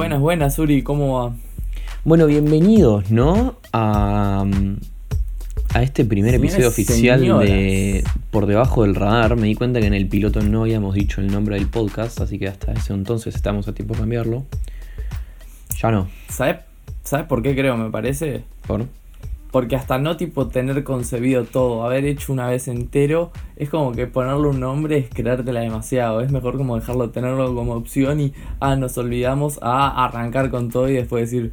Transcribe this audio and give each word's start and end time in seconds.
Buenas, 0.00 0.20
buenas, 0.20 0.58
Uri, 0.58 0.82
¿cómo 0.82 1.18
va? 1.18 1.36
Bueno, 2.04 2.24
bienvenidos, 2.24 3.10
¿no? 3.10 3.56
A, 3.74 4.46
a 5.74 5.82
este 5.82 6.06
primer 6.06 6.34
episodio 6.36 6.68
oficial 6.68 7.20
señoras. 7.20 7.46
de 7.46 8.02
Por 8.30 8.46
Debajo 8.46 8.84
del 8.84 8.94
Radar. 8.94 9.36
Me 9.36 9.48
di 9.48 9.54
cuenta 9.54 9.78
que 9.78 9.86
en 9.86 9.92
el 9.92 10.08
piloto 10.08 10.40
no 10.40 10.62
habíamos 10.62 10.94
dicho 10.94 11.20
el 11.20 11.30
nombre 11.30 11.56
del 11.56 11.66
podcast, 11.66 12.18
así 12.22 12.38
que 12.38 12.48
hasta 12.48 12.72
ese 12.72 12.94
entonces 12.94 13.34
estamos 13.34 13.68
a 13.68 13.74
tiempo 13.74 13.92
de 13.92 14.00
cambiarlo. 14.00 14.46
Ya 15.82 15.90
no, 15.90 16.08
¿Sabes 16.30 16.60
¿Sabes 17.04 17.26
por 17.26 17.42
qué 17.42 17.54
creo, 17.54 17.76
me 17.76 17.90
parece? 17.90 18.42
¿por? 18.66 18.86
Porque 19.50 19.76
hasta 19.76 19.98
no 19.98 20.16
tipo 20.16 20.48
tener 20.48 20.84
concebido 20.84 21.44
todo, 21.44 21.84
haber 21.84 22.04
hecho 22.04 22.32
una 22.32 22.48
vez 22.48 22.68
entero, 22.68 23.32
es 23.56 23.68
como 23.68 23.92
que 23.92 24.06
ponerle 24.06 24.48
un 24.48 24.60
nombre 24.60 24.98
es 24.98 25.08
creértela 25.08 25.60
demasiado. 25.60 26.20
Es 26.20 26.30
mejor 26.30 26.56
como 26.56 26.76
dejarlo, 26.76 27.10
tenerlo 27.10 27.54
como 27.54 27.74
opción 27.74 28.20
y, 28.20 28.32
ah, 28.60 28.76
nos 28.76 28.96
olvidamos 28.98 29.58
a 29.62 30.04
arrancar 30.04 30.50
con 30.50 30.70
todo 30.70 30.88
y 30.88 30.94
después 30.94 31.30
decir, 31.30 31.52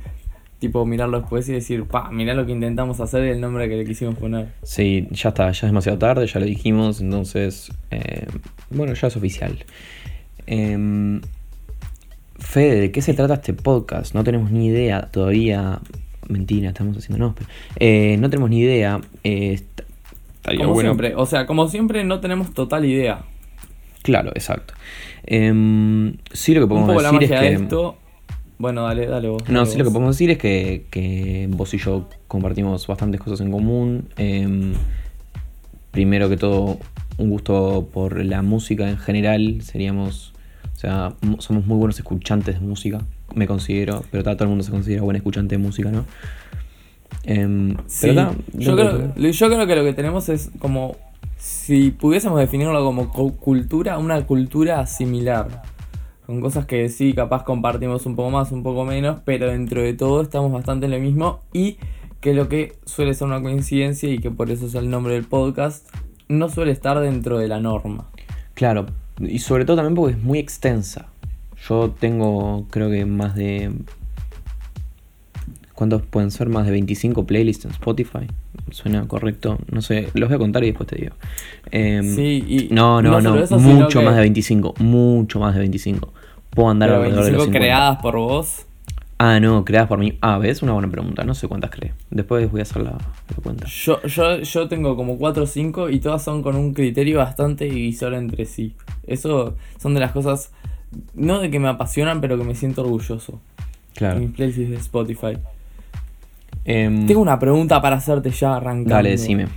tipo, 0.60 0.86
mirarlo 0.86 1.22
después 1.22 1.48
y 1.50 1.54
decir, 1.54 1.86
pa, 1.86 2.10
mirá 2.12 2.34
lo 2.34 2.46
que 2.46 2.52
intentamos 2.52 3.00
hacer 3.00 3.26
y 3.26 3.30
el 3.30 3.42
nombre 3.42 3.68
que 3.70 3.76
le 3.76 3.86
quisimos 3.86 4.16
poner. 4.16 4.54
Sí, 4.64 5.08
ya 5.12 5.30
está, 5.30 5.46
ya 5.46 5.52
es 5.52 5.62
demasiado 5.62 5.98
tarde, 5.98 6.28
ya 6.28 6.40
lo 6.40 6.46
dijimos, 6.46 7.02
entonces, 7.02 7.72
eh, 7.92 8.28
bueno, 8.70 8.94
ya 8.94 9.08
es 9.08 9.18
oficial. 9.18 9.66
Em, 10.46 11.22
Fede, 12.40 12.80
¿de 12.80 12.92
qué 12.92 13.02
se 13.02 13.14
trata 13.14 13.36
este 13.36 13.54
podcast? 13.54 14.14
No 14.14 14.24
tenemos 14.24 14.52
ni 14.52 14.68
idea 14.68 15.10
todavía. 15.12 15.80
Mentira, 16.28 16.70
estamos 16.70 16.98
haciendo 16.98 17.26
no, 17.26 17.36
pero, 17.36 17.50
eh, 17.80 18.18
no 18.20 18.30
tenemos 18.30 18.50
ni 18.50 18.60
idea. 18.60 19.00
eh, 19.24 19.54
est- 19.54 19.82
estaría 20.36 20.62
Como 20.62 20.74
bueno- 20.74 20.90
siempre, 20.90 21.16
o 21.16 21.26
sea, 21.26 21.46
como 21.46 21.68
siempre 21.70 22.04
no 22.04 22.20
tenemos 22.20 22.54
total 22.54 22.86
idea. 22.86 23.22
Claro, 24.04 24.30
exacto. 24.36 24.74
Em, 25.26 26.16
sí, 26.32 26.54
lo 26.54 26.62
que 26.62 26.74
Un 26.74 26.86
podemos 26.86 27.04
la 27.04 27.12
decir 27.12 27.34
es 27.34 27.40
que. 27.40 27.54
esto... 27.54 27.98
Bueno, 28.60 28.84
dale, 28.84 29.06
dale 29.06 29.28
vos. 29.30 29.48
No, 29.50 29.66
sí, 29.68 29.78
lo 29.78 29.84
que 29.84 29.92
podemos 29.92 30.16
decir 30.16 30.32
es 30.32 30.38
que, 30.40 30.86
que 30.90 31.48
vos 31.52 31.74
y 31.76 31.78
yo 31.78 32.10
compartimos 32.28 32.88
bastantes 32.88 33.22
cosas 33.22 33.42
en 33.42 33.52
común. 33.52 34.10
Em, 34.18 34.74
primero 35.92 36.28
que 36.30 36.38
todo, 36.38 36.80
un 37.18 37.30
gusto 37.30 37.88
por 37.94 38.24
la 38.26 38.42
música 38.42 38.90
en 38.90 38.98
general. 38.98 39.62
Seríamos, 39.62 40.34
o 40.76 40.80
sea, 40.80 41.14
somos 41.40 41.66
muy 41.68 41.78
buenos 41.78 41.98
escuchantes 42.00 42.60
de 42.60 42.66
música, 42.66 43.02
me 43.36 43.48
considero, 43.48 44.04
pero 44.12 44.24
ta, 44.24 44.36
todo 44.36 44.46
el 44.46 44.50
mundo 44.50 44.64
se 44.64 44.72
considera 44.72 45.02
buen 45.04 45.16
escuchante 45.18 45.56
de 45.56 45.60
música, 45.64 45.92
¿no? 45.92 46.06
Em, 47.24 47.76
Sí, 47.88 48.08
pero 48.08 48.14
ta, 48.16 48.32
yo, 48.54 48.76
de 48.76 48.84
creo, 49.16 49.32
yo 49.32 49.48
creo 49.50 49.68
que 49.68 49.76
lo 49.76 49.84
que 49.84 49.94
tenemos 49.94 50.30
es 50.30 50.50
como, 50.60 50.96
si 51.38 51.92
pudiésemos 51.92 52.40
definirlo 52.40 52.84
como 52.84 53.10
cu- 53.12 53.36
cultura, 53.38 53.98
una 53.98 54.26
cultura 54.26 54.86
similar. 54.88 55.62
Con 56.26 56.42
cosas 56.42 56.66
que 56.66 56.90
sí, 56.90 57.14
capaz 57.14 57.44
compartimos 57.44 58.06
un 58.06 58.16
poco 58.16 58.32
más, 58.32 58.52
un 58.52 58.62
poco 58.64 58.84
menos, 58.86 59.22
pero 59.24 59.48
dentro 59.48 59.82
de 59.82 59.94
todo 59.94 60.22
estamos 60.22 60.52
bastante 60.52 60.86
en 60.86 60.92
lo 60.92 61.00
mismo 61.00 61.40
y 61.54 61.78
que 62.20 62.34
lo 62.34 62.50
que 62.50 62.74
suele 62.86 63.14
ser 63.14 63.28
una 63.28 63.42
coincidencia 63.42 64.10
y 64.10 64.18
que 64.20 64.30
por 64.32 64.52
eso 64.52 64.66
es 64.66 64.76
el 64.76 64.90
nombre 64.90 65.14
del 65.14 65.24
podcast, 65.24 65.88
no 66.28 66.50
suele 66.50 66.72
estar 66.72 67.00
dentro 67.00 67.38
de 67.38 67.48
la 67.48 67.60
norma. 67.62 68.08
Claro, 68.56 68.88
y 69.20 69.40
sobre 69.40 69.64
todo 69.66 69.78
también 69.78 69.96
porque 69.96 70.16
es 70.18 70.22
muy 70.24 70.40
extensa. 70.40 71.08
Yo 71.68 71.96
tengo, 72.00 72.66
creo 72.70 72.90
que 72.90 73.06
más 73.06 73.36
de. 73.36 73.72
¿Cuántos 75.74 76.02
pueden 76.02 76.32
ser? 76.32 76.50
Más 76.50 76.66
de 76.66 76.72
25 76.72 77.26
playlists 77.26 77.66
en 77.66 77.72
Spotify. 77.72 78.28
¿Suena 78.72 79.08
correcto? 79.08 79.60
No 79.72 79.82
sé, 79.82 80.10
los 80.16 80.28
voy 80.30 80.36
a 80.36 80.40
contar 80.40 80.64
y 80.64 80.68
después 80.68 80.90
te 80.90 80.96
digo. 80.96 81.16
Em, 81.72 82.16
Sí, 82.16 82.44
y 82.48 82.74
no, 82.74 83.02
no, 83.02 83.22
no 83.22 83.38
eso, 83.38 83.60
mucho 83.60 84.02
más 84.02 84.16
de 84.16 84.22
25. 84.22 84.74
Mucho 84.80 85.40
más 85.40 85.54
de 85.54 85.60
25. 85.60 86.12
Puedo 86.50 86.70
andar 86.70 86.90
Pero 86.90 87.02
alrededor 87.04 87.26
de 87.26 87.32
los 87.32 87.38
25 87.40 87.54
50. 87.54 87.60
creadas 87.60 88.02
por 88.02 88.16
vos. 88.18 88.66
Ah, 89.20 89.40
no, 89.40 89.66
creadas 89.66 89.88
por 89.88 90.00
mí. 90.00 90.18
Ah, 90.22 90.38
¿ves? 90.40 90.62
Una 90.64 90.74
buena 90.74 90.90
pregunta. 90.90 91.24
No 91.24 91.36
sé 91.36 91.48
cuántas 91.48 91.70
creé. 91.72 91.94
Después 92.10 92.50
voy 92.52 92.60
a 92.60 92.64
hacer 92.64 92.82
la, 92.82 92.92
la 92.92 93.44
cuenta. 93.44 93.68
Yo, 93.68 94.02
yo, 94.04 94.40
yo 94.40 94.68
tengo 94.68 94.96
como 94.96 95.18
4 95.18 95.44
o 95.44 95.48
5 95.48 95.90
y 95.90 96.00
todas 96.00 96.24
son 96.24 96.42
con 96.42 96.56
un 96.56 96.74
criterio 96.74 97.20
bastante 97.20 97.66
divisor 97.66 98.14
entre 98.16 98.46
sí. 98.46 98.76
Eso 99.06 99.56
son 99.80 99.94
de 99.94 100.00
las 100.00 100.12
cosas, 100.12 100.52
no 101.16 101.40
de 101.40 101.50
que 101.52 101.60
me 101.60 101.68
apasionan, 101.70 102.22
pero 102.22 102.38
que 102.38 102.44
me 102.44 102.56
siento 102.56 102.82
orgulloso. 102.82 103.40
Claro. 103.96 104.20
Mis 104.20 104.32
playlists 104.32 104.70
de 104.70 104.76
Spotify. 104.78 105.38
Em, 106.66 107.06
Tengo 107.08 107.22
una 107.22 107.40
pregunta 107.40 107.82
para 107.82 107.96
hacerte 107.98 108.30
ya 108.32 108.56
arrancando. 108.58 108.94
Dale, 108.96 109.12
decime. 109.12 109.48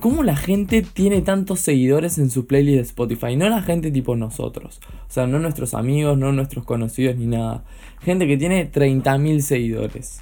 ¿Cómo 0.00 0.22
la 0.22 0.36
gente 0.36 0.82
tiene 0.82 1.22
tantos 1.22 1.60
seguidores 1.60 2.18
en 2.18 2.28
su 2.28 2.46
playlist 2.46 2.76
de 2.76 2.82
Spotify? 2.82 3.36
No 3.36 3.48
la 3.48 3.62
gente 3.62 3.90
tipo 3.90 4.16
nosotros. 4.16 4.80
O 5.08 5.10
sea, 5.10 5.26
no 5.26 5.38
nuestros 5.38 5.72
amigos, 5.72 6.18
no 6.18 6.30
nuestros 6.32 6.64
conocidos 6.64 7.16
ni 7.16 7.26
nada. 7.26 7.64
Gente 8.02 8.26
que 8.26 8.36
tiene 8.36 8.70
30.000 8.70 9.40
seguidores. 9.40 10.20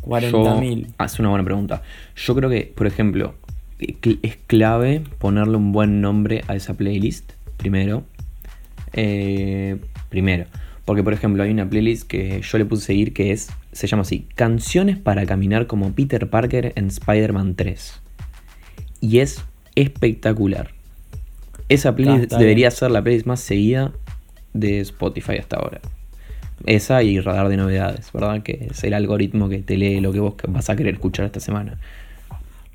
40.000. 0.00 0.86
Yo- 0.86 0.92
ah, 0.98 1.04
Es 1.04 1.20
una 1.20 1.28
buena 1.28 1.44
pregunta. 1.44 1.82
Yo 2.16 2.34
creo 2.34 2.50
que, 2.50 2.72
por 2.74 2.88
ejemplo, 2.88 3.34
eh, 3.78 3.94
es 4.22 4.38
clave 4.48 5.04
ponerle 5.18 5.56
un 5.56 5.70
buen 5.70 6.00
nombre 6.00 6.42
a 6.48 6.56
esa 6.56 6.74
playlist, 6.74 7.32
primero. 7.58 8.02
Eh, 8.92 9.78
primero. 10.08 10.46
Porque, 10.84 11.02
por 11.02 11.12
ejemplo, 11.12 11.42
hay 11.42 11.50
una 11.50 11.68
playlist 11.68 12.06
que 12.08 12.40
yo 12.42 12.58
le 12.58 12.64
puse 12.64 12.84
a 12.84 12.86
seguir 12.86 13.12
que 13.12 13.30
es, 13.30 13.50
se 13.72 13.86
llama 13.86 14.02
así, 14.02 14.26
Canciones 14.34 14.98
para 14.98 15.26
caminar 15.26 15.66
como 15.66 15.92
Peter 15.92 16.28
Parker 16.28 16.72
en 16.74 16.88
Spider-Man 16.88 17.54
3. 17.54 18.00
Y 19.00 19.20
es 19.20 19.44
espectacular. 19.74 20.70
Esa 21.68 21.94
playlist 21.94 22.24
está 22.24 22.38
debería 22.38 22.68
bien. 22.68 22.76
ser 22.76 22.90
la 22.90 23.02
playlist 23.02 23.26
más 23.26 23.40
seguida 23.40 23.92
de 24.52 24.80
Spotify 24.80 25.38
hasta 25.38 25.56
ahora. 25.56 25.80
Esa 26.66 27.02
y 27.02 27.18
radar 27.20 27.48
de 27.48 27.56
novedades, 27.56 28.12
¿verdad? 28.12 28.42
Que 28.42 28.68
es 28.70 28.84
el 28.84 28.94
algoritmo 28.94 29.48
que 29.48 29.58
te 29.58 29.76
lee 29.76 30.00
lo 30.00 30.12
que 30.12 30.20
vos 30.20 30.34
vas 30.48 30.70
a 30.70 30.76
querer 30.76 30.94
escuchar 30.94 31.26
esta 31.26 31.40
semana. 31.40 31.78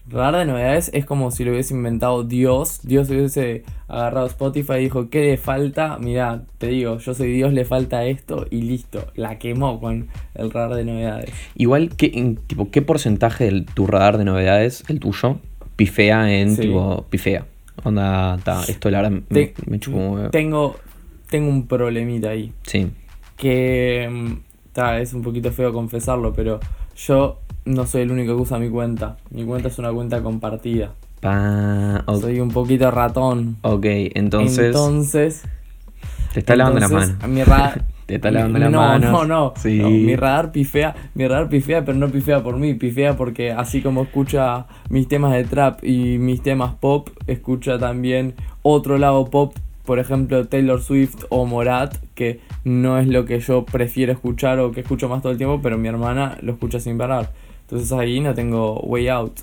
Radar 0.09 0.37
de 0.37 0.45
novedades 0.45 0.89
es 0.93 1.05
como 1.05 1.31
si 1.31 1.43
lo 1.43 1.51
hubiese 1.51 1.73
inventado 1.73 2.23
Dios. 2.23 2.79
Dios 2.83 3.09
hubiese 3.09 3.63
agarrado 3.89 4.27
Spotify 4.27 4.73
y 4.75 4.83
dijo, 4.83 5.09
¿qué 5.09 5.21
le 5.23 5.37
falta? 5.37 5.97
Mira, 5.99 6.43
te 6.59 6.67
digo, 6.67 6.97
yo 6.99 7.13
soy 7.13 7.31
Dios, 7.33 7.51
le 7.51 7.65
falta 7.65 8.05
esto 8.05 8.45
y 8.49 8.61
listo. 8.61 9.05
La 9.15 9.37
quemó 9.37 9.79
con 9.81 10.07
el 10.35 10.51
radar 10.51 10.75
de 10.75 10.85
novedades. 10.85 11.31
Igual, 11.55 11.89
¿qué, 11.97 12.11
en- 12.13 12.37
tipo, 12.37 12.71
¿qué 12.71 12.81
porcentaje 12.81 13.51
de 13.51 13.61
tu 13.73 13.85
radar 13.85 14.17
de 14.17 14.23
novedades, 14.25 14.83
el 14.87 14.99
tuyo, 15.01 15.39
pifea 15.75 16.33
en 16.33 16.55
Sí. 16.55 16.61
tipo 16.61 17.05
pifea? 17.09 17.45
Onda, 17.83 18.37
ta, 18.43 18.63
esto 18.67 18.89
la 18.89 19.01
verdad 19.01 19.21
me, 19.29 19.53
me. 19.67 19.79
Tengo, 20.31 20.77
tengo 21.29 21.49
un 21.49 21.67
problemita 21.67 22.29
ahí. 22.29 22.53
Sí. 22.63 22.87
Que 23.35 24.07
mm, 24.09 24.33
ta, 24.73 24.99
es 24.99 25.13
un 25.13 25.21
poquito 25.21 25.51
feo 25.51 25.71
confesarlo, 25.73 26.33
pero 26.33 26.59
yo 26.95 27.39
no 27.67 27.85
soy 27.85 28.01
el 28.01 28.11
único 28.11 28.35
que 28.35 28.41
usa 28.41 28.57
mi 28.59 28.69
cuenta. 28.69 29.17
Mi 29.29 29.43
cuenta 29.43 29.67
es 29.67 29.77
una 29.79 29.91
cuenta 29.91 30.21
compartida. 30.21 30.93
Pa, 31.19 32.03
Soy 32.19 32.39
un 32.39 32.49
poquito 32.49 32.89
ratón. 32.91 33.57
ok, 33.61 33.85
entonces, 34.15 34.67
Entonces 34.67 35.43
te 36.33 36.39
está 36.41 36.55
lavando 36.55 36.79
Entonces, 36.85 37.15
manos. 37.17 37.29
Mi 37.29 37.43
radar. 37.43 37.85
Te 38.07 38.15
está 38.15 38.31
lavando 38.31 38.57
las 38.59 38.71
no, 38.71 38.77
manos. 38.79 39.11
No, 39.11 39.25
no, 39.25 39.53
Sí. 39.57 39.79
no. 39.79 39.89
Mi 39.89 40.15
radar 40.15 40.53
pifea, 40.53 40.95
mi 41.13 41.27
radar 41.27 41.49
pifea, 41.49 41.83
pero 41.83 41.97
no 41.97 42.07
pifea 42.07 42.41
por 42.41 42.55
mí, 42.55 42.73
pifea 42.73 43.17
porque 43.17 43.51
así 43.51 43.81
como 43.81 44.03
escucha 44.03 44.65
mis 44.87 45.09
temas 45.09 45.33
de 45.33 45.43
trap 45.43 45.83
y 45.83 46.17
mis 46.17 46.41
temas 46.41 46.73
pop, 46.75 47.09
escucha 47.27 47.77
también 47.77 48.33
otro 48.61 48.97
lado 48.97 49.25
pop, 49.25 49.55
por 49.83 49.99
ejemplo 49.99 50.47
Taylor 50.47 50.81
Swift 50.81 51.25
o 51.27 51.45
Morat, 51.45 51.95
que 52.15 52.39
no 52.63 52.97
es 52.97 53.07
lo 53.07 53.25
que 53.25 53.41
yo 53.41 53.65
prefiero 53.65 54.13
escuchar 54.13 54.59
o 54.59 54.71
que 54.71 54.79
escucho 54.81 55.09
más 55.09 55.21
todo 55.21 55.33
el 55.33 55.37
tiempo, 55.37 55.59
pero 55.61 55.77
mi 55.77 55.89
hermana 55.89 56.37
lo 56.41 56.53
escucha 56.53 56.79
sin 56.79 56.97
parar. 56.97 57.31
Entonces 57.67 57.91
ahí 57.91 58.21
no 58.21 58.33
tengo 58.33 58.79
way 58.81 59.09
out. 59.09 59.39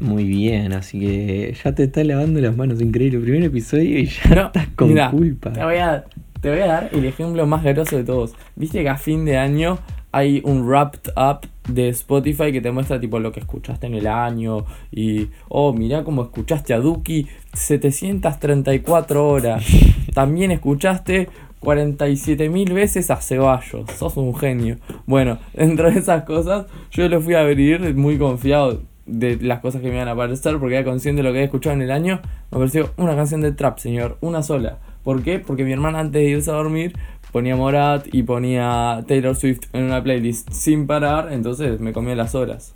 Muy 0.00 0.24
bien, 0.24 0.72
así 0.72 0.98
que 0.98 1.54
ya 1.62 1.72
te 1.72 1.84
está 1.84 2.02
lavando 2.02 2.40
las 2.40 2.56
manos, 2.56 2.80
increíble. 2.80 3.20
Primer 3.20 3.44
episodio 3.44 4.00
y 4.00 4.06
ya 4.06 4.34
No, 4.34 4.46
estás 4.46 4.66
con 4.74 4.88
mirá, 4.88 5.10
culpa. 5.10 5.52
Te 5.52 5.62
voy, 5.62 5.76
a, 5.76 6.04
te 6.40 6.50
voy 6.50 6.58
a 6.58 6.66
dar 6.66 6.90
el 6.92 7.04
ejemplo 7.04 7.46
más 7.46 7.62
grosso 7.62 7.96
de 7.96 8.02
todos. 8.02 8.34
Viste 8.56 8.82
que 8.82 8.88
a 8.88 8.96
fin 8.96 9.24
de 9.24 9.38
año 9.38 9.78
hay 10.10 10.42
un 10.44 10.66
wrapped 10.66 11.12
up 11.16 11.48
de 11.68 11.88
Spotify 11.90 12.50
que 12.50 12.60
te 12.60 12.72
muestra 12.72 12.98
tipo 12.98 13.20
lo 13.20 13.30
que 13.30 13.38
escuchaste 13.38 13.86
en 13.86 13.94
el 13.94 14.08
año 14.08 14.66
y 14.90 15.28
oh 15.48 15.72
mirá 15.72 16.02
cómo 16.02 16.24
escuchaste 16.24 16.74
a 16.74 16.78
Duki 16.80 17.28
734 17.54 19.28
horas 19.28 19.64
también 20.14 20.50
escuchaste 20.50 21.28
47.000 21.62 22.72
veces 22.72 23.10
a 23.10 23.16
Ceballos 23.16 23.90
sos 23.92 24.16
un 24.16 24.34
genio 24.34 24.76
bueno 25.06 25.38
dentro 25.54 25.90
de 25.90 25.98
esas 25.98 26.24
cosas 26.24 26.66
yo 26.90 27.08
lo 27.08 27.20
fui 27.20 27.34
a 27.34 27.40
abrir 27.40 27.94
muy 27.94 28.18
confiado 28.18 28.82
de 29.06 29.36
las 29.40 29.60
cosas 29.60 29.80
que 29.80 29.88
me 29.88 29.94
iban 29.94 30.08
a 30.08 30.12
aparecer 30.12 30.58
porque 30.58 30.76
era 30.76 30.84
consciente 30.84 31.22
de 31.22 31.28
lo 31.28 31.32
que 31.32 31.38
había 31.38 31.46
escuchado 31.46 31.74
en 31.74 31.82
el 31.82 31.90
año 31.90 32.20
me 32.50 32.56
apareció 32.56 32.92
una 32.96 33.16
canción 33.16 33.40
de 33.40 33.52
trap 33.52 33.78
señor 33.78 34.18
una 34.20 34.42
sola 34.42 34.78
¿por 35.02 35.22
qué? 35.22 35.38
porque 35.38 35.64
mi 35.64 35.72
hermana 35.72 36.00
antes 36.00 36.22
de 36.22 36.28
irse 36.28 36.50
a 36.50 36.54
dormir 36.54 36.94
ponía 37.32 37.56
Morat 37.56 38.06
y 38.12 38.22
ponía 38.22 39.02
Taylor 39.08 39.34
Swift 39.34 39.62
en 39.72 39.84
una 39.84 40.02
playlist 40.02 40.52
sin 40.52 40.86
parar, 40.86 41.32
entonces 41.32 41.80
me 41.80 41.92
comía 41.92 42.14
las 42.14 42.34
horas. 42.34 42.74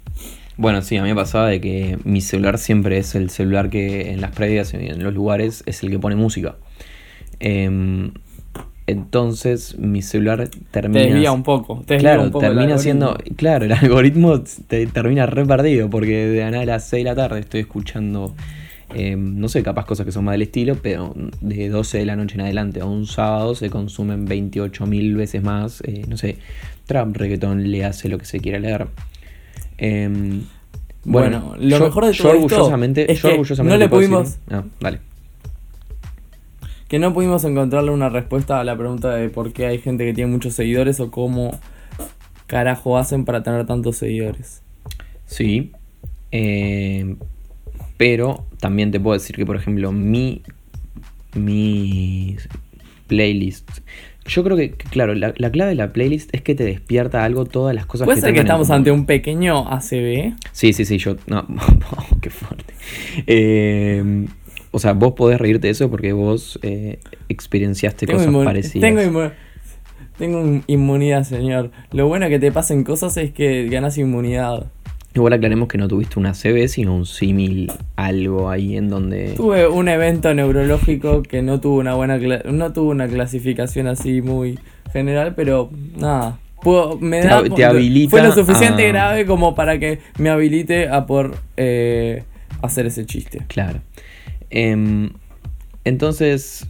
Bueno, 0.57 0.81
sí, 0.81 0.97
a 0.97 1.03
mí 1.03 1.11
me 1.11 1.15
pasaba 1.15 1.49
de 1.49 1.61
que 1.61 1.99
mi 2.05 2.23
celular 2.23 2.57
siempre 2.57 2.97
es 2.97 3.15
el 3.15 3.29
celular 3.29 3.69
que 3.69 4.11
en 4.11 4.23
las 4.23 4.31
previas 4.31 4.73
y 4.73 4.79
en 4.79 5.05
los 5.05 5.13
lugares 5.13 5.63
es 5.67 5.83
el 5.83 5.91
que 5.91 5.99
pone 5.99 6.17
música. 6.17 6.57
Em, 7.39 8.13
Entonces 8.87 9.77
mi 9.79 10.01
celular 10.03 10.49
Te 10.49 10.59
termina. 10.71 11.03
desvía 11.05 11.33
un 11.33 11.43
poco. 11.43 11.83
Te 11.87 11.95
desvía 11.95 12.11
Claro, 12.13 12.23
un 12.25 12.31
poco 12.31 12.47
el 12.47 12.55
termina 12.55 12.79
siendo. 12.79 13.19
Claro, 13.37 13.65
el 13.65 13.73
algoritmo 13.73 14.43
te 14.69 14.87
termina 14.87 15.27
re 15.27 15.45
perdido 15.45 15.91
porque 15.91 16.27
de 16.29 16.43
a 16.45 16.51
las 16.65 16.89
6 16.89 17.05
de 17.05 17.11
la 17.11 17.17
tarde 17.17 17.41
estoy 17.41 17.61
escuchando. 17.61 18.35
eh, 18.95 19.17
no 19.17 19.49
sé, 19.49 19.65
capaz 19.65 19.85
cosas 19.87 20.07
que 20.07 20.13
son 20.13 20.25
más 20.25 20.35
del 20.35 20.43
estilo, 20.43 20.77
pero 20.81 21.13
de 21.41 21.69
12 21.69 21.99
de 21.99 22.07
la 22.07 22.15
noche 22.15 22.37
en 22.37 22.43
adelante 22.43 22.81
a 22.81 22.85
un 22.85 23.07
sábado 23.07 23.57
se 23.57 23.69
consumen 23.71 24.25
28 24.27 24.87
mil 24.87 25.17
veces 25.17 25.43
más. 25.43 25.81
eh, 25.85 26.03
no 26.09 26.17
sé, 26.17 26.37
trap, 26.87 27.17
reggaetón, 27.17 27.69
le 27.71 27.85
hace 27.85 28.09
lo 28.09 28.19
que 28.19 28.25
se 28.25 28.39
quiera 28.39 28.61
leer. 28.61 28.87
Em, 29.79 30.43
Bueno, 31.05 31.55
lo 31.59 31.79
yo- 31.79 31.85
mejor 31.85 32.07
de 32.07 32.13
yo 32.13 32.23
todo 32.23 32.33
esto 32.35 32.45
orgullosamente, 32.55 33.11
es 33.13 33.21
yo 33.21 33.29
que 33.29 33.35
orgullosamente 33.35 33.75
no 33.75 33.79
le 33.79 33.85
te 33.87 33.91
pudimos- 33.91 34.25
decir- 34.29 34.41
Ah, 34.51 34.65
dale. 34.81 34.99
Que 36.89 36.99
no 36.99 37.13
pudimos 37.13 37.45
encontrarle 37.45 37.91
una 37.91 38.09
respuesta 38.09 38.61
a 38.61 38.65
la 38.65 38.77
pregunta 38.77 39.11
de 39.15 39.29
por 39.29 39.53
qué 39.53 39.67
hay 39.67 39.79
gente 39.79 40.05
que 40.05 40.13
tiene 40.15 40.31
muchos 40.31 40.55
seguidores 40.55 41.01
o 41.01 41.11
cómo 41.11 41.59
carajo 42.47 42.97
hacen 42.97 43.25
para 43.25 43.43
tener 43.43 43.67
tantos 43.67 43.97
seguidores. 43.97 44.63
Sí. 45.27 45.73
eh, 46.31 47.17
pero 47.97 48.47
también 48.61 48.91
te 48.91 49.01
puedo 49.01 49.15
decir 49.15 49.37
que, 49.37 49.47
por 49.47 49.57
ejemplo, 49.57 49.93
mi. 49.93 50.43
Mi 51.35 52.37
playlist. 53.07 53.69
Yo 54.27 54.43
creo 54.43 54.57
que, 54.57 54.73
claro, 54.73 55.15
la, 55.15 55.35
la 55.37 55.51
clave 55.51 55.71
de 55.71 55.77
la 55.77 55.93
playlist 55.93 56.35
es 56.35 56.43
que 56.43 56.55
te 56.55 56.65
despierta 56.65 57.25
algo 57.25 57.45
todas 57.45 57.75
las 57.75 57.87
cosas 57.87 58.07
¿Puede 58.07 58.17
que 58.17 58.23
ser 58.23 58.35
que 58.35 58.41
estamos 58.41 58.71
ante 58.71 58.91
un 58.91 59.07
pequeño 59.07 59.69
ACB? 59.69 60.35
Sí, 60.53 60.73
sí, 60.73 60.85
sí, 60.85 60.99
yo. 60.99 61.17
No, 61.27 61.47
qué 62.21 62.31
fuerte. 62.31 62.75
Eh, 63.27 64.27
o 64.77 64.79
sea, 64.79 64.93
vos 64.93 65.15
podés 65.15 65.39
reírte 65.41 65.69
de 65.69 65.71
eso 65.73 65.91
porque 65.91 66.13
vos 66.13 66.59
eh, 66.63 66.99
experienciaste 67.31 68.07
cosas 68.07 68.27
parecidas. 68.45 68.89
tengo, 68.89 69.01
inmu- 69.01 69.33
tengo 70.19 70.39
un- 70.41 70.63
inmunidad, 70.67 71.25
señor. 71.25 71.71
Lo 71.93 72.07
bueno 72.09 72.29
que 72.29 72.39
te 72.39 72.53
pasen 72.53 72.85
cosas 72.85 73.17
es 73.17 73.33
que 73.33 73.69
ganas 73.69 73.97
inmunidad. 73.99 74.67
Igual 75.15 75.33
aclaremos 75.33 75.69
que 75.69 75.79
no 75.79 75.89
tuviste 75.89 76.19
una 76.19 76.35
CB, 76.35 76.69
sino 76.69 76.95
un 76.95 77.07
símil, 77.07 77.73
algo 77.97 78.51
ahí 78.51 78.77
en 78.77 78.91
donde. 78.91 79.33
Tuve 79.35 79.67
un 79.67 79.89
evento 79.89 80.35
neurológico 80.35 81.23
que 81.23 81.41
no 81.41 81.59
tuvo 81.59 81.79
una 81.79 81.95
buena 81.95 82.19
no 82.19 82.73
tuvo 82.75 82.91
una 82.91 83.09
clasificación 83.09 83.87
así 83.87 84.21
muy 84.21 84.59
general, 84.93 85.35
pero 85.35 85.71
nada. 85.97 86.39
Puedo- 86.63 86.99
me 86.99 87.23
Te 87.23 87.29
da- 87.29 87.43
te 87.45 87.65
habilita 87.65 88.11
fue 88.11 88.23
lo 88.23 88.33
suficiente 88.33 88.85
a- 88.85 88.89
grave 88.89 89.25
como 89.25 89.55
para 89.55 89.79
que 89.79 90.01
me 90.19 90.29
habilite 90.29 90.89
a 90.91 91.07
por 91.07 91.35
eh, 91.57 92.25
hacer 92.61 92.85
ese 92.87 93.07
chiste. 93.07 93.41
Claro. 93.49 93.81
Em, 94.59 95.11
entonces, 95.85 96.67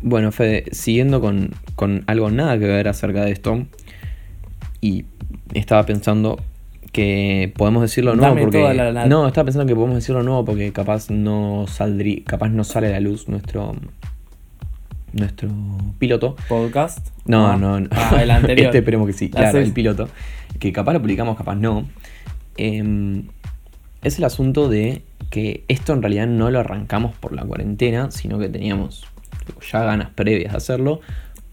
bueno, 0.00 0.30
Fede, 0.30 0.64
siguiendo 0.70 1.20
con, 1.20 1.50
con 1.74 2.04
algo 2.06 2.30
nada 2.30 2.56
que 2.56 2.66
ver 2.66 2.86
acerca 2.86 3.24
de 3.24 3.32
esto, 3.32 3.66
y 4.80 5.06
estaba 5.54 5.84
pensando 5.86 6.38
que 6.92 7.52
podemos 7.56 7.82
decirlo 7.82 8.14
nuevo 8.14 8.28
Dame 8.30 8.42
porque 8.42 8.58
toda 8.60 8.74
la- 8.74 8.92
la- 8.92 9.06
no 9.06 9.26
estaba 9.26 9.46
pensando 9.46 9.66
que 9.66 9.74
podemos 9.74 9.96
decirlo 9.96 10.22
nuevo 10.22 10.44
porque 10.44 10.72
capaz 10.72 11.10
no 11.10 11.66
saldría 11.66 12.22
capaz 12.24 12.48
no 12.50 12.62
sale 12.64 12.86
a 12.86 12.90
la 12.90 13.00
luz 13.00 13.28
nuestro 13.28 13.74
nuestro 15.12 15.48
piloto 15.98 16.36
Podcast. 16.48 17.08
no 17.26 17.48
Ah, 17.48 17.56
no, 17.56 17.80
no. 17.80 17.88
ah, 17.90 18.18
el 18.22 18.30
anterior. 18.40 18.66
este 18.66 18.78
esperemos 18.78 19.06
que 19.06 19.12
sí 19.12 19.28
La 19.28 19.40
claro 19.40 19.52
seis. 19.58 19.66
el 19.68 19.72
piloto 19.74 20.08
que 20.58 20.72
capaz 20.72 20.92
lo 20.92 21.00
publicamos 21.00 21.36
capaz 21.36 21.56
no 21.56 21.86
Em, 22.58 23.24
es 24.06 24.18
el 24.18 24.24
asunto 24.24 24.68
de 24.68 25.02
que 25.30 25.64
esto 25.68 25.92
en 25.92 26.02
realidad 26.02 26.26
no 26.26 26.50
lo 26.50 26.60
arrancamos 26.60 27.14
por 27.16 27.32
la 27.32 27.42
cuarentena, 27.44 28.10
sino 28.10 28.38
que 28.38 28.48
teníamos 28.48 29.04
ya 29.70 29.82
ganas 29.82 30.10
previas 30.10 30.52
de 30.52 30.56
hacerlo, 30.56 31.00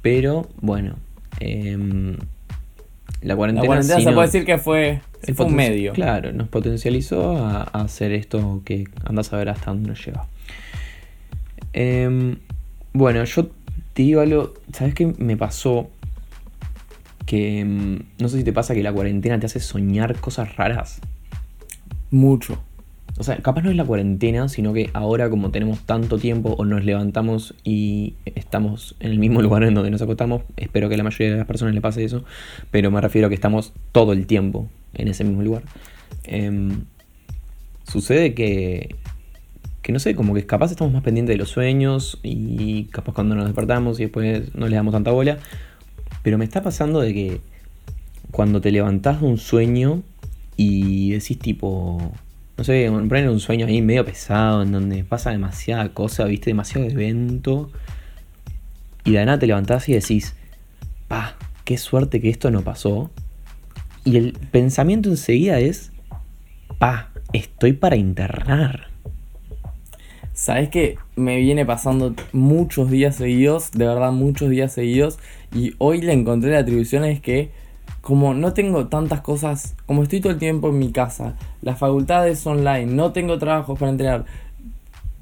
pero 0.01 0.47
bueno, 0.61 0.95
em, 1.39 2.17
la 3.21 3.35
cuarentena, 3.35 3.63
La 3.63 3.67
cuarentena 3.67 3.99
sí 3.99 4.03
se 4.03 4.11
puede 4.11 4.27
decir 4.27 4.45
que 4.45 4.57
fue, 4.57 5.01
un 5.39 5.55
medio. 5.55 5.93
Claro, 5.93 6.31
nos 6.33 6.47
potencializó 6.49 7.37
a, 7.37 7.63
a 7.63 7.81
hacer 7.81 8.11
esto 8.11 8.61
que 8.65 8.85
andas 9.05 9.33
a 9.33 9.37
ver 9.37 9.49
hasta 9.49 9.71
dónde 9.71 9.89
nos 9.89 10.05
lleva. 10.05 10.27
Em, 11.73 12.37
bueno, 12.93 13.23
yo 13.23 13.47
te 13.93 14.03
digo 14.03 14.21
algo, 14.21 14.53
¿sabes 14.71 14.93
qué 14.93 15.07
me 15.17 15.37
pasó? 15.37 15.89
Que 17.25 17.61
em, 17.61 18.03
no 18.19 18.29
sé 18.29 18.37
si 18.37 18.43
te 18.43 18.53
pasa 18.53 18.73
que 18.73 18.83
la 18.83 18.93
cuarentena 18.93 19.39
te 19.39 19.47
hace 19.47 19.59
soñar 19.59 20.15
cosas 20.19 20.55
raras. 20.55 21.01
Mucho. 22.13 22.59
O 23.17 23.23
sea, 23.23 23.37
capaz 23.37 23.63
no 23.63 23.71
es 23.71 23.75
la 23.75 23.83
cuarentena, 23.83 24.47
sino 24.47 24.71
que 24.71 24.91
ahora 24.93 25.31
como 25.31 25.49
tenemos 25.49 25.79
tanto 25.79 26.19
tiempo 26.19 26.53
o 26.59 26.63
nos 26.63 26.85
levantamos 26.85 27.55
y 27.63 28.13
estamos 28.35 28.95
en 28.99 29.13
el 29.13 29.17
mismo 29.17 29.41
lugar 29.41 29.63
en 29.63 29.73
donde 29.73 29.89
nos 29.89 30.03
acostamos, 30.03 30.43
espero 30.55 30.89
que 30.89 30.93
a 30.93 30.97
la 30.99 31.05
mayoría 31.05 31.31
de 31.31 31.37
las 31.37 31.47
personas 31.47 31.73
le 31.73 31.81
pase 31.81 32.03
eso, 32.03 32.23
pero 32.69 32.91
me 32.91 33.01
refiero 33.01 33.25
a 33.25 33.29
que 33.29 33.35
estamos 33.35 33.73
todo 33.91 34.13
el 34.13 34.27
tiempo 34.27 34.69
en 34.93 35.07
ese 35.07 35.23
mismo 35.23 35.41
lugar. 35.41 35.63
Em, 36.25 36.85
sucede 37.91 38.35
que, 38.35 38.95
que 39.81 39.91
no 39.91 39.97
sé, 39.97 40.13
como 40.13 40.35
que 40.35 40.45
capaz 40.45 40.69
estamos 40.69 40.93
más 40.93 41.01
pendientes 41.01 41.33
de 41.33 41.39
los 41.39 41.49
sueños 41.49 42.19
y 42.21 42.83
capaz 42.91 43.13
cuando 43.13 43.33
nos 43.33 43.45
despertamos 43.45 43.99
y 43.99 44.03
después 44.03 44.53
no 44.53 44.67
le 44.67 44.75
damos 44.75 44.93
tanta 44.93 45.09
bola, 45.09 45.39
pero 46.21 46.37
me 46.37 46.45
está 46.45 46.61
pasando 46.61 46.99
de 46.99 47.11
que 47.11 47.41
cuando 48.29 48.61
te 48.61 48.69
levantás 48.69 49.19
de 49.19 49.25
un 49.25 49.39
sueño 49.39 50.03
y 50.55 51.11
decís 51.11 51.39
tipo, 51.39 52.13
no 52.57 52.63
sé, 52.63 52.89
poner 52.89 53.29
un 53.29 53.39
sueño 53.39 53.65
ahí 53.65 53.81
medio 53.81 54.05
pesado, 54.05 54.63
en 54.63 54.71
donde 54.71 55.03
pasa 55.03 55.31
demasiada 55.31 55.89
cosa, 55.89 56.25
viste, 56.25 56.51
demasiado 56.51 56.87
evento, 56.87 57.71
y 59.05 59.13
de 59.13 59.25
nada 59.25 59.39
te 59.39 59.47
levantás 59.47 59.89
y 59.89 59.93
decís, 59.93 60.35
pa, 61.07 61.35
qué 61.65 61.77
suerte 61.77 62.21
que 62.21 62.29
esto 62.29 62.51
no 62.51 62.61
pasó. 62.61 63.11
Y 64.05 64.17
el 64.17 64.33
pensamiento 64.51 65.09
enseguida 65.09 65.59
es, 65.59 65.91
pa, 66.77 67.11
estoy 67.33 67.73
para 67.73 67.95
internar. 67.95 68.87
Sabes 70.33 70.69
que 70.69 70.97
me 71.15 71.37
viene 71.37 71.65
pasando 71.65 72.15
muchos 72.31 72.89
días 72.89 73.15
seguidos, 73.15 73.71
de 73.71 73.85
verdad 73.85 74.11
muchos 74.11 74.49
días 74.49 74.73
seguidos, 74.73 75.19
y 75.53 75.73
hoy 75.77 76.01
le 76.01 76.13
encontré 76.13 76.51
la 76.51 76.59
atribución 76.59 77.05
es 77.05 77.21
que 77.21 77.51
como 78.01 78.33
no 78.33 78.53
tengo 78.53 78.87
tantas 78.87 79.21
cosas, 79.21 79.75
como 79.85 80.03
estoy 80.03 80.19
todo 80.19 80.33
el 80.33 80.39
tiempo 80.39 80.69
en 80.69 80.79
mi 80.79 80.91
casa, 80.91 81.35
las 81.61 81.79
facultades 81.79 82.45
online, 82.45 82.87
no 82.87 83.13
tengo 83.13 83.37
trabajos 83.37 83.79
para 83.79 83.91
entrenar, 83.91 84.25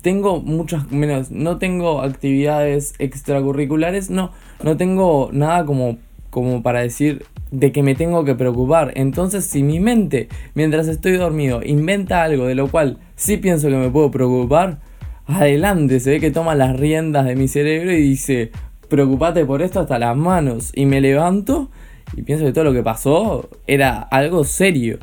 tengo 0.01 0.41
muchas 0.41 0.91
menos, 0.91 1.31
no 1.31 1.57
tengo 1.57 2.01
actividades 2.01 2.93
extracurriculares, 2.97 4.09
no, 4.09 4.31
no 4.63 4.77
tengo 4.77 5.29
nada 5.31 5.65
como, 5.65 5.97
como 6.31 6.63
para 6.63 6.81
decir 6.81 7.23
de 7.51 7.71
que 7.71 7.83
me 7.83 7.95
tengo 7.95 8.25
que 8.25 8.33
preocupar. 8.33 8.93
Entonces, 8.95 9.45
si 9.45 9.61
mi 9.61 9.79
mente, 9.79 10.29
mientras 10.55 10.87
estoy 10.87 11.13
dormido, 11.13 11.61
inventa 11.63 12.23
algo 12.23 12.45
de 12.47 12.55
lo 12.55 12.67
cual 12.69 12.97
sí 13.15 13.37
pienso 13.37 13.67
que 13.67 13.75
me 13.75 13.89
puedo 13.89 14.09
preocupar, 14.09 14.79
adelante, 15.27 15.99
se 15.99 16.11
ve 16.11 16.19
que 16.19 16.31
toma 16.31 16.55
las 16.55 16.77
riendas 16.79 17.25
de 17.25 17.35
mi 17.35 17.47
cerebro 17.47 17.91
y 17.91 18.01
dice, 18.01 18.51
preocupate 18.89 19.45
por 19.45 19.61
esto 19.61 19.81
hasta 19.81 19.99
las 19.99 20.17
manos. 20.17 20.71
Y 20.73 20.85
me 20.85 21.01
levanto 21.01 21.69
y 22.15 22.21
pienso 22.23 22.45
que 22.45 22.51
todo 22.51 22.63
lo 22.65 22.73
que 22.73 22.83
pasó 22.83 23.49
era 23.67 23.99
algo 24.01 24.43
serio. 24.43 24.99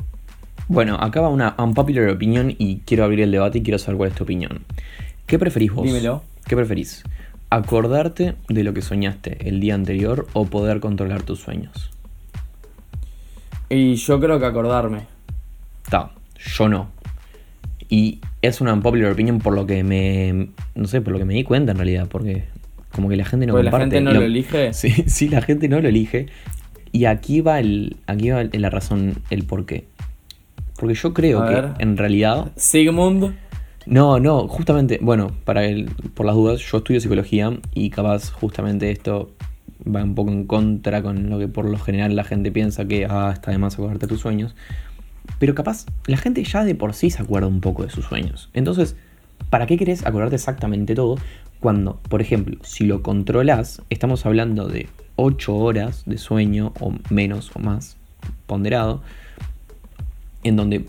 Bueno, 0.67 0.95
acá 0.95 1.21
va 1.21 1.29
una 1.29 1.55
unpopular 1.57 2.09
opinion 2.09 2.53
y 2.57 2.77
quiero 2.85 3.03
abrir 3.03 3.21
el 3.21 3.31
debate 3.31 3.57
y 3.57 3.63
quiero 3.63 3.79
saber 3.79 3.97
cuál 3.97 4.09
es 4.09 4.15
tu 4.15 4.23
opinión. 4.23 4.63
¿Qué 5.25 5.39
preferís 5.39 5.71
vos? 5.73 5.85
Dímelo. 5.85 6.23
¿Qué 6.47 6.55
preferís? 6.55 7.03
¿Acordarte 7.49 8.35
de 8.47 8.63
lo 8.63 8.73
que 8.73 8.81
soñaste 8.81 9.49
el 9.49 9.59
día 9.59 9.73
anterior 9.73 10.27
o 10.33 10.45
poder 10.45 10.79
controlar 10.79 11.23
tus 11.23 11.39
sueños? 11.39 11.89
Y 13.69 13.95
yo 13.95 14.19
creo 14.19 14.39
que 14.39 14.45
acordarme. 14.45 15.01
Ta, 15.89 16.11
yo 16.37 16.69
no. 16.69 16.89
Y 17.89 18.19
es 18.43 18.61
una 18.61 18.73
unpopular 18.73 19.11
opinion 19.11 19.39
por 19.39 19.55
lo 19.55 19.65
que 19.65 19.83
me. 19.83 20.49
No 20.75 20.87
sé, 20.87 21.01
por 21.01 21.13
lo 21.13 21.19
que 21.19 21.25
me 21.25 21.33
di 21.33 21.43
cuenta 21.43 21.71
en 21.71 21.77
realidad, 21.77 22.07
porque 22.07 22.45
como 22.91 23.09
que 23.09 23.15
la 23.15 23.25
gente 23.25 23.47
no 23.47 23.57
la 23.57 23.71
comparte. 23.71 23.95
gente 23.97 24.01
no 24.01 24.13
lo 24.13 24.25
elige. 24.25 24.73
Sí, 24.73 24.91
sí, 25.07 25.29
la 25.29 25.41
gente 25.41 25.67
no 25.67 25.79
lo 25.81 25.87
elige. 25.87 26.27
Y 26.91 27.05
aquí 27.05 27.41
va 27.41 27.59
el. 27.59 27.97
Aquí 28.07 28.29
va 28.29 28.43
la 28.51 28.69
razón, 28.69 29.15
el 29.29 29.43
por 29.43 29.65
qué. 29.65 29.85
Porque 30.77 30.95
yo 30.95 31.13
creo 31.13 31.43
A 31.43 31.47
que 31.47 31.53
ver. 31.55 31.69
en 31.79 31.97
realidad. 31.97 32.51
Sigmund. 32.55 33.35
No, 33.85 34.19
no, 34.19 34.47
justamente, 34.47 34.99
bueno, 35.01 35.31
para 35.45 35.65
el, 35.65 35.89
por 36.13 36.25
las 36.25 36.35
dudas, 36.35 36.59
yo 36.59 36.77
estudio 36.77 37.01
psicología 37.01 37.57
y 37.73 37.89
capaz 37.89 38.29
justamente 38.29 38.91
esto 38.91 39.31
va 39.83 40.03
un 40.03 40.13
poco 40.13 40.31
en 40.31 40.45
contra 40.45 41.01
con 41.01 41.29
lo 41.29 41.39
que 41.39 41.47
por 41.47 41.65
lo 41.65 41.77
general 41.79 42.15
la 42.15 42.23
gente 42.23 42.51
piensa 42.51 42.85
que 42.85 43.07
ah, 43.09 43.31
está 43.33 43.51
de 43.51 43.57
más 43.57 43.75
acordarte 43.75 44.05
de 44.05 44.09
tus 44.09 44.21
sueños. 44.21 44.55
Pero 45.39 45.55
capaz 45.55 45.85
la 46.05 46.17
gente 46.17 46.43
ya 46.43 46.65
de 46.65 46.75
por 46.75 46.93
sí 46.93 47.09
se 47.09 47.21
acuerda 47.21 47.47
un 47.47 47.61
poco 47.61 47.83
de 47.83 47.89
sus 47.89 48.05
sueños. 48.05 48.49
Entonces, 48.53 48.95
¿para 49.49 49.65
qué 49.65 49.77
querés 49.77 50.05
acordarte 50.05 50.35
exactamente 50.35 50.93
todo? 50.95 51.17
Cuando, 51.59 51.99
por 52.09 52.21
ejemplo, 52.21 52.57
si 52.63 52.85
lo 52.85 53.01
controlas, 53.01 53.81
estamos 53.89 54.25
hablando 54.25 54.67
de 54.67 54.87
8 55.21 55.55
horas 55.55 56.03
de 56.05 56.17
sueño 56.17 56.73
o 56.79 56.93
menos 57.09 57.51
o 57.53 57.59
más 57.59 57.97
ponderado, 58.45 59.01
en 60.43 60.55
donde, 60.55 60.85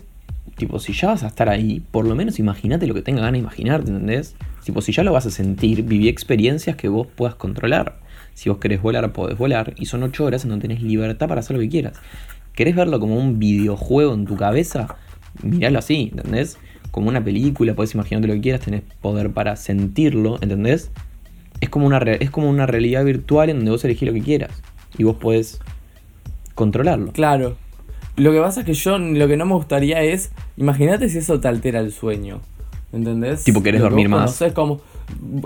tipo, 0.57 0.79
si 0.79 0.93
ya 0.93 1.09
vas 1.09 1.23
a 1.23 1.27
estar 1.27 1.49
ahí, 1.49 1.83
por 1.91 2.05
lo 2.05 2.15
menos 2.15 2.39
imagínate 2.39 2.87
lo 2.87 2.93
que 2.93 3.01
tenga 3.01 3.21
ganas 3.21 3.33
de 3.33 3.39
imaginarte, 3.39 3.91
¿entendés? 3.91 4.35
Tipo, 4.63 4.81
si 4.81 4.93
ya 4.93 5.03
lo 5.03 5.11
vas 5.11 5.25
a 5.25 5.31
sentir, 5.31 5.83
viví 5.83 6.07
experiencias 6.07 6.75
que 6.75 6.87
vos 6.87 7.07
puedas 7.07 7.35
controlar. 7.35 7.99
Si 8.33 8.49
vos 8.49 8.59
querés 8.59 8.81
volar, 8.81 9.11
podés 9.11 9.37
volar. 9.37 9.73
Y 9.77 9.87
son 9.87 10.03
8 10.03 10.23
horas 10.23 10.43
en 10.43 10.51
donde 10.51 10.67
tenés 10.67 10.81
libertad 10.81 11.27
para 11.27 11.41
hacer 11.41 11.57
lo 11.57 11.61
que 11.61 11.69
quieras. 11.69 11.99
¿Querés 12.53 12.75
verlo 12.75 12.99
como 12.99 13.17
un 13.17 13.39
videojuego 13.39 14.13
en 14.13 14.25
tu 14.25 14.37
cabeza? 14.37 14.95
Miralo 15.43 15.79
así, 15.79 16.11
¿entendés? 16.15 16.57
Como 16.91 17.09
una 17.09 17.23
película, 17.23 17.73
podés 17.73 17.93
imaginarte 17.95 18.27
lo 18.27 18.35
que 18.35 18.41
quieras, 18.41 18.61
tenés 18.61 18.83
poder 19.01 19.31
para 19.31 19.55
sentirlo, 19.55 20.37
¿entendés? 20.41 20.91
Es 21.61 21.69
como 21.69 21.85
una, 21.87 21.97
es 21.99 22.29
como 22.31 22.49
una 22.49 22.65
realidad 22.65 23.05
virtual 23.05 23.49
en 23.49 23.57
donde 23.57 23.71
vos 23.71 23.85
elegís 23.85 24.07
lo 24.07 24.13
que 24.13 24.21
quieras. 24.21 24.51
Y 24.97 25.03
vos 25.03 25.15
podés 25.15 25.59
controlarlo. 26.55 27.11
Claro. 27.13 27.55
Lo 28.17 28.31
que 28.33 28.39
pasa 28.39 28.59
es 28.61 28.65
que 28.65 28.73
yo 28.73 28.97
lo 28.97 29.27
que 29.27 29.37
no 29.37 29.45
me 29.45 29.53
gustaría 29.53 30.01
es, 30.01 30.31
imagínate 30.57 31.07
si 31.07 31.19
eso 31.19 31.39
te 31.39 31.47
altera 31.47 31.79
el 31.79 31.91
sueño. 31.93 32.41
¿Entendés? 32.91 33.45
Tipo, 33.45 33.63
querés 33.63 33.79
Lo 33.79 33.87
dormir 33.87 34.09
más. 34.09 34.19
conocés 34.19 34.51
como 34.53 34.81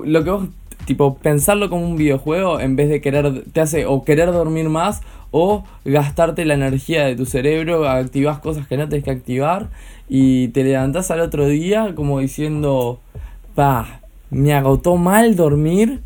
lo 0.03 0.23
que 0.23 0.29
vos 0.31 0.47
tipo 0.85 1.17
pensarlo 1.17 1.69
como 1.69 1.85
un 1.85 1.95
videojuego 1.95 2.59
en 2.59 2.75
vez 2.75 2.89
de 2.89 3.01
querer 3.01 3.43
te 3.51 3.61
hace 3.61 3.85
o 3.87 4.03
querer 4.03 4.31
dormir 4.31 4.69
más 4.69 5.01
o 5.31 5.63
gastarte 5.83 6.45
la 6.45 6.53
energía 6.53 7.05
de 7.05 7.15
tu 7.15 7.25
cerebro, 7.25 7.87
activás 7.89 8.39
cosas 8.39 8.67
que 8.67 8.77
no 8.77 8.87
tenés 8.87 9.03
que 9.03 9.11
activar 9.11 9.69
y 10.07 10.49
te 10.49 10.63
levantás 10.63 11.09
al 11.11 11.21
otro 11.21 11.47
día 11.47 11.93
como 11.95 12.19
diciendo, 12.19 12.99
"Pa, 13.55 14.01
me 14.35 14.53
agotó 14.53 14.95
mal 14.97 15.35
dormir." 15.35 16.01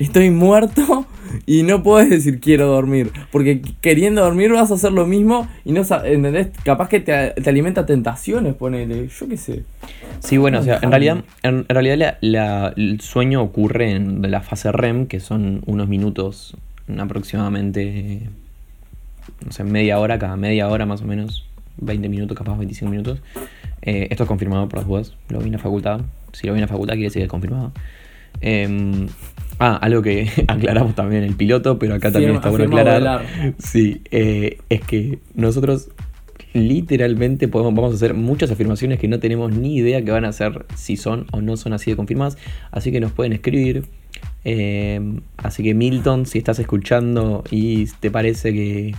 Estoy 0.00 0.30
muerto 0.30 1.06
y 1.44 1.64
no 1.64 1.82
puedes 1.82 2.08
decir 2.08 2.38
quiero 2.38 2.68
dormir. 2.68 3.10
Porque 3.32 3.60
queriendo 3.80 4.22
dormir 4.22 4.52
vas 4.52 4.70
a 4.70 4.74
hacer 4.74 4.92
lo 4.92 5.06
mismo 5.06 5.48
y 5.64 5.72
no 5.72 5.80
¿entendés? 6.04 6.50
Capaz 6.62 6.88
que 6.88 7.00
te, 7.00 7.30
te 7.30 7.50
alimenta 7.50 7.84
tentaciones, 7.84 8.54
ponele. 8.54 9.08
Yo 9.08 9.28
qué 9.28 9.36
sé. 9.36 9.64
Sí, 10.20 10.36
bueno, 10.36 10.60
o 10.60 10.62
sea, 10.62 10.78
en 10.82 10.90
realidad, 10.92 11.24
en, 11.42 11.54
en 11.68 11.68
realidad 11.68 11.96
la- 11.98 12.18
la- 12.20 12.72
el 12.76 13.00
sueño 13.00 13.42
ocurre 13.42 13.90
en 13.90 14.22
la 14.30 14.40
fase 14.40 14.70
REM, 14.70 15.06
que 15.06 15.18
son 15.18 15.62
unos 15.66 15.88
minutos, 15.88 16.56
aproximadamente, 16.96 18.22
no 19.44 19.50
sé, 19.50 19.64
media 19.64 19.98
hora, 19.98 20.18
cada 20.20 20.36
media 20.36 20.68
hora 20.68 20.86
más 20.86 21.02
o 21.02 21.06
menos, 21.06 21.44
20 21.78 22.08
minutos, 22.08 22.38
capaz 22.38 22.56
25 22.56 22.88
minutos. 22.90 23.18
Eh, 23.82 24.06
esto 24.10 24.22
es 24.22 24.28
confirmado 24.28 24.68
por 24.68 24.78
las 24.78 24.88
dudas, 24.88 25.14
lo 25.28 25.40
vi 25.40 25.46
en 25.46 25.52
la 25.52 25.58
facultad. 25.58 26.00
Si 26.32 26.46
lo 26.46 26.52
vi 26.52 26.58
en 26.58 26.62
la 26.62 26.68
facultad 26.68 26.94
quiere 26.94 27.06
decir 27.08 27.20
que 27.20 27.24
es 27.24 27.30
confirmado. 27.30 27.72
Em, 28.40 29.06
ah, 29.58 29.76
algo 29.82 30.02
que 30.02 30.28
aclaramos 30.48 30.94
también 30.94 31.22
en 31.24 31.28
el 31.30 31.34
piloto, 31.36 31.78
pero 31.78 31.94
acá 31.94 32.12
también 32.12 32.32
Firma- 32.32 32.38
está 32.38 32.50
bueno 32.50 32.76
aclarar. 32.78 33.54
Sí, 33.58 34.02
eh, 34.10 34.58
es 34.68 34.80
que 34.82 35.18
nosotros 35.34 35.88
literalmente 36.54 37.46
podemos, 37.48 37.74
vamos 37.74 37.92
a 37.92 37.96
hacer 37.96 38.14
muchas 38.14 38.50
afirmaciones 38.50 38.98
que 38.98 39.08
no 39.08 39.18
tenemos 39.20 39.52
ni 39.52 39.76
idea 39.76 40.02
que 40.02 40.10
van 40.10 40.24
a 40.24 40.32
ser 40.32 40.64
si 40.76 40.96
son 40.96 41.26
o 41.32 41.40
no 41.40 41.56
son 41.56 41.72
así 41.72 41.90
de 41.90 41.96
confirmadas. 41.96 42.38
Así 42.70 42.90
que 42.92 43.00
nos 43.00 43.12
pueden 43.12 43.32
escribir. 43.32 43.84
Eh, 44.44 45.00
así 45.36 45.62
que 45.62 45.74
Milton, 45.74 46.26
si 46.26 46.38
estás 46.38 46.58
escuchando 46.58 47.44
y 47.50 47.86
te 48.00 48.10
parece 48.10 48.52
que, 48.52 48.94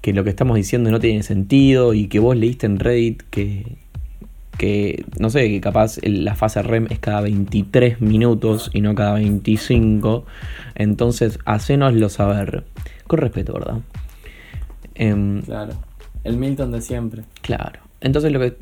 que 0.00 0.12
lo 0.12 0.24
que 0.24 0.30
estamos 0.30 0.56
diciendo 0.56 0.90
no 0.90 1.00
tiene 1.00 1.22
sentido 1.22 1.94
y 1.94 2.06
que 2.08 2.18
vos 2.18 2.36
leíste 2.36 2.66
en 2.66 2.78
Reddit 2.78 3.22
que, 3.30 3.76
que 4.60 5.06
no 5.18 5.30
sé, 5.30 5.48
que 5.48 5.58
capaz 5.58 5.96
la 6.02 6.34
fase 6.34 6.60
REM 6.60 6.88
es 6.90 6.98
cada 6.98 7.22
23 7.22 8.02
minutos 8.02 8.70
y 8.74 8.82
no 8.82 8.94
cada 8.94 9.14
25, 9.14 10.26
entonces 10.74 11.38
hacénoslo 11.46 12.10
saber. 12.10 12.64
Con 13.06 13.20
respeto, 13.20 13.54
¿verdad? 13.54 13.78
Em, 14.94 15.40
Claro. 15.40 15.72
El 16.24 16.36
Milton 16.36 16.72
de 16.72 16.82
siempre. 16.82 17.22
Claro. 17.40 17.80
Entonces 18.02 18.30
lo 18.32 18.38
que. 18.38 18.58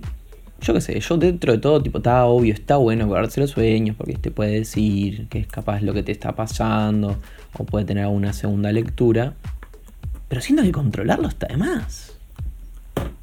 Yo 0.60 0.72
qué 0.72 0.80
sé, 0.80 1.00
yo 1.00 1.16
dentro 1.16 1.52
de 1.52 1.58
todo, 1.58 1.82
tipo, 1.82 1.98
está 1.98 2.26
obvio, 2.26 2.54
está 2.54 2.76
bueno 2.76 3.06
acordarse 3.06 3.40
los 3.40 3.50
sueños, 3.50 3.96
porque 3.96 4.14
te 4.14 4.30
puede 4.30 4.52
decir 4.52 5.26
que 5.28 5.40
es 5.40 5.48
capaz 5.48 5.80
lo 5.80 5.94
que 5.94 6.04
te 6.04 6.12
está 6.12 6.36
pasando, 6.36 7.16
o 7.58 7.64
puede 7.64 7.86
tener 7.86 8.06
una 8.06 8.32
segunda 8.32 8.70
lectura. 8.70 9.34
Pero 10.28 10.40
siento 10.42 10.62
que 10.62 10.70
controlarlo 10.70 11.26
está 11.26 11.48
de 11.48 11.56
más. 11.56 12.16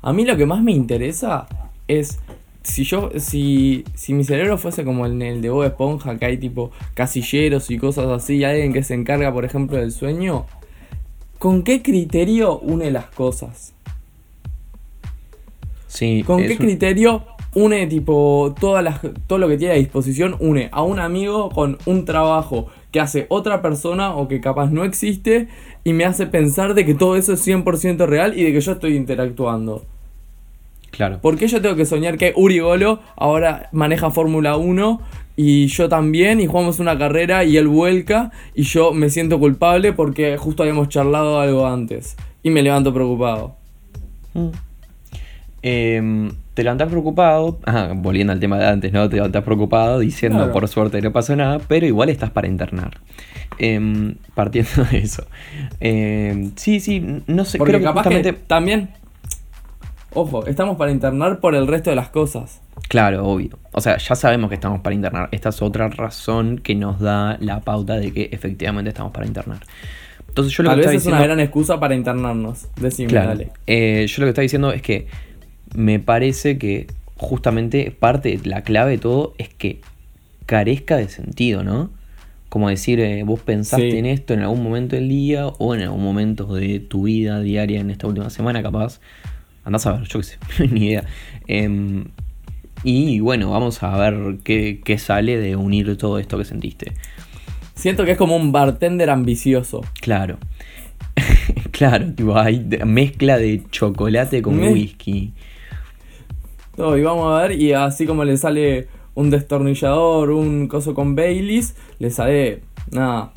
A 0.01 0.11
mí 0.11 0.25
lo 0.25 0.35
que 0.35 0.45
más 0.45 0.61
me 0.61 0.73
interesa 0.73 1.47
es 1.87 2.19
si 2.65 2.83
yo, 2.83 3.11
si, 3.17 3.85
si 3.93 4.13
mi 4.13 4.23
cerebro 4.23 4.57
fuese 4.57 4.83
como 4.83 5.05
en 5.05 5.21
el 5.21 5.41
de 5.41 5.49
Bob 5.49 5.63
Esponja, 5.63 6.17
que 6.17 6.25
hay 6.25 6.37
tipo 6.37 6.71
casilleros 6.95 7.69
y 7.71 7.77
cosas 7.77 8.07
así, 8.07 8.37
y 8.37 8.43
alguien 8.43 8.73
que 8.73 8.83
se 8.83 8.93
encarga, 8.95 9.31
por 9.33 9.45
ejemplo, 9.45 9.77
del 9.77 9.91
sueño, 9.91 10.45
¿con 11.39 11.63
qué 11.63 11.81
criterio 11.81 12.59
une 12.59 12.91
las 12.91 13.05
cosas? 13.07 13.73
Sí. 15.87 16.23
¿Con 16.25 16.41
qué 16.41 16.51
un- 16.53 16.57
criterio 16.57 17.23
une 17.53 17.87
tipo 17.87 18.53
todas 18.59 18.83
las, 18.83 18.99
todo 19.27 19.39
lo 19.39 19.47
que 19.47 19.57
tiene 19.57 19.75
a 19.75 19.77
disposición? 19.77 20.35
Une 20.39 20.69
a 20.71 20.83
un 20.83 20.99
amigo 20.99 21.49
con 21.49 21.77
un 21.85 22.05
trabajo 22.05 22.67
que 22.91 22.99
hace 22.99 23.25
otra 23.29 23.61
persona 23.61 24.15
o 24.15 24.27
que 24.27 24.41
capaz 24.41 24.71
no 24.71 24.83
existe 24.83 25.47
y 25.83 25.93
me 25.93 26.05
hace 26.05 26.25
pensar 26.27 26.73
de 26.73 26.85
que 26.85 26.95
todo 26.95 27.15
eso 27.15 27.33
es 27.33 27.45
100% 27.45 28.05
real 28.07 28.37
y 28.37 28.43
de 28.43 28.51
que 28.53 28.61
yo 28.61 28.73
estoy 28.73 28.95
interactuando. 28.95 29.85
Claro. 30.95 31.19
¿Por 31.21 31.37
qué 31.37 31.47
yo 31.47 31.61
tengo 31.61 31.75
que 31.75 31.85
soñar 31.85 32.17
que 32.17 32.33
Uri 32.35 32.59
Golo 32.59 32.99
ahora 33.15 33.69
maneja 33.71 34.09
Fórmula 34.11 34.55
1 34.57 35.01
y 35.35 35.67
yo 35.67 35.89
también 35.89 36.39
y 36.39 36.47
jugamos 36.47 36.79
una 36.79 36.97
carrera 36.97 37.43
y 37.43 37.57
él 37.57 37.67
vuelca 37.67 38.31
y 38.53 38.63
yo 38.63 38.93
me 38.93 39.09
siento 39.09 39.37
culpable 39.39 39.91
porque 39.93 40.37
justo 40.37 40.63
habíamos 40.63 40.87
charlado 40.89 41.39
algo 41.39 41.67
antes 41.67 42.15
y 42.43 42.49
me 42.49 42.61
levanto 42.61 42.93
preocupado? 42.93 43.55
Mm. 44.33 44.49
Em, 45.61 46.31
te 46.53 46.63
levantás 46.63 46.89
preocupado, 46.89 47.59
ajá, 47.65 47.91
volviendo 47.95 48.31
al 48.31 48.39
tema 48.39 48.57
de 48.59 48.67
antes, 48.67 48.93
¿no? 48.93 49.09
Te 49.09 49.15
levantás 49.15 49.43
preocupado 49.43 49.99
diciendo 49.99 50.37
Claro. 50.37 50.53
por 50.53 50.67
suerte 50.67 51.01
no 51.01 51.11
pasó 51.11 51.35
nada, 51.35 51.59
pero 51.67 51.85
igual 51.85 52.09
estás 52.09 52.29
para 52.29 52.47
internar. 52.47 52.99
Em, 53.57 54.15
partiendo 54.35 54.69
de 54.91 54.97
eso. 54.99 55.25
Em, 55.79 56.51
sí, 56.55 56.79
sí, 56.79 57.03
no 57.27 57.45
sé, 57.45 57.57
Porque 57.57 57.71
creo 57.71 57.79
que 57.79 57.85
capaz 57.85 58.03
justamente... 58.03 58.33
que 58.33 58.39
también, 58.47 58.89
ojo, 60.15 60.45
estamos 60.47 60.77
para 60.77 60.91
internar 60.91 61.39
por 61.39 61.53
el 61.55 61.67
resto 61.67 61.91
de 61.91 61.95
las 61.95 62.09
cosas. 62.09 62.61
Claro, 62.89 63.25
obvio. 63.27 63.57
O 63.71 63.81
sea, 63.81 63.97
ya 63.97 64.15
sabemos 64.15 64.49
que 64.49 64.55
estamos 64.55 64.81
para 64.81 64.95
internar. 64.95 65.29
Esta 65.31 65.49
es 65.49 65.61
otra 65.61 65.87
razón 65.89 66.57
que 66.59 66.73
nos 66.75 66.99
da 66.99 67.37
la 67.39 67.61
pauta 67.61 67.95
de 67.97 68.11
que 68.11 68.29
efectivamente 68.31 68.89
estamos 68.89 69.11
para 69.11 69.25
internar. 69.27 69.59
Entonces 70.27 70.53
yo 70.55 70.63
lo 70.63 70.69
Tal 70.71 70.81
que 70.81 70.87
vez 70.87 70.95
es 70.97 71.05
una 71.05 71.17
diciendo... 71.17 71.23
gran 71.35 71.39
excusa 71.39 71.79
para 71.79 71.95
internarnos. 71.95 72.67
Decime, 72.79 73.09
Claro. 73.09 73.29
dale. 73.29 73.51
Eh, 73.67 74.05
yo 74.07 74.21
lo 74.21 74.25
que 74.25 74.29
estaba 74.29 74.43
diciendo 74.43 74.71
es 74.73 74.81
que 74.81 75.07
me 75.75 75.99
parece 75.99 76.57
que 76.57 76.87
justamente 77.17 77.91
parte 77.97 78.39
la 78.43 78.61
clave 78.63 78.91
de 78.91 78.97
todo 78.97 79.33
es 79.37 79.49
que 79.49 79.79
carezca 80.45 80.97
de 80.97 81.07
sentido, 81.09 81.63
¿no? 81.63 81.89
Como 82.49 82.69
decir, 82.69 82.99
eh, 82.99 83.23
vos 83.23 83.39
pensaste 83.39 83.91
Sí. 83.91 83.97
en 83.97 84.05
esto 84.05 84.33
en 84.33 84.41
algún 84.41 84.61
momento 84.63 84.95
del 84.95 85.09
día 85.09 85.47
o 85.47 85.73
en 85.75 85.81
algún 85.81 86.03
momento 86.03 86.53
de 86.53 86.79
tu 86.79 87.03
vida 87.03 87.39
diaria 87.39 87.79
en 87.79 87.89
esta 87.89 88.07
última 88.07 88.29
semana, 88.29 88.61
capaz. 88.61 88.99
Andás 89.65 89.85
a 89.87 89.93
ver, 89.93 90.07
yo 90.07 90.19
qué 90.19 90.23
sé, 90.25 90.37
ni 90.71 90.87
idea. 90.87 91.03
Em, 91.47 92.05
y 92.83 93.19
bueno, 93.19 93.49
vamos 93.51 93.81
a 93.83 93.97
ver 93.97 94.37
qué, 94.43 94.79
qué 94.85 94.97
sale 94.97 95.37
de 95.37 95.55
unir 95.55 95.97
todo 95.97 96.19
esto 96.19 96.37
que 96.37 96.45
sentiste. 96.45 96.93
Siento 97.73 98.05
que 98.05 98.11
es 98.11 98.17
como 98.17 98.35
un 98.35 98.51
bartender 98.51 99.09
ambicioso. 99.09 99.81
Claro. 100.01 100.37
claro, 101.71 102.13
tipo, 102.13 102.37
hay 102.37 102.59
mezcla 102.85 103.37
de 103.37 103.63
chocolate 103.71 104.41
con 104.41 104.57
Me- 104.59 104.71
whisky. 104.71 105.33
No, 106.77 106.95
y 106.97 107.01
vamos 107.03 107.33
a 107.33 107.41
ver, 107.47 107.59
y 107.59 107.73
así 107.73 108.05
como 108.05 108.23
le 108.23 108.37
sale 108.37 108.87
un 109.15 109.29
destornillador, 109.29 110.29
un 110.31 110.67
coso 110.67 110.93
con 110.93 111.15
Baileys, 111.15 111.75
le 111.99 112.11
sale. 112.11 112.61
Nada. 112.91 113.31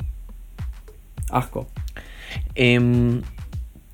Asco. 1.31 1.67
Em, 2.55 3.21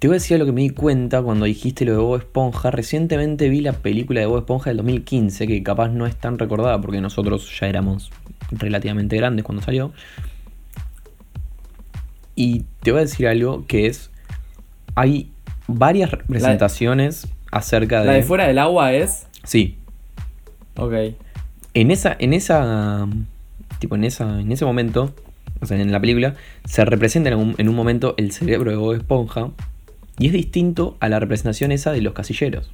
te 0.05 0.09
voy 0.09 0.17
a 0.17 0.19
decir 0.19 0.37
lo 0.37 0.45
que 0.45 0.51
me 0.51 0.61
di 0.61 0.69
cuenta 0.69 1.23
cuando 1.23 1.45
dijiste 1.45 1.83
lo 1.83 1.93
de 1.93 1.97
Bob 1.97 2.17
Esponja. 2.17 2.69
Recientemente 2.69 3.49
vi 3.49 3.61
la 3.61 3.73
película 3.73 4.19
de 4.19 4.27
Bob 4.27 4.37
Esponja 4.37 4.69
del 4.69 4.77
2015, 4.77 5.47
que 5.47 5.63
capaz 5.63 5.89
no 5.89 6.05
es 6.05 6.15
tan 6.15 6.37
recordada 6.37 6.79
porque 6.79 7.01
nosotros 7.01 7.49
ya 7.59 7.65
éramos 7.65 8.11
relativamente 8.51 9.17
grandes 9.17 9.43
cuando 9.43 9.63
salió. 9.63 9.93
Y 12.35 12.65
te 12.83 12.91
voy 12.91 12.99
a 12.99 13.01
decir 13.01 13.27
algo 13.27 13.65
que 13.65 13.87
es. 13.87 14.11
Hay 14.93 15.31
varias 15.65 16.11
representaciones 16.11 17.27
acerca 17.49 18.01
de. 18.01 18.05
La 18.05 18.13
de 18.13 18.21
fuera 18.21 18.45
del 18.45 18.59
agua 18.59 18.93
es. 18.93 19.25
Sí. 19.43 19.79
Ok. 20.75 20.93
En 21.73 21.89
esa. 21.89 22.15
En 22.19 22.33
esa. 22.33 23.07
Tipo, 23.79 23.95
en 23.95 24.03
esa. 24.03 24.39
En 24.39 24.51
ese 24.51 24.65
momento. 24.65 25.15
O 25.61 25.65
sea, 25.65 25.81
en 25.81 25.91
la 25.91 25.99
película. 25.99 26.35
Se 26.65 26.85
representa 26.85 27.31
en 27.31 27.37
un, 27.39 27.55
en 27.57 27.69
un 27.69 27.75
momento 27.75 28.13
el 28.17 28.31
cerebro 28.33 28.69
de 28.69 28.77
Bob 28.77 28.93
Esponja. 28.93 29.49
Y 30.17 30.27
es 30.27 30.33
distinto 30.33 30.97
a 30.99 31.09
la 31.09 31.19
representación 31.19 31.71
esa 31.71 31.91
de 31.91 32.01
los 32.01 32.13
casilleros. 32.13 32.71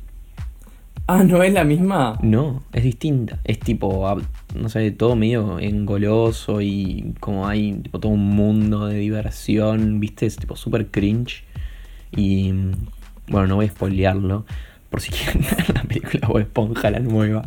Ah, 1.07 1.23
¿no 1.23 1.43
es 1.43 1.51
la 1.51 1.63
misma? 1.63 2.17
No, 2.21 2.63
es 2.71 2.83
distinta. 2.83 3.39
Es 3.43 3.59
tipo, 3.59 4.07
ah, 4.07 4.17
no 4.55 4.69
sé, 4.69 4.91
todo 4.91 5.15
medio 5.15 5.59
engoloso 5.59 6.61
y 6.61 7.15
como 7.19 7.47
hay 7.47 7.73
tipo 7.73 7.99
todo 7.99 8.11
un 8.11 8.29
mundo 8.29 8.87
de 8.87 8.99
diversión, 8.99 9.99
¿viste? 9.99 10.25
Es 10.25 10.37
tipo 10.37 10.55
súper 10.55 10.87
cringe. 10.87 11.43
Y 12.15 12.53
bueno, 13.27 13.47
no 13.47 13.55
voy 13.55 13.65
a 13.65 13.69
spoilearlo. 13.69 14.45
Por 14.89 15.01
si 15.01 15.11
quieren 15.11 15.41
ver 15.57 15.75
la 15.75 15.83
película 15.83 16.27
Bob 16.27 16.39
Esponja, 16.39 16.91
la 16.91 16.99
nueva. 16.99 17.43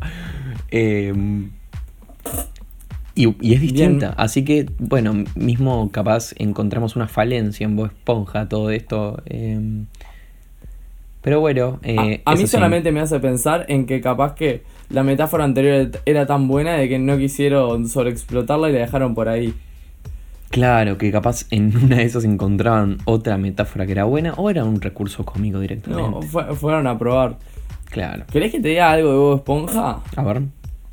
Em, 0.71 1.51
Y, 3.17 3.35
y 3.41 3.55
es 3.55 3.61
distinta. 3.61 4.13
Así 4.17 4.45
que, 4.45 4.67
bueno, 4.79 5.25
mismo 5.37 5.91
capaz 5.93 6.33
encontramos 6.37 6.97
una 6.97 7.07
falencia 7.07 7.65
en 7.65 7.77
Bob 7.77 7.87
Esponja, 7.87 8.49
todo 8.49 8.71
esto. 8.71 9.23
eh, 9.27 9.85
pero 11.23 11.41
bueno, 11.41 11.79
eh, 11.83 12.21
a 12.27 12.33
a 12.33 12.35
es 12.35 12.41
mí 12.41 12.47
solamente 12.47 12.93
me 12.93 13.01
hace 13.01 13.19
pensar 13.19 13.65
en 13.69 13.87
que 13.87 14.03
capaz 14.03 14.35
que 14.35 14.63
la 14.91 15.03
metáfora 15.03 15.45
anterior 15.45 15.91
era 16.05 16.27
tan 16.27 16.49
buena 16.49 16.75
de 16.75 16.87
que 16.89 16.99
no 16.99 17.17
quisieron 17.17 17.89
sobreexplotarla 17.89 18.69
y 18.69 18.73
la 18.75 18.81
dejaron 18.81 19.15
por 19.15 19.29
ahí. 19.31 19.55
Claro, 20.51 20.99
que 20.99 21.11
capaz 21.11 21.47
en 21.51 21.75
una 21.83 21.97
de 21.97 22.03
esas 22.05 22.25
encontraban 22.25 22.99
otra 23.07 23.39
metáfora 23.39 23.87
que 23.87 23.93
era 23.93 24.05
buena 24.05 24.35
o 24.35 24.51
era 24.51 24.65
un 24.65 24.81
recurso 24.83 25.25
cómico 25.25 25.61
directamente. 25.61 26.11
No, 26.11 26.21
fue- 26.21 26.55
fueron 26.57 26.87
a 26.87 26.99
probar. 26.99 27.39
Claro. 27.91 28.25
¿Querés 28.31 28.53
que 28.53 28.61
te 28.61 28.69
diga 28.69 28.91
algo 28.91 29.11
de 29.11 29.17
Bob 29.17 29.37
Esponja? 29.37 30.01
A 30.17 30.23
ver. 30.25 30.43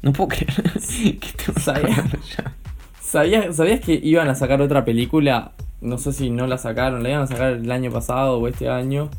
No 0.01 0.11
puedo 0.13 0.29
creer 0.29 0.53
que 1.19 1.27
estemos 1.27 1.61
Sabía. 1.63 1.83
hablando 1.95 2.17
ya. 2.37 2.55
¿Sabías, 3.01 3.55
¿Sabías 3.55 3.79
que 3.81 3.99
iban 4.01 4.29
a 4.29 4.35
sacar 4.35 4.61
otra 4.61 4.83
película? 4.85 5.51
No 5.81 5.97
sé 5.97 6.13
si 6.13 6.29
no 6.29 6.47
la 6.47 6.57
sacaron, 6.57 7.03
la 7.03 7.09
iban 7.09 7.21
a 7.23 7.27
sacar 7.27 7.53
el 7.53 7.71
año 7.71 7.91
pasado 7.91 8.37
o 8.39 8.47
este 8.47 8.69
año. 8.69 9.09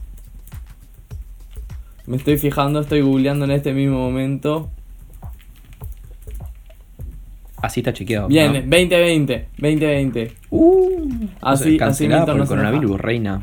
Me 2.06 2.16
estoy 2.16 2.36
fijando, 2.38 2.80
estoy 2.80 3.00
googleando 3.02 3.44
en 3.44 3.50
este 3.52 3.72
mismo 3.72 3.98
momento. 3.98 4.70
Así 7.60 7.80
está 7.80 7.92
chequeado. 7.92 8.26
Bien, 8.28 8.48
¿no? 8.52 8.58
2020, 8.60 9.48
2020. 9.58 10.32
Uh, 10.50 11.08
Así- 11.40 11.76
o 11.76 11.78
sea, 11.78 11.86
así 11.88 12.08
por 12.08 12.30
el 12.30 12.38
no 12.38 12.46
coronavirus, 12.46 13.00
reina. 13.00 13.42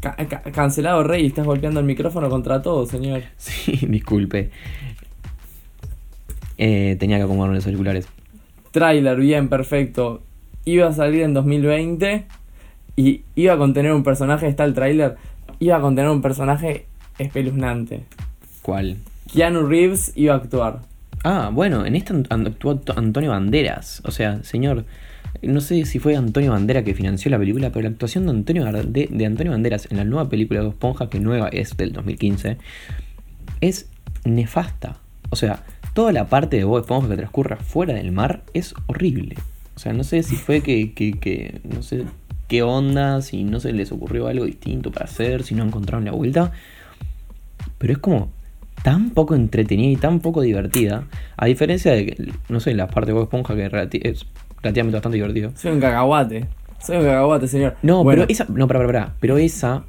Ca- 0.00 0.16
ca- 0.16 0.42
cancelado 0.50 1.04
Rey, 1.04 1.26
estás 1.26 1.44
golpeando 1.46 1.78
el 1.80 1.86
micrófono 1.86 2.28
contra 2.30 2.62
todo, 2.62 2.86
señor. 2.86 3.22
Sí, 3.36 3.78
disculpe. 3.88 4.50
Eh, 6.64 6.96
tenía 7.00 7.16
que 7.16 7.24
acomodar 7.24 7.52
los 7.52 7.66
auriculares. 7.66 8.06
Trailer, 8.70 9.16
bien, 9.18 9.48
perfecto. 9.48 10.22
Iba 10.64 10.86
a 10.86 10.92
salir 10.92 11.22
en 11.22 11.34
2020 11.34 12.24
y 12.94 13.22
iba 13.34 13.54
a 13.54 13.58
contener 13.58 13.92
un 13.92 14.04
personaje, 14.04 14.46
está 14.46 14.62
el 14.64 14.72
trailer, 14.72 15.16
iba 15.58 15.76
a 15.76 15.80
contener 15.80 16.08
un 16.12 16.22
personaje 16.22 16.86
espeluznante. 17.18 18.04
¿Cuál? 18.62 18.98
Keanu 19.32 19.66
Reeves 19.66 20.12
iba 20.14 20.34
a 20.34 20.36
actuar. 20.36 20.82
Ah, 21.24 21.50
bueno, 21.52 21.84
en 21.84 21.96
esta 21.96 22.14
actuó 22.14 22.70
Anto- 22.70 22.94
Antonio 22.96 23.30
Banderas. 23.30 24.00
O 24.04 24.12
sea, 24.12 24.44
señor, 24.44 24.84
no 25.42 25.60
sé 25.60 25.84
si 25.84 25.98
fue 25.98 26.14
Antonio 26.14 26.52
Bandera 26.52 26.84
que 26.84 26.94
financió 26.94 27.28
la 27.32 27.38
película, 27.40 27.70
pero 27.70 27.82
la 27.82 27.88
actuación 27.88 28.26
de 28.26 28.30
Antonio, 28.30 28.64
de, 28.70 29.08
de 29.10 29.26
Antonio 29.26 29.50
Banderas 29.50 29.88
en 29.90 29.96
la 29.96 30.04
nueva 30.04 30.28
película 30.28 30.60
de 30.62 30.68
Esponja, 30.68 31.10
que 31.10 31.18
nueva 31.18 31.48
es 31.48 31.76
del 31.76 31.92
2015, 31.92 32.56
es 33.60 33.88
nefasta. 34.24 34.98
O 35.30 35.36
sea, 35.36 35.64
toda 35.94 36.12
la 36.12 36.26
parte 36.26 36.56
de 36.56 36.64
Bob 36.64 36.80
Esponja 36.80 37.08
que 37.08 37.16
transcurra 37.16 37.56
fuera 37.56 37.94
del 37.94 38.12
mar 38.12 38.42
es 38.54 38.74
horrible. 38.86 39.36
O 39.76 39.78
sea, 39.78 39.92
no 39.92 40.04
sé 40.04 40.22
si 40.22 40.36
fue 40.36 40.60
que, 40.60 40.92
que, 40.92 41.12
que 41.12 41.60
no 41.64 41.82
sé 41.82 42.04
qué 42.48 42.62
onda, 42.62 43.22
si 43.22 43.44
no 43.44 43.60
se 43.60 43.72
les 43.72 43.90
ocurrió 43.92 44.26
algo 44.28 44.44
distinto 44.44 44.90
para 44.92 45.06
hacer, 45.06 45.42
si 45.44 45.54
no 45.54 45.64
encontraron 45.64 46.04
la 46.04 46.12
vuelta. 46.12 46.52
Pero 47.78 47.92
es 47.94 47.98
como 47.98 48.30
tan 48.82 49.10
poco 49.10 49.34
entretenida 49.34 49.90
y 49.92 49.96
tan 49.96 50.20
poco 50.20 50.40
divertida. 50.42 51.04
A 51.36 51.46
diferencia 51.46 51.92
de, 51.92 52.06
que, 52.06 52.32
no 52.48 52.60
sé, 52.60 52.74
la 52.74 52.88
parte 52.88 53.08
de 53.08 53.14
Bob 53.14 53.24
Esponja 53.24 53.54
que 53.54 53.70
relati- 53.70 54.00
es 54.02 54.26
relativamente 54.62 54.96
bastante 54.96 55.16
divertido. 55.16 55.52
Soy 55.56 55.72
un 55.72 55.80
cacahuate. 55.80 56.46
Soy 56.80 56.96
un 56.98 57.04
cacahuate, 57.04 57.48
señor. 57.48 57.76
No, 57.82 58.02
Bueno, 58.04 58.22
pero 58.22 58.32
esa, 58.32 58.46
no, 58.48 58.66
para, 58.66 58.80
para, 58.80 58.86
para, 58.92 59.14
pero 59.20 59.38
esa 59.38 59.84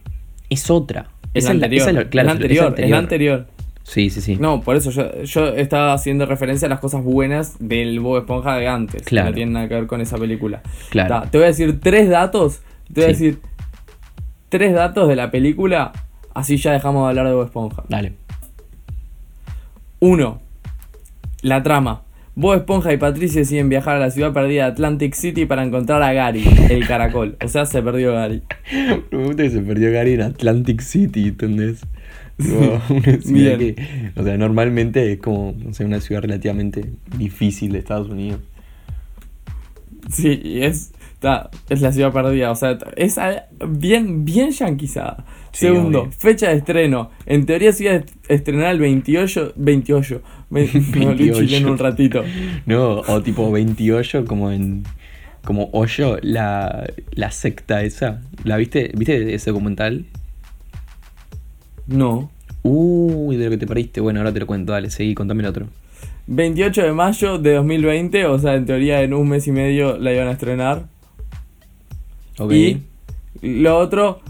es 0.49 0.69
otra. 0.69 1.07
es 1.33 1.43
Esa 1.43 1.49
la 1.53 1.65
anterior. 1.65 1.81
esa 1.81 1.89
Es 1.89 1.95
la- 1.95 2.09
claro, 2.09 2.25
la 2.27 2.31
esa 2.33 2.41
anterior, 2.41 2.75
es 2.77 2.89
la 2.89 2.97
anterior. 2.97 3.47
Sí, 3.83 4.09
sí, 4.09 4.21
sí. 4.21 4.37
No, 4.37 4.61
por 4.61 4.75
eso 4.75 4.91
yo, 4.91 5.23
yo 5.23 5.47
estaba 5.49 5.93
haciendo 5.93 6.25
referencia 6.25 6.65
a 6.67 6.69
las 6.69 6.79
cosas 6.79 7.03
buenas 7.03 7.57
del 7.59 7.99
Bob 7.99 8.17
Esponja 8.17 8.55
de 8.55 8.67
antes. 8.67 9.01
que 9.03 9.09
Claro. 9.09 9.29
No 9.29 9.35
tienen 9.35 9.53
nada 9.53 9.67
que 9.67 9.75
ver 9.75 9.87
con 9.87 10.01
esa 10.01 10.17
película. 10.17 10.61
Claro. 10.89 11.09
Ta, 11.09 11.29
te 11.29 11.37
voy 11.37 11.45
a 11.45 11.47
decir 11.47 11.79
tres 11.81 12.09
datos. 12.09 12.61
Te 12.93 13.01
voy 13.01 13.03
a 13.03 13.07
decir 13.07 13.39
tres 14.49 14.73
datos 14.73 15.07
de 15.09 15.15
la 15.15 15.31
película. 15.31 15.91
Así 16.33 16.57
ya 16.57 16.71
dejamos 16.71 17.03
de 17.03 17.09
hablar 17.09 17.27
de 17.27 17.33
Bob 17.33 17.45
Esponja. 17.45 17.83
Dale. 17.89 18.13
Uno. 19.99 20.41
La 21.41 21.61
trama. 21.61 22.03
Bob 22.35 22.55
Esponja 22.55 22.91
y 22.93 22.97
Patricia 22.97 23.41
deciden 23.41 23.69
viajar 23.69 23.97
a 23.97 23.99
la 23.99 24.09
ciudad 24.09 24.33
perdida 24.33 24.63
de 24.63 24.71
Atlantic 24.71 25.13
City 25.13 25.45
para 25.45 25.63
encontrar 25.63 26.01
a 26.01 26.13
Gary, 26.13 26.43
el 26.69 26.87
caracol. 26.87 27.37
O 27.43 27.47
sea, 27.47 27.65
se 27.67 27.83
perdió 27.83 28.13
Gary. 28.13 28.41
Me 29.11 29.25
gusta 29.25 29.43
que 29.43 29.49
se 29.51 29.59
perdió 29.59 29.91
Gary 29.91 30.13
en 30.13 30.21
Atlantic 30.21 30.81
City, 30.81 31.27
¿entendés? 31.27 31.85
Como 32.49 32.81
una 32.89 33.21
ciudad 33.21 33.57
Bien. 33.57 33.75
que, 33.75 34.11
o 34.15 34.23
sea, 34.23 34.37
normalmente 34.37 35.11
es 35.13 35.19
como, 35.19 35.53
no 35.57 35.73
sé, 35.73 35.85
una 35.85 36.01
ciudad 36.01 36.21
relativamente 36.21 36.91
difícil 37.17 37.71
de 37.73 37.79
Estados 37.79 38.09
Unidos. 38.09 38.39
Sí, 40.11 40.39
y 40.43 40.63
es, 40.63 40.91
ta, 41.19 41.49
es 41.69 41.81
la 41.81 41.91
ciudad 41.91 42.11
perdida. 42.11 42.51
O 42.51 42.55
sea, 42.55 42.77
es 42.97 43.17
a- 43.17 43.45
bien, 43.67 44.25
bien 44.25 44.51
yanquizada. 44.51 45.25
Sí, 45.53 45.67
Segundo, 45.67 46.01
obvio. 46.03 46.11
fecha 46.11 46.49
de 46.49 46.57
estreno. 46.57 47.11
En 47.25 47.45
teoría 47.45 47.71
se 47.71 47.83
iba 47.85 47.93
a 47.93 47.95
est- 47.97 48.09
estrenar 48.27 48.71
el 48.73 48.79
28. 48.79 49.53
28. 49.55 50.21
Me, 50.49 50.61
me 50.63 50.69
volví 51.05 51.29
28. 51.29 51.39
chileno 51.39 51.71
un 51.71 51.77
ratito. 51.77 52.23
No, 52.65 52.99
o 53.01 53.21
tipo 53.21 53.51
28 53.51 54.25
como 54.25 54.51
en 54.51 54.83
como 55.45 55.69
Hoyo, 55.73 56.17
la, 56.21 56.89
la 57.11 57.29
secta 57.31 57.83
esa. 57.83 58.21
¿La 58.45 58.55
viste? 58.57 58.91
¿Viste 58.95 59.33
ese 59.35 59.51
documental? 59.51 60.05
No. 61.87 62.31
Uy, 62.63 63.35
de 63.37 63.45
lo 63.45 63.51
que 63.51 63.57
te 63.57 63.67
perdiste. 63.67 64.01
Bueno, 64.01 64.19
ahora 64.19 64.33
te 64.33 64.39
lo 64.39 64.47
cuento, 64.47 64.71
dale, 64.73 64.89
seguí, 64.89 65.13
contame 65.13 65.41
el 65.43 65.49
otro. 65.49 65.67
28 66.27 66.81
de 66.83 66.93
mayo 66.93 67.37
de 67.37 67.53
2020. 67.55 68.25
O 68.27 68.39
sea, 68.39 68.55
en 68.55 68.65
teoría 68.65 69.01
en 69.01 69.13
un 69.13 69.27
mes 69.29 69.45
y 69.47 69.51
medio 69.51 69.97
la 69.97 70.13
iban 70.13 70.27
a 70.27 70.31
estrenar. 70.31 70.83
Ok. 72.39 72.51
Y 72.51 72.81
lo 73.41 73.77
otro, 73.77 74.21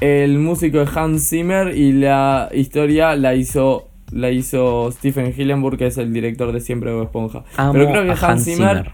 el 0.00 0.38
músico 0.38 0.78
de 0.78 0.88
Hans 0.94 1.28
Zimmer 1.28 1.76
y 1.76 1.92
la 1.92 2.48
historia 2.54 3.16
la 3.16 3.34
hizo 3.34 3.88
la 4.12 4.30
hizo 4.30 4.92
Stephen 4.92 5.34
Hillenburg, 5.36 5.76
que 5.76 5.86
es 5.88 5.98
el 5.98 6.12
director 6.12 6.52
de 6.52 6.60
Siempre 6.60 6.92
Bob 6.92 7.04
Esponja. 7.04 7.42
Amo 7.56 7.72
Pero 7.72 7.90
creo 7.90 8.04
que 8.04 8.24
Hans, 8.24 8.44
Zimmer, 8.44 8.92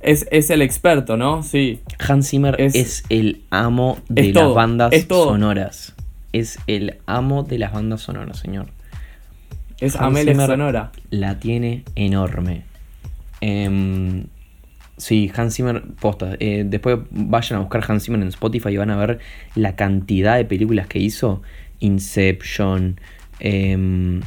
Es, 0.00 0.26
es 0.30 0.50
el 0.50 0.60
experto, 0.60 1.16
¿no? 1.16 1.42
Sí. 1.42 1.80
Hans 2.06 2.28
Zimmer 2.28 2.60
es, 2.60 2.74
Es- 2.74 3.04
el 3.08 3.42
amo 3.48 3.96
de 4.10 4.28
es 4.28 4.34
las 4.34 4.52
bandas 4.54 4.92
es 4.92 5.06
sonoras. 5.08 5.94
Es 6.32 6.58
el 6.66 6.98
amo 7.06 7.42
de 7.42 7.58
las 7.58 7.72
bandas 7.72 8.00
sonoras, 8.02 8.38
señor. 8.38 8.66
Es 9.80 9.94
Zimmer 9.96 10.34
Sonora. 10.46 10.92
La 11.10 11.38
tiene 11.38 11.84
enorme. 11.94 12.64
Em, 13.40 14.24
sí, 14.96 15.30
Hans 15.34 15.54
Zimmer, 15.54 15.82
posta. 16.00 16.34
eh, 16.40 16.64
después 16.66 16.98
vayan 17.10 17.58
a 17.58 17.62
buscar 17.62 17.84
Hans 17.88 18.04
Zimmer 18.04 18.20
en 18.20 18.28
Spotify 18.28 18.70
y 18.70 18.76
van 18.76 18.90
a 18.90 18.96
ver 18.96 19.20
la 19.54 19.76
cantidad 19.76 20.36
de 20.36 20.44
películas 20.44 20.86
que 20.88 20.98
hizo. 20.98 21.42
Inception. 21.80 23.00
em, 23.40 24.20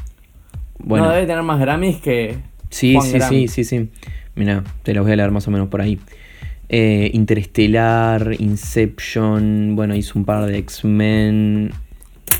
bueno, 0.80 1.06
No, 1.06 1.12
debe 1.12 1.28
tener 1.28 1.44
más 1.44 1.60
Grammys 1.60 1.98
que. 2.02 2.38
sí, 2.70 2.96
Juan 2.96 3.06
sí, 3.08 3.20
sí, 3.20 3.48
sí, 3.50 3.64
sí. 3.66 3.90
Mira, 4.36 4.64
te 4.84 4.94
los 4.94 5.04
voy 5.04 5.12
a 5.12 5.16
leer 5.18 5.32
más 5.32 5.48
o 5.48 5.52
menos 5.52 5.68
por 5.68 5.82
ahí. 5.82 6.00
Eh, 6.70 7.12
Interestelar, 7.14 8.36
Inception. 8.40 9.76
Bueno, 9.76 9.94
hizo 9.96 10.18
un 10.18 10.24
par 10.24 10.46
de 10.46 10.58
X-Men. 10.60 11.72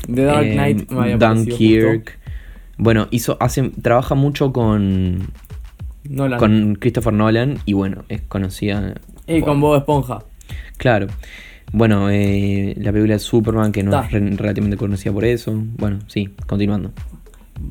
The 0.06 0.24
Dark 0.24 0.46
eh, 0.46 0.52
Knight 0.54 0.86
parecido 0.92 1.18
Dunkirk. 1.34 2.18
Bueno, 2.78 3.08
hizo, 3.10 3.36
hace, 3.40 3.70
trabaja 3.82 4.14
mucho 4.14 4.52
con. 4.52 5.28
Nolan. 6.08 6.38
con 6.38 6.74
Christopher 6.80 7.12
Nolan 7.12 7.58
y 7.64 7.74
bueno, 7.74 8.04
es 8.08 8.22
conocida. 8.22 8.94
y 9.26 9.38
por- 9.40 9.48
con 9.50 9.60
Bob 9.60 9.76
Esponja. 9.76 10.24
Claro. 10.78 11.06
Bueno, 11.72 12.10
eh, 12.10 12.74
la 12.78 12.90
película 12.92 13.14
de 13.14 13.18
Superman, 13.20 13.70
que 13.72 13.82
no 13.82 13.92
Ta. 13.92 14.04
es 14.06 14.12
re- 14.12 14.30
relativamente 14.36 14.76
conocida 14.76 15.12
por 15.12 15.24
eso. 15.24 15.54
Bueno, 15.78 16.00
sí, 16.08 16.30
continuando. 16.46 16.90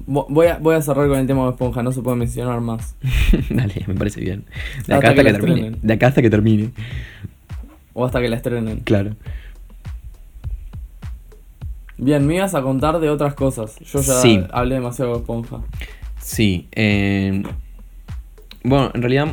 Vo- 0.08 0.26
Voy 0.30 0.48
a, 0.48 0.58
voy 0.58 0.76
a 0.76 0.82
cerrar 0.82 1.08
con 1.10 1.20
el 1.20 1.28
tema 1.28 1.44
de 1.44 1.50
Esponja, 1.52 1.84
no 1.84 1.92
se 1.92 2.02
puede 2.02 2.16
mencionar 2.16 2.62
más. 2.62 2.96
Dale, 3.50 3.84
me 3.88 3.94
parece 3.96 4.22
bien. 4.22 4.46
De 4.88 4.94
acá 4.96 5.10
hasta 5.10 5.24
que 5.24 5.32
termine. 5.34 5.54
estrenen. 5.56 5.80
De 5.84 5.94
acá 5.94 6.08
hasta 6.08 6.22
que 6.22 6.30
termine. 6.30 6.70
O 7.94 8.06
hasta 8.06 8.22
que 8.22 8.30
la 8.30 8.38
estrenen. 8.38 8.80
Claro. 8.80 9.16
Bien, 12.02 12.26
me 12.26 12.36
ibas 12.36 12.56
a 12.56 12.62
contar 12.64 13.00
de 13.00 13.10
otras 13.10 13.36
cosas. 13.36 13.78
Yo 13.80 14.02
ya 14.02 14.14
Sí. 14.22 14.42
hablé 14.52 14.76
demasiado 14.76 15.12
de 15.14 15.20
Esponja. 15.20 15.62
Sí. 16.20 16.68
eh, 16.74 17.44
bueno, 18.64 18.92
en 18.94 19.02
realidad 19.02 19.28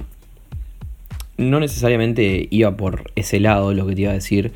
no 1.37 1.61
necesariamente 1.61 2.47
iba 2.51 2.77
por 2.77 3.11
ese 3.17 3.41
lado 3.41 3.73
lo 3.73 3.87
que 3.87 3.95
te 3.95 4.03
iba 4.03 4.11
a 4.11 4.15
decir. 4.15 4.53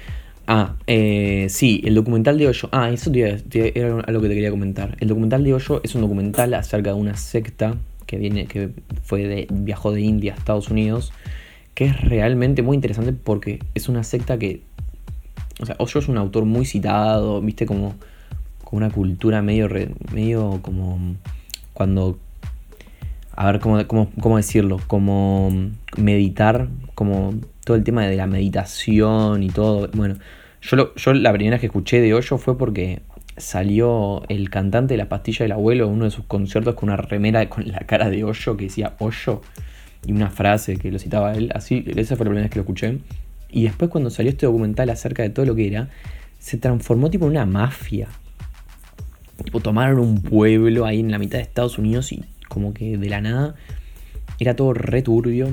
Ah, 0.47 0.75
eh, 0.87 1.47
sí, 1.49 1.81
el 1.85 1.95
documental 1.95 2.37
de 2.39 2.49
Hoyo. 2.49 2.69
Ah, 2.73 2.91
eso 2.91 3.11
te 3.11 3.21
iba 3.21 3.29
a- 3.31 3.37
te- 3.39 3.79
era 3.79 4.01
algo 4.01 4.21
que 4.21 4.29
te 4.29 4.35
quería 4.35 4.51
comentar. 4.51 4.97
El 5.01 5.09
documental 5.09 5.43
de 5.45 5.55
Hoyo 5.55 5.81
es 5.85 5.95
un 5.95 6.03
documental 6.03 6.53
acerca 6.55 6.91
de 6.93 6.97
una 7.01 7.17
secta 7.17 7.77
que 8.07 8.17
viene, 8.19 8.47
que 8.47 8.71
fue 9.05 9.25
de, 9.27 9.47
viajó 9.51 9.93
de 9.93 10.01
India 10.03 10.35
a 10.35 10.37
Estados 10.37 10.69
Unidos, 10.69 11.13
que 11.75 11.87
es 11.87 12.01
realmente 12.03 12.61
muy 12.63 12.75
interesante 12.75 13.13
porque 13.13 13.61
es 13.75 13.89
una 13.89 14.03
secta 14.05 14.37
que, 14.39 14.61
o 15.63 15.67
sea, 15.67 15.77
Hoyo 15.79 16.01
es 16.01 16.09
un 16.09 16.19
autor 16.19 16.45
muy 16.45 16.65
citado, 16.67 17.41
viste 17.41 17.65
como, 17.67 17.95
como 18.65 18.79
una 18.85 18.91
cultura 18.91 19.41
medio, 19.43 19.69
re- 19.69 19.95
medio 20.13 20.59
como 20.63 20.99
cuando 21.73 22.19
a 23.35 23.47
ver 23.51 23.61
cómo, 23.61 23.87
cómo, 23.87 24.11
cómo 24.21 24.37
decirlo, 24.37 24.79
como 24.89 25.51
meditar, 25.97 26.69
como 26.95 27.35
todo 27.65 27.77
el 27.77 27.85
tema 27.85 28.05
de 28.07 28.17
la 28.17 28.27
meditación 28.27 29.43
y 29.43 29.49
todo. 29.49 29.89
Bueno, 29.95 30.17
yo, 30.61 30.77
lo- 30.77 30.95
yo 30.97 31.15
la 31.15 31.33
primera 31.33 31.55
vez 31.55 31.61
que 31.61 31.67
escuché 31.67 32.01
de 32.01 32.13
Hoyo 32.13 32.37
fue 32.39 32.59
porque 32.59 33.01
salió 33.37 34.23
el 34.29 34.51
cantante 34.51 34.95
de 34.95 34.99
La 34.99 35.09
Pastilla 35.09 35.45
del 35.45 35.53
Abuelo 35.53 35.87
en 35.87 35.93
uno 35.93 36.05
de 36.05 36.11
sus 36.11 36.25
conciertos 36.27 36.75
con 36.75 36.91
una 36.91 36.97
remera 36.99 37.49
con 37.49 37.67
la 37.69 37.79
cara 37.81 38.11
de 38.11 38.23
Hoyo 38.25 38.57
que 38.59 38.65
decía 38.65 38.95
Hoyo 38.99 39.41
y 40.07 40.13
una 40.13 40.29
frase 40.29 40.77
que 40.77 40.91
lo 40.93 40.99
citaba 40.99 41.33
él. 41.33 41.51
Así, 41.55 41.85
esa 41.97 42.17
fue 42.17 42.25
la 42.27 42.31
primera 42.31 42.43
vez 42.43 42.51
que 42.51 42.57
lo 42.59 42.63
escuché. 42.63 42.99
Y 43.53 43.65
después 43.65 43.91
cuando 43.91 44.11
salió 44.11 44.31
este 44.31 44.47
documental 44.47 44.91
acerca 44.91 45.23
de 45.23 45.31
todo 45.31 45.47
lo 45.47 45.55
que 45.55 45.67
era, 45.69 45.89
se 46.39 46.57
transformó 46.57 47.11
tipo 47.11 47.27
en 47.27 47.33
una 47.33 47.47
mafia. 47.47 48.09
Tipo, 49.45 49.61
tomaron 49.61 50.01
un 50.01 50.23
pueblo 50.23 50.87
ahí 50.87 51.01
en 51.01 51.11
la 51.11 51.19
mitad 51.19 51.39
de 51.39 51.43
Estados 51.43 51.79
Unidos 51.79 52.13
y 52.13 52.25
como 52.49 52.73
que 52.75 52.97
de 52.97 53.09
la 53.09 53.21
nada 53.21 53.55
era 54.39 54.57
todo 54.57 54.73
re 54.73 55.03
turbio. 55.03 55.49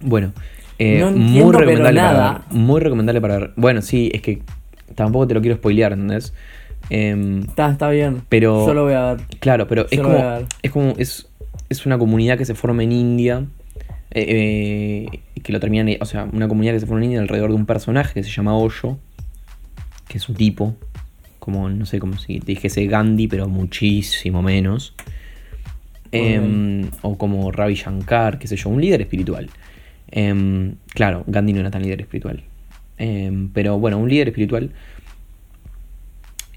Bueno, 0.00 0.32
eh, 0.78 0.98
No 1.00 1.10
muy 1.12 1.38
pero 1.38 1.52
recomendable 1.60 2.00
para 2.00 2.12
nada. 2.12 2.44
ver. 2.50 2.58
Muy 2.58 2.80
recomendable 2.80 3.20
para 3.20 3.38
ver. 3.38 3.52
Bueno, 3.56 3.82
sí, 3.82 4.10
es 4.12 4.22
que 4.22 4.42
tampoco 4.94 5.26
te 5.26 5.34
lo 5.34 5.40
quiero 5.40 5.56
spoilear, 5.56 5.92
¿entendés? 5.92 6.32
Em, 6.90 7.40
Está, 7.40 7.70
está 7.70 7.90
bien. 7.90 8.22
Pero- 8.28 8.66
Yo 8.66 8.74
lo 8.74 8.84
voy 8.84 8.94
a 8.94 9.14
ver. 9.14 9.24
Claro, 9.40 9.66
pero 9.68 9.86
es 9.90 10.00
como, 10.00 10.18
es 10.62 10.70
como, 10.70 10.94
es, 10.98 11.28
es 11.68 11.84
una 11.86 11.98
comunidad 11.98 12.38
que 12.38 12.44
se 12.44 12.54
forma 12.54 12.82
en 12.82 12.92
India, 12.92 13.44
eh, 14.12 15.06
eh, 15.12 15.20
que 15.46 15.52
lo 15.52 15.60
terminan, 15.60 15.88
o 16.00 16.04
sea, 16.06 16.24
una 16.32 16.48
comunidad 16.48 16.72
que 16.72 16.80
se 16.80 16.92
India 16.92 17.20
alrededor 17.20 17.50
de 17.50 17.54
un 17.54 17.66
personaje 17.66 18.14
que 18.14 18.24
se 18.24 18.30
llama 18.30 18.58
Osho, 18.58 18.98
que 20.08 20.18
es 20.18 20.28
un 20.28 20.34
tipo, 20.34 20.74
como, 21.38 21.70
no 21.70 21.86
sé, 21.86 22.00
como 22.00 22.18
si 22.18 22.40
dijese 22.40 22.84
Gandhi, 22.88 23.28
pero 23.28 23.48
muchísimo 23.48 24.42
menos. 24.42 24.96
Em, 26.10 26.90
o 27.02 27.16
como 27.16 27.52
Ravi 27.52 27.74
Shankar, 27.74 28.40
qué 28.40 28.48
sé 28.48 28.56
yo, 28.56 28.70
un 28.70 28.80
líder 28.80 29.02
espiritual. 29.02 29.48
Em, 30.10 30.74
claro, 30.88 31.22
Gandhi 31.28 31.52
no 31.52 31.60
era 31.60 31.70
tan 31.70 31.82
líder 31.82 32.00
espiritual. 32.00 32.42
Em, 32.98 33.48
pero 33.50 33.78
bueno, 33.78 33.98
un 33.98 34.08
líder 34.08 34.26
espiritual. 34.26 34.72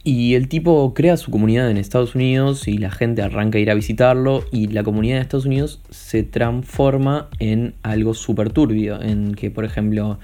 Y 0.03 0.35
el 0.35 0.47
tipo 0.47 0.93
crea 0.93 1.17
su 1.17 1.29
comunidad 1.29 1.69
en 1.69 1.77
Estados 1.77 2.15
Unidos 2.15 2.67
y 2.67 2.77
la 2.77 2.89
gente 2.89 3.21
arranca 3.21 3.57
a 3.57 3.61
ir 3.61 3.69
a 3.69 3.73
visitarlo 3.73 4.43
y 4.51 4.67
la 4.67 4.83
comunidad 4.83 5.17
de 5.17 5.21
Estados 5.23 5.45
Unidos 5.45 5.81
se 5.89 6.23
transforma 6.23 7.27
en 7.39 7.73
algo 7.83 8.13
súper 8.13 8.49
turbio, 8.51 9.01
en 9.01 9.35
que 9.35 9.51
por 9.51 9.65
ejemplo 9.65 10.17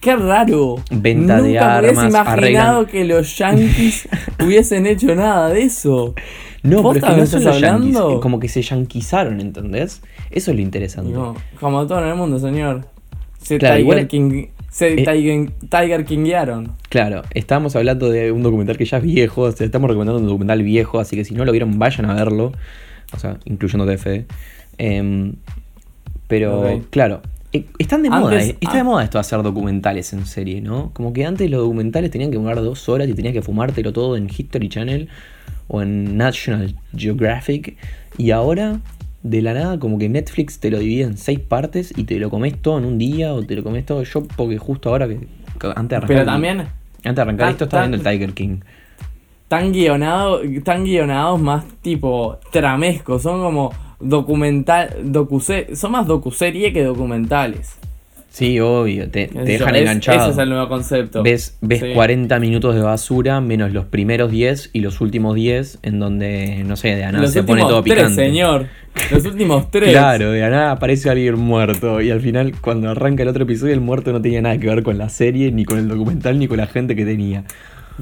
Qué 0.00 0.16
raro. 0.16 0.76
Venta 0.90 1.36
Nunca 1.36 1.42
de 1.46 1.58
armas, 1.88 2.08
imaginado 2.10 2.80
arreglan- 2.82 2.86
que 2.90 3.04
los 3.04 3.38
yankees 3.38 4.08
hubiesen 4.44 4.86
hecho 4.86 5.14
nada 5.14 5.48
de 5.48 5.62
eso. 5.62 6.14
No, 6.64 6.82
pero 6.82 6.92
es 6.92 7.00
¿Posta 7.00 7.08
que 7.14 7.20
no 7.20 7.26
son 7.26 7.38
estás 7.40 7.44
los 7.54 7.60
yankees, 7.60 7.96
hablando? 7.96 8.20
como 8.20 8.38
que 8.40 8.48
se 8.48 8.62
yanquizaron, 8.62 9.40
¿entendés? 9.40 10.02
Eso 10.30 10.50
es 10.50 10.56
lo 10.56 10.62
interesante. 10.62 11.12
No, 11.12 11.34
como 11.58 11.86
todo 11.86 12.00
en 12.02 12.08
el 12.08 12.16
mundo, 12.16 12.38
señor. 12.38 12.84
Se 13.40 13.58
Claro, 13.58 13.78
igual 13.80 14.06
King. 14.08 14.46
Se 14.72 14.94
eh, 14.94 15.04
Tiger, 15.04 15.50
Tiger 15.68 16.04
Kinguearon. 16.06 16.72
Claro, 16.88 17.22
estábamos 17.34 17.76
hablando 17.76 18.10
de 18.10 18.32
un 18.32 18.42
documental 18.42 18.78
que 18.78 18.86
ya 18.86 18.96
es 18.96 19.02
viejo, 19.02 19.42
o 19.42 19.52
sea, 19.52 19.66
estamos 19.66 19.88
recomendando 19.88 20.18
un 20.18 20.26
documental 20.26 20.62
viejo, 20.62 20.98
así 20.98 21.14
que 21.14 21.26
si 21.26 21.34
no 21.34 21.44
lo 21.44 21.52
vieron, 21.52 21.78
vayan 21.78 22.06
a 22.06 22.14
verlo. 22.14 22.52
O 23.14 23.18
sea, 23.18 23.38
incluyendo 23.44 23.86
TFD. 23.86 24.24
Em, 24.78 25.34
pero, 26.26 26.80
claro, 26.88 27.20
eh, 27.52 27.66
están 27.78 28.02
de 28.02 28.08
moda, 28.08 28.42
eh, 28.42 28.56
está 28.58 28.72
de 28.72 28.80
ah. 28.80 28.84
moda 28.84 29.04
esto 29.04 29.18
de 29.18 29.20
hacer 29.20 29.42
documentales 29.42 30.14
en 30.14 30.24
serie, 30.24 30.62
¿no? 30.62 30.90
Como 30.94 31.12
que 31.12 31.26
antes 31.26 31.50
los 31.50 31.60
documentales 31.60 32.10
tenían 32.10 32.30
que 32.30 32.38
durar 32.38 32.56
dos 32.56 32.88
horas 32.88 33.06
y 33.10 33.12
tenías 33.12 33.34
que 33.34 33.42
fumártelo 33.42 33.92
todo 33.92 34.16
en 34.16 34.30
History 34.30 34.70
Channel 34.70 35.08
o 35.68 35.82
en 35.82 36.16
National 36.16 36.74
Geographic. 36.96 37.76
Y 38.16 38.30
ahora, 38.30 38.80
de 39.22 39.42
la 39.42 39.54
nada, 39.54 39.78
como 39.78 39.98
que 39.98 40.08
Netflix 40.08 40.58
te 40.58 40.70
lo 40.70 40.78
divide 40.78 41.04
en 41.04 41.16
seis 41.16 41.38
partes 41.38 41.92
y 41.96 42.04
te 42.04 42.18
lo 42.18 42.30
comes 42.30 42.60
todo 42.60 42.78
en 42.78 42.84
un 42.84 42.98
día 42.98 43.32
o 43.32 43.42
te 43.42 43.54
lo 43.54 43.62
comes 43.62 43.86
todo. 43.86 44.02
Yo, 44.02 44.24
porque 44.36 44.58
justo 44.58 44.90
ahora 44.90 45.08
que, 45.08 45.20
que 45.60 45.66
antes 45.66 45.88
de 45.88 45.96
arrancar. 45.96 46.08
Pero 46.08 46.24
también 46.24 46.60
antes 46.60 47.16
de 47.16 47.22
arrancar 47.22 47.50
esto 47.50 47.64
estaba 47.64 47.86
viendo 47.86 47.96
el 47.96 48.02
Tiger 48.02 48.34
King. 48.34 48.60
tan 49.48 49.72
guionado, 49.72 50.40
tan 50.64 50.84
guionados 50.84 51.40
más 51.40 51.64
tipo 51.82 52.38
tramescos. 52.50 53.22
Son 53.22 53.40
como 53.40 53.72
documental, 54.00 54.96
docuse, 55.04 55.76
son 55.76 55.92
más 55.92 56.06
docuserie 56.06 56.72
que 56.72 56.82
documentales. 56.82 57.78
Sí, 58.32 58.58
obvio, 58.60 59.10
te, 59.10 59.26
dejan 59.26 59.74
es- 59.74 59.82
enganchado. 59.82 60.22
Ese 60.22 60.30
es 60.30 60.38
el 60.38 60.48
nuevo 60.48 60.66
concepto. 60.66 61.22
Ves, 61.22 61.58
ves 61.60 61.80
Sí. 61.80 61.92
40 61.92 62.38
minutos 62.38 62.74
de 62.74 62.80
basura 62.80 63.42
menos 63.42 63.72
los 63.74 63.84
primeros 63.84 64.30
10 64.30 64.70
y 64.72 64.80
los 64.80 65.02
últimos 65.02 65.34
10 65.34 65.78
en 65.82 65.98
donde, 66.00 66.64
no 66.66 66.76
sé, 66.76 66.94
de 66.96 67.02
nada 67.02 67.18
Los 67.20 67.32
se 67.32 67.42
pone 67.42 67.62
últimos 67.62 67.70
todo 67.70 67.82
tres, 67.82 67.94
picante. 67.96 68.24
señor. 68.24 68.66
Los 69.10 69.24
últimos 69.26 69.70
tres. 69.70 69.90
Claro, 69.90 70.30
de 70.32 70.40
nada 70.40 70.70
aparece 70.72 71.10
alguien 71.10 71.38
muerto 71.38 72.00
y 72.00 72.10
al 72.10 72.20
final 72.22 72.54
cuando 72.60 72.88
arranca 72.88 73.22
el 73.22 73.28
otro 73.28 73.42
episodio 73.42 73.74
el 73.74 73.80
muerto 73.82 74.12
no 74.12 74.22
tenía 74.22 74.40
nada 74.40 74.56
que 74.56 74.66
ver 74.66 74.82
con 74.82 74.96
la 74.96 75.10
serie, 75.10 75.52
ni 75.52 75.64
con 75.66 75.78
el 75.78 75.86
documental, 75.88 76.38
ni 76.38 76.46
con 76.48 76.56
la 76.56 76.66
gente 76.66 76.96
que 76.96 77.04
tenía. 77.04 77.44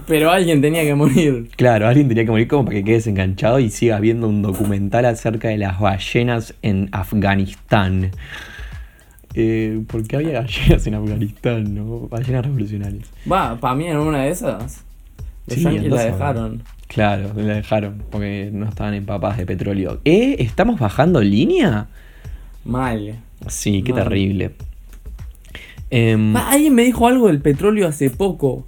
Pero 0.06 0.30
alguien 0.30 0.60
tenía 0.62 0.82
que 0.84 0.94
morir. 0.94 1.48
Claro, 1.56 1.88
alguien 1.88 2.06
tenía 2.06 2.24
que 2.24 2.30
morir 2.30 2.46
como 2.46 2.64
para 2.66 2.76
que 2.76 2.84
quedes 2.84 3.08
enganchado 3.08 3.58
y 3.58 3.68
sigas 3.70 4.00
viendo 4.00 4.28
un 4.28 4.42
documental 4.42 5.04
acerca 5.06 5.48
de 5.48 5.58
las 5.58 5.80
ballenas 5.80 6.54
en 6.62 6.88
Afganistán. 6.92 8.12
Eh, 9.34 9.80
¿Por 9.86 10.02
qué 10.06 10.16
había 10.16 10.40
ballenas 10.40 10.86
en 10.86 10.94
Afganistán, 10.94 11.74
no? 11.74 12.08
Ballenas 12.08 12.44
revolucionarias. 12.44 13.08
Va, 13.30 13.58
para 13.60 13.74
mí 13.74 13.86
en 13.86 13.96
una 13.98 14.22
de 14.24 14.30
esas. 14.30 14.84
Los 15.46 15.56
Sí, 15.56 15.62
yankees 15.62 15.90
la 15.90 16.04
dejaron. 16.04 16.62
Claro, 16.88 17.30
la 17.36 17.54
dejaron 17.54 18.02
porque 18.10 18.50
no 18.52 18.68
estaban 18.68 18.94
empapadas 18.94 19.38
de 19.38 19.46
petróleo. 19.46 20.00
¿Eh? 20.04 20.36
¿Estamos 20.40 20.80
bajando 20.80 21.20
línea? 21.20 21.86
Mal. 22.64 23.20
Sí, 23.46 23.82
qué 23.82 23.92
Mal. 23.92 24.02
terrible. 24.04 24.52
Va, 25.92 26.50
alguien 26.50 26.74
me 26.74 26.82
dijo 26.82 27.06
algo 27.06 27.28
del 27.28 27.40
petróleo 27.40 27.86
hace 27.88 28.10
poco. 28.10 28.66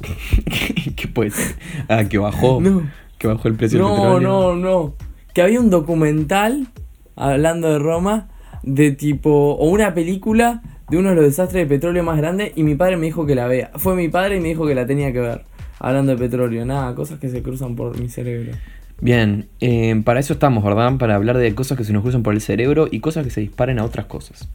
¿Qué 0.96 1.08
puede 1.08 1.30
ser? 1.30 1.56
Ah, 1.88 2.04
que 2.04 2.18
bajó. 2.18 2.60
No. 2.70 2.82
Que 3.18 3.26
bajó 3.26 3.48
el 3.48 3.54
precio 3.54 3.78
del 3.78 3.86
No, 3.86 3.94
petróleo. 3.94 4.28
no, 4.28 4.56
no. 4.56 4.94
Que 5.34 5.42
había 5.42 5.60
un 5.60 5.68
documental, 5.70 6.68
hablando 7.16 7.70
de 7.70 7.78
Roma, 7.78 8.28
de 8.62 8.92
tipo, 8.92 9.30
o 9.30 9.68
una 9.68 9.94
película 9.94 10.62
de 10.88 10.96
uno 10.98 11.10
de 11.10 11.14
los 11.14 11.24
desastres 11.24 11.62
de 11.62 11.74
petróleo 11.74 12.02
más 12.02 12.16
grandes 12.18 12.52
y 12.56 12.62
mi 12.62 12.74
padre 12.74 12.96
me 12.96 13.06
dijo 13.06 13.26
que 13.26 13.34
la 13.34 13.46
vea. 13.46 13.70
Fue 13.76 13.94
mi 13.94 14.08
padre 14.08 14.36
y 14.36 14.40
me 14.40 14.48
dijo 14.48 14.66
que 14.66 14.74
la 14.74 14.86
tenía 14.86 15.12
que 15.12 15.20
ver. 15.20 15.44
Hablando 15.78 16.12
de 16.12 16.18
petróleo, 16.18 16.64
nada, 16.66 16.94
cosas 16.94 17.18
que 17.18 17.28
se 17.28 17.42
cruzan 17.42 17.74
por 17.76 17.98
mi 17.98 18.08
cerebro. 18.08 18.52
Bien, 19.00 19.48
eh, 19.60 20.00
para 20.04 20.20
eso 20.20 20.34
estamos, 20.34 20.62
¿verdad? 20.62 20.96
Para 20.98 21.14
hablar 21.14 21.38
de 21.38 21.54
cosas 21.54 21.78
que 21.78 21.84
se 21.84 21.92
nos 21.94 22.02
cruzan 22.02 22.22
por 22.22 22.34
el 22.34 22.40
cerebro 22.42 22.86
y 22.90 23.00
cosas 23.00 23.24
que 23.24 23.30
se 23.30 23.40
disparen 23.40 23.78
a 23.78 23.84
otras 23.84 24.06
cosas. 24.06 24.48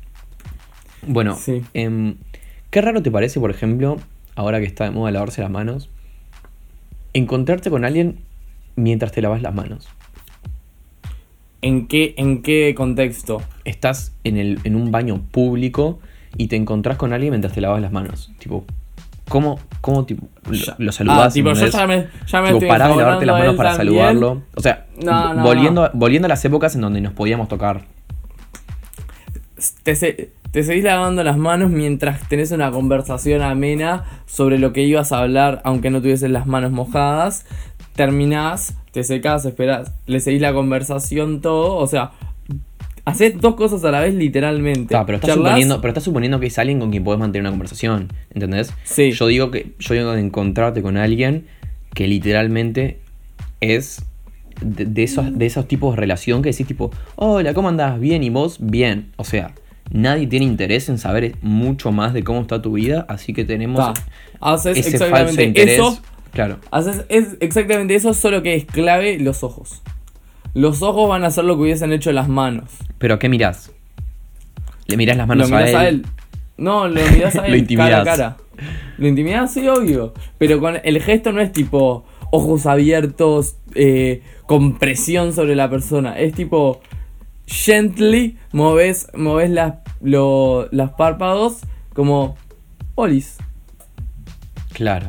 Bueno, 1.07 1.35
Sí. 1.35 1.63
em, 1.73 2.15
¿qué 2.69 2.81
raro 2.81 3.01
te 3.01 3.09
parece, 3.09 3.39
por 3.39 3.49
ejemplo, 3.49 3.97
ahora 4.35 4.59
que 4.59 4.65
está 4.67 4.83
de 4.83 4.91
moda 4.91 5.09
lavarse 5.11 5.41
las 5.41 5.49
manos, 5.49 5.89
encontrarte 7.13 7.69
con 7.69 7.85
alguien 7.85 8.17
mientras 8.75 9.11
te 9.11 9.21
lavas 9.21 9.41
las 9.41 9.55
manos? 9.55 9.87
¿En 11.65 11.87
qué, 11.87 12.13
en 12.17 12.43
qué 12.43 12.75
contexto? 12.77 13.41
Estás 13.63 14.13
en, 14.23 14.37
el, 14.37 14.59
en 14.65 14.75
un 14.75 14.91
baño 14.91 15.21
público 15.31 15.97
y 16.37 16.45
te 16.47 16.55
encontrás 16.57 16.95
con 16.97 17.11
alguien 17.11 17.31
mientras 17.31 17.53
te 17.53 17.61
lavas 17.61 17.81
las 17.81 17.91
manos. 17.91 18.31
Tipo, 18.37 18.65
¿cómo, 19.29 19.59
cómo 19.81 20.05
tipo, 20.05 20.27
lo, 20.47 20.57
lo 20.77 20.91
saludás? 20.91 21.31
Ah, 21.31 21.33
tipo, 21.33 21.47
yo 21.53 21.65
¿entendés? 21.65 21.73
ya 21.73 21.87
me, 21.87 22.07
ya 22.27 22.41
me 22.41 22.47
Tipo, 22.49 22.57
estoy 22.57 22.67
parás 22.69 22.89
de 22.91 22.95
lavarte 22.97 23.25
las 23.25 23.39
manos 23.39 23.55
para 23.55 23.69
también. 23.77 23.95
saludarlo. 23.95 24.43
O 24.55 24.61
sea, 24.61 24.85
No, 25.03 25.33
no, 25.33 25.41
volviendo, 25.43 25.89
volviendo 25.95 26.27
a 26.27 26.29
las 26.29 26.45
épocas 26.45 26.75
en 26.75 26.81
donde 26.81 27.01
nos 27.01 27.13
podíamos 27.13 27.47
tocar. 27.47 27.81
te, 29.83 29.95
se- 29.95 30.33
te 30.51 30.63
seguís 30.63 30.83
lavando 30.83 31.23
las 31.23 31.37
manos 31.37 31.71
mientras 31.71 32.29
tenés 32.29 32.51
una 32.51 32.71
conversación 32.71 33.41
amena 33.41 34.03
sobre 34.25 34.59
lo 34.59 34.71
que 34.71 34.83
ibas 34.83 35.11
a 35.11 35.19
hablar, 35.19 35.61
aunque 35.65 35.89
no 35.89 35.99
tuvieses 36.01 36.29
las 36.29 36.45
manos 36.47 36.71
mojadas. 36.71 37.45
Terminás, 37.95 38.75
te 38.91 39.03
secás, 39.03 39.45
esperás, 39.45 39.93
le 40.05 40.19
seguís 40.19 40.41
la 40.41 40.53
conversación, 40.53 41.41
todo. 41.41 41.75
O 41.77 41.87
sea, 41.87 42.11
haces 43.05 43.39
dos 43.39 43.55
cosas 43.55 43.83
a 43.85 43.91
la 43.91 44.01
vez, 44.01 44.13
literalmente. 44.13 44.95
Ah, 44.95 45.05
pero 45.05 45.17
estás, 45.17 45.35
suponiendo, 45.35 45.81
pero 45.81 45.89
estás 45.89 46.03
suponiendo 46.03 46.39
que 46.39 46.47
es 46.47 46.57
alguien 46.59 46.79
con 46.79 46.91
quien 46.91 47.03
podés 47.03 47.19
mantener 47.19 47.43
una 47.43 47.51
conversación. 47.51 48.11
¿Entendés? 48.33 48.73
Sí. 48.83 49.11
Yo 49.11 49.27
digo 49.27 49.51
que 49.51 49.73
yo 49.79 49.93
digo 49.93 50.11
de 50.11 50.21
encontrarte 50.21 50.81
con 50.81 50.97
alguien 50.97 51.47
que 51.93 52.07
literalmente 52.07 52.99
es 53.61 54.03
de, 54.61 54.85
de 54.85 55.03
esos, 55.03 55.37
de 55.37 55.45
esos 55.45 55.67
tipos 55.67 55.95
de 55.95 56.01
relación 56.01 56.41
que 56.41 56.51
decís 56.51 56.67
tipo, 56.67 56.91
hola, 57.15 57.53
¿cómo 57.53 57.69
andás? 57.69 57.99
Bien, 57.99 58.23
¿y 58.23 58.29
vos? 58.29 58.57
Bien. 58.59 59.11
O 59.15 59.23
sea, 59.23 59.53
nadie 59.91 60.27
tiene 60.27 60.45
interés 60.45 60.89
en 60.89 60.97
saber 60.97 61.35
mucho 61.41 61.91
más 61.91 62.13
de 62.13 62.23
cómo 62.23 62.41
está 62.41 62.61
tu 62.61 62.73
vida, 62.73 63.05
así 63.07 63.33
que 63.33 63.45
tenemos 63.45 63.79
Ta. 63.79 63.93
Haces 64.41 64.77
ese 64.77 64.97
falso 64.97 65.05
exactamente 65.05 65.43
interés. 65.43 65.79
eso. 65.79 66.01
Claro. 66.35 66.59
Haces 66.69 67.05
es 67.09 67.37
exactamente 67.39 67.95
eso, 67.95 68.13
solo 68.13 68.43
que 68.43 68.53
es 68.55 68.65
clave 68.65 69.17
los 69.19 69.43
ojos. 69.43 69.81
Los 70.53 70.83
ojos 70.83 71.09
van 71.09 71.23
a 71.23 71.27
hacer 71.27 71.45
lo 71.45 71.55
que 71.55 71.63
hubiesen 71.63 71.91
hecho 71.91 72.11
las 72.11 72.27
manos. 72.29 72.69
Pero 72.99 73.17
¿qué 73.17 73.27
mirás? 73.29 73.71
Le 74.85 74.97
mirás 74.97 75.17
las 75.17 75.27
manos 75.27 75.49
lo 75.49 75.57
mirás 75.57 75.73
a 75.75 75.87
él. 75.87 76.05
No, 76.57 76.87
lo 76.87 77.01
mirás 77.11 77.35
a 77.37 77.39
Lo 77.47 77.55
él 77.55 77.67
cara 77.77 78.01
a 78.01 78.03
cara. 78.05 78.37
Lo 78.97 79.07
intimidás, 79.07 79.53
sí, 79.53 79.67
obvio. 79.67 80.13
Pero 80.37 80.59
con 80.59 80.77
el 80.83 81.01
gesto 81.01 81.31
no 81.31 81.41
es 81.41 81.51
tipo, 81.51 82.05
ojos 82.31 82.65
abiertos, 82.65 83.55
eh, 83.73 84.21
con 84.45 84.77
presión 84.77 85.33
sobre 85.33 85.55
la 85.55 85.69
persona. 85.69 86.19
Es 86.19 86.33
tipo, 86.33 86.81
gently 87.47 88.37
moves, 88.51 89.07
moves 89.15 89.49
las, 89.49 89.75
lo- 90.01 90.67
las 90.71 90.91
párpados 90.91 91.61
como, 91.93 92.35
olis. 92.95 93.37
Claro. 94.73 95.07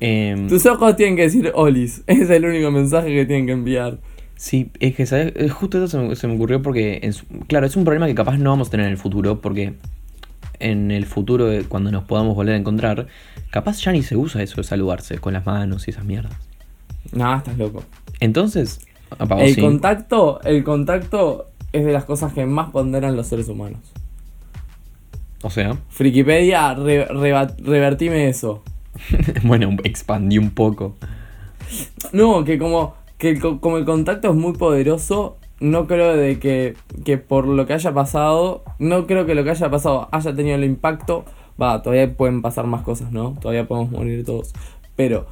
Em, 0.00 0.48
Tus 0.48 0.66
ojos 0.66 0.96
tienen 0.96 1.16
que 1.16 1.22
decir 1.22 1.50
olis. 1.54 2.02
Es 2.06 2.28
el 2.30 2.44
único 2.44 2.70
mensaje 2.70 3.08
que 3.14 3.24
tienen 3.26 3.46
que 3.46 3.52
enviar. 3.52 3.98
Sí, 4.36 4.70
es 4.80 4.94
que 4.94 5.06
¿sabes? 5.06 5.32
Eh, 5.36 5.48
justo 5.48 5.78
eso 5.78 5.88
se 5.88 5.98
me, 5.98 6.14
se 6.16 6.26
me 6.28 6.34
ocurrió 6.34 6.60
porque, 6.60 7.10
claro, 7.48 7.66
es 7.66 7.74
un 7.76 7.84
problema 7.84 8.06
que 8.06 8.14
capaz 8.14 8.36
no 8.36 8.50
vamos 8.50 8.68
a 8.68 8.70
tener 8.70 8.86
en 8.86 8.92
el 8.92 8.98
futuro, 8.98 9.40
porque 9.40 9.74
en 10.58 10.90
el 10.90 11.06
futuro, 11.06 11.46
de 11.46 11.64
cuando 11.64 11.90
nos 11.90 12.04
podamos 12.04 12.34
volver 12.34 12.54
a 12.54 12.58
encontrar, 12.58 13.06
capaz 13.50 13.80
ya 13.80 13.92
ni 13.92 14.02
se 14.02 14.16
usa 14.16 14.42
eso 14.42 14.56
de 14.56 14.64
saludarse 14.64 15.18
con 15.18 15.32
las 15.32 15.46
manos 15.46 15.86
y 15.88 15.90
esas 15.90 16.04
mierdas. 16.04 16.34
Nada, 17.12 17.38
estás 17.38 17.56
loco. 17.56 17.82
Entonces, 18.20 18.80
El 19.38 19.54
sí. 19.54 19.60
contacto, 19.60 20.40
el 20.42 20.64
contacto 20.64 21.46
es 21.72 21.84
de 21.86 21.92
las 21.92 22.04
cosas 22.04 22.32
que 22.34 22.44
más 22.44 22.70
ponderan 22.70 23.16
los 23.16 23.26
seres 23.28 23.48
humanos. 23.48 23.80
O 25.42 25.50
sea, 25.50 25.76
Frikipedia, 25.88 26.74
re- 26.74 27.06
revertime 27.06 28.28
eso. 28.28 28.62
bueno, 29.44 29.76
expandí 29.84 30.38
un 30.38 30.50
poco. 30.50 30.96
No, 32.12 32.44
que 32.44 32.58
como 32.58 32.94
que 33.18 33.38
como 33.38 33.78
el 33.78 33.84
contacto 33.84 34.30
es 34.30 34.36
muy 34.36 34.52
poderoso, 34.52 35.38
no 35.58 35.86
creo 35.86 36.16
de 36.16 36.38
que, 36.38 36.76
que 37.04 37.16
por 37.18 37.46
lo 37.46 37.66
que 37.66 37.72
haya 37.72 37.94
pasado, 37.94 38.62
no 38.78 39.06
creo 39.06 39.24
que 39.26 39.34
lo 39.34 39.42
que 39.44 39.50
haya 39.50 39.70
pasado 39.70 40.08
haya 40.12 40.34
tenido 40.34 40.56
el 40.56 40.64
impacto. 40.64 41.24
Va, 41.60 41.80
todavía 41.80 42.14
pueden 42.14 42.42
pasar 42.42 42.66
más 42.66 42.82
cosas, 42.82 43.12
¿no? 43.12 43.34
Todavía 43.40 43.66
podemos 43.66 43.90
morir 43.90 44.24
todos. 44.24 44.52
Pero 44.94 45.26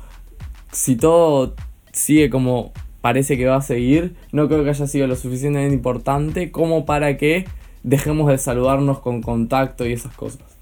si 0.72 0.96
todo 0.96 1.54
sigue 1.92 2.30
como 2.30 2.72
parece 3.02 3.36
que 3.36 3.44
va 3.44 3.56
a 3.56 3.62
seguir, 3.62 4.16
no 4.32 4.48
creo 4.48 4.64
que 4.64 4.70
haya 4.70 4.86
sido 4.86 5.06
lo 5.06 5.16
suficientemente 5.16 5.74
importante 5.74 6.50
como 6.50 6.86
para 6.86 7.18
que 7.18 7.44
dejemos 7.82 8.30
de 8.30 8.38
saludarnos 8.38 9.00
con 9.00 9.20
contacto 9.20 9.86
y 9.86 9.92
esas 9.92 10.14
cosas. 10.14 10.53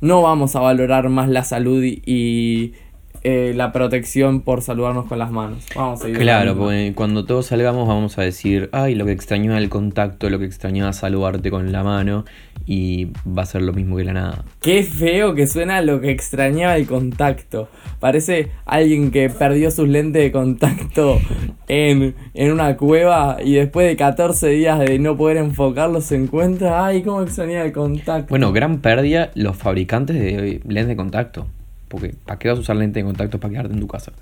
No 0.00 0.22
vamos 0.22 0.54
a 0.54 0.60
valorar 0.60 1.08
más 1.08 1.28
la 1.28 1.44
salud 1.44 1.82
y, 1.82 2.02
y, 2.06 2.72
eh, 3.22 3.52
la 3.54 3.72
protección 3.72 4.40
por 4.40 4.62
saludarnos 4.62 5.06
con 5.06 5.18
las 5.18 5.30
manos. 5.30 5.64
Vamos 5.74 6.00
a 6.00 6.02
seguir 6.02 6.18
Claro, 6.18 6.56
porque 6.56 6.92
cuando 6.94 7.24
todos 7.24 7.46
salgamos 7.46 7.88
vamos 7.88 8.18
a 8.18 8.22
decir, 8.22 8.68
ay, 8.72 8.94
lo 8.94 9.04
que 9.06 9.12
extrañaba 9.12 9.58
el 9.58 9.68
contacto, 9.68 10.30
lo 10.30 10.38
que 10.38 10.44
extrañaba 10.44 10.92
saludarte 10.92 11.50
con 11.50 11.72
la 11.72 11.82
mano, 11.82 12.24
y 12.66 13.08
va 13.26 13.42
a 13.42 13.46
ser 13.46 13.62
lo 13.62 13.72
mismo 13.72 13.96
que 13.96 14.04
la 14.04 14.12
nada. 14.12 14.44
Qué 14.60 14.82
feo 14.82 15.34
que 15.34 15.46
suena 15.46 15.80
lo 15.80 16.00
que 16.00 16.10
extrañaba 16.10 16.76
el 16.76 16.86
contacto. 16.86 17.68
Parece 17.98 18.50
alguien 18.66 19.10
que 19.10 19.30
perdió 19.30 19.70
sus 19.70 19.88
lentes 19.88 20.22
de 20.22 20.32
contacto 20.32 21.18
en, 21.68 22.14
en 22.34 22.52
una 22.52 22.76
cueva 22.76 23.38
y 23.42 23.54
después 23.54 23.86
de 23.88 23.96
14 23.96 24.48
días 24.48 24.78
de 24.78 24.98
no 24.98 25.16
poder 25.16 25.38
enfocarlos 25.38 26.04
se 26.04 26.16
encuentra. 26.16 26.84
Ay, 26.84 27.02
cómo 27.02 27.22
extrañaba 27.22 27.64
el 27.64 27.72
contacto. 27.72 28.28
Bueno, 28.28 28.52
gran 28.52 28.80
pérdida 28.80 29.30
los 29.34 29.56
fabricantes 29.56 30.16
de 30.16 30.60
lentes 30.66 30.88
de 30.88 30.96
contacto. 30.96 31.46
Porque, 31.88 32.14
¿para 32.24 32.38
qué 32.38 32.48
vas 32.48 32.58
a 32.58 32.60
usar 32.60 32.76
lentes 32.76 33.02
de 33.02 33.04
contacto 33.06 33.40
para 33.40 33.50
quedarte 33.52 33.72
en 33.74 33.80
tu 33.80 33.88
casa? 33.88 34.12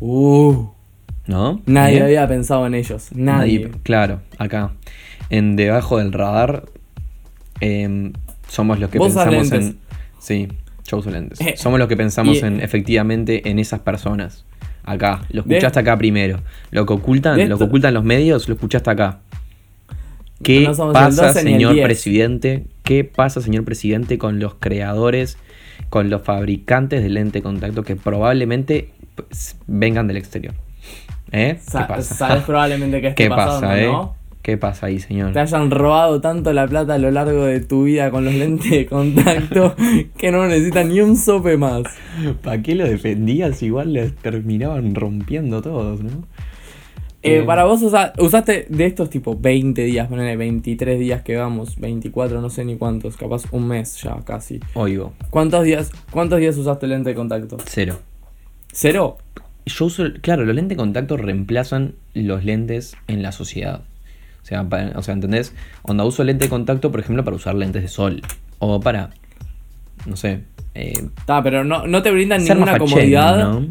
Uh, 0.00 0.66
¿No? 1.26 1.60
nadie 1.66 2.02
había 2.02 2.26
pensado 2.26 2.66
en 2.66 2.74
ellos. 2.74 3.08
Nadie. 3.14 3.70
Claro, 3.82 4.20
acá. 4.38 4.72
En 5.28 5.54
debajo 5.56 5.98
del 5.98 6.12
radar 6.12 6.64
somos 8.48 8.80
los 8.80 8.90
que 8.90 8.98
Vos 8.98 9.12
pensamos 9.12 9.52
en. 9.52 9.78
Sí, 10.18 10.48
yo 10.86 10.98
uso 10.98 11.10
lentes. 11.10 11.38
Somos 11.60 11.78
los 11.78 11.88
que 11.88 11.96
pensamos 11.96 12.36
y- 12.36 12.40
en 12.40 12.60
efectivamente 12.60 13.48
en 13.48 13.58
esas 13.58 13.80
personas. 13.80 14.44
Acá. 14.82 15.20
Lo 15.30 15.42
De- 15.42 15.54
escuchaste 15.56 15.78
acá 15.80 15.96
primero. 15.98 16.40
Lo 16.70 16.84
que 16.86 16.94
ocultan, 16.94 17.36
de 17.36 17.46
lo 17.46 17.58
que 17.58 17.64
ocultan 17.64 17.94
los 17.94 18.02
medios, 18.02 18.48
lo 18.48 18.54
escuchaste 18.54 18.90
acá. 18.90 19.20
¿Qué 20.42 20.60
No 20.62 20.92
pasa, 20.92 21.26
12 21.28 21.44
ni 21.44 21.50
el 21.52 21.56
señor 21.58 21.74
10. 21.74 21.84
presidente? 21.84 22.64
¿Qué 22.82 23.04
pasa, 23.04 23.42
señor 23.42 23.64
presidente, 23.64 24.16
con 24.18 24.40
los 24.40 24.54
creadores, 24.54 25.36
con 25.90 26.08
los 26.08 26.22
fabricantes 26.22 27.02
de 27.02 27.10
lente 27.10 27.38
de 27.40 27.42
contacto 27.42 27.82
que 27.82 27.96
probablemente 27.96 28.90
pues, 29.14 29.56
vengan 29.66 30.06
del 30.06 30.16
exterior? 30.16 30.54
¿Eh? 31.32 31.58
¿Qué 31.62 31.70
Sa- 31.70 31.86
pasa? 31.86 32.14
Sabes 32.14 32.44
probablemente 32.44 33.00
que 33.02 33.08
esté 33.08 33.24
¿Qué 33.24 33.28
pasando, 33.28 33.60
pasa, 33.60 33.80
eh? 33.80 33.86
¿no? 33.86 34.14
¿Qué 34.42 34.56
pasa 34.56 34.86
ahí, 34.86 34.98
señor? 35.00 35.32
Te 35.34 35.40
hayan 35.40 35.70
robado 35.70 36.22
tanto 36.22 36.50
la 36.54 36.66
plata 36.66 36.94
a 36.94 36.98
lo 36.98 37.10
largo 37.10 37.44
de 37.44 37.60
tu 37.60 37.84
vida 37.84 38.10
con 38.10 38.24
los 38.24 38.32
lentes 38.32 38.70
de 38.70 38.86
contacto 38.86 39.76
que 40.16 40.30
no 40.32 40.46
necesitan 40.46 40.88
ni 40.88 41.00
un 41.02 41.16
sope 41.18 41.58
más. 41.58 41.82
¿Para 42.42 42.62
qué 42.62 42.74
lo 42.74 42.88
defendías? 42.88 43.62
Igual 43.62 43.92
les 43.92 44.16
terminaban 44.16 44.94
rompiendo 44.94 45.60
todos, 45.60 46.00
¿no? 46.02 46.24
Eh, 47.22 47.38
Eh, 47.38 47.42
para 47.42 47.64
vos 47.64 47.82
usa- 47.82 48.14
usaste 48.18 48.66
de 48.70 48.86
estos 48.86 49.10
tipo 49.10 49.36
20 49.38 49.82
días, 49.84 50.08
ponele 50.08 50.36
23 50.36 50.98
días 50.98 51.22
que 51.22 51.36
vamos, 51.36 51.78
24, 51.78 52.40
no 52.40 52.48
sé 52.48 52.64
ni 52.64 52.76
cuántos, 52.76 53.16
capaz 53.18 53.42
un 53.52 53.68
mes 53.68 54.00
ya 54.02 54.16
casi. 54.24 54.60
Oigo, 54.74 55.12
¿Cuántos 55.28 55.64
días, 55.64 55.90
cuántos 56.10 56.38
días 56.40 56.56
usaste 56.56 56.86
lente 56.86 57.10
de 57.10 57.14
contacto? 57.16 57.58
cero. 57.66 57.98
¿Cero? 58.72 59.18
Yo 59.66 59.84
uso, 59.84 60.04
claro, 60.22 60.44
los 60.46 60.54
lentes 60.54 60.70
de 60.70 60.76
contacto 60.76 61.16
reemplazan 61.18 61.94
los 62.14 62.44
lentes 62.44 62.96
en 63.06 63.22
la 63.22 63.32
sociedad. 63.32 63.82
O 64.42 64.46
sea, 64.46 64.64
para- 64.66 64.98
o 64.98 65.02
sea, 65.02 65.12
¿entendés? 65.12 65.54
Onda, 65.82 66.04
uso 66.04 66.24
lente 66.24 66.44
de 66.44 66.48
contacto, 66.50 66.90
por 66.90 67.00
ejemplo, 67.00 67.22
para 67.22 67.36
usar 67.36 67.54
lentes 67.54 67.82
de 67.82 67.88
sol. 67.88 68.22
O 68.58 68.80
para, 68.80 69.10
no 70.06 70.16
sé, 70.16 70.40
eh, 70.74 71.04
Ta, 71.26 71.42
pero 71.42 71.64
no, 71.64 71.86
no 71.86 72.02
te 72.02 72.10
brindan 72.10 72.42
ninguna 72.54 72.78
comodidad. 72.78 73.38
¿no? 73.60 73.66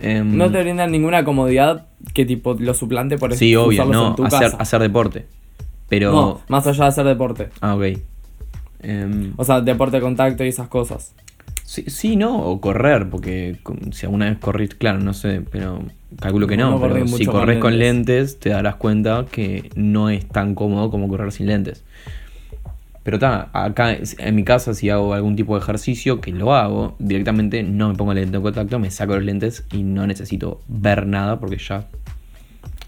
Em, 0.00 0.36
¿no? 0.36 0.50
te 0.50 0.62
brindan 0.62 0.90
ninguna 0.90 1.24
comodidad 1.24 1.86
que 2.14 2.24
tipo 2.24 2.54
lo 2.54 2.72
suplante 2.74 3.18
por 3.18 3.34
sí, 3.34 3.54
obvio, 3.54 3.84
no, 3.84 4.16
hacer, 4.24 4.80
deporte. 4.80 5.26
Pero... 5.88 6.12
No, 6.12 6.40
más 6.48 6.66
allá 6.66 6.84
de 6.84 6.88
hacer 6.88 7.04
deporte. 7.04 7.48
Ah, 7.60 7.74
ok. 7.74 7.98
Em, 8.82 9.34
O 9.36 9.44
sea, 9.44 9.60
deporte 9.60 9.96
de 9.96 10.02
contacto 10.02 10.44
y 10.44 10.48
esas 10.48 10.68
cosas. 10.68 11.14
Sí, 11.64 11.84
sí, 11.86 12.16
no, 12.16 12.46
o 12.46 12.60
correr, 12.60 13.08
porque 13.08 13.58
si 13.92 14.06
alguna 14.06 14.28
vez 14.28 14.38
corrís, 14.38 14.74
claro, 14.74 14.98
no 14.98 15.14
sé, 15.14 15.42
pero 15.52 15.84
calculo 16.18 16.48
que 16.48 16.56
no, 16.56 16.80
pero 16.80 17.06
si 17.06 17.26
corres 17.26 17.58
con 17.58 17.78
lentes. 17.78 18.06
lentes 18.06 18.40
te 18.40 18.50
darás 18.50 18.74
cuenta 18.76 19.26
que 19.30 19.70
no 19.76 20.10
es 20.10 20.26
tan 20.26 20.56
cómodo 20.56 20.90
como 20.90 21.06
correr 21.06 21.30
sin 21.30 21.46
lentes. 21.46 21.84
Pero 23.02 23.16
está, 23.16 23.48
acá 23.54 23.96
en 23.96 24.34
mi 24.34 24.44
casa 24.44 24.74
si 24.74 24.90
hago 24.90 25.14
algún 25.14 25.34
tipo 25.34 25.54
de 25.56 25.62
ejercicio, 25.62 26.20
que 26.20 26.32
lo 26.32 26.54
hago, 26.54 26.96
directamente 26.98 27.62
no 27.62 27.88
me 27.88 27.94
pongo 27.94 28.12
lente 28.12 28.36
de 28.36 28.42
contacto, 28.42 28.78
me 28.78 28.90
saco 28.90 29.14
los 29.14 29.24
lentes 29.24 29.64
y 29.72 29.82
no 29.82 30.06
necesito 30.06 30.60
ver 30.68 31.06
nada 31.06 31.40
porque 31.40 31.56
ya, 31.56 31.86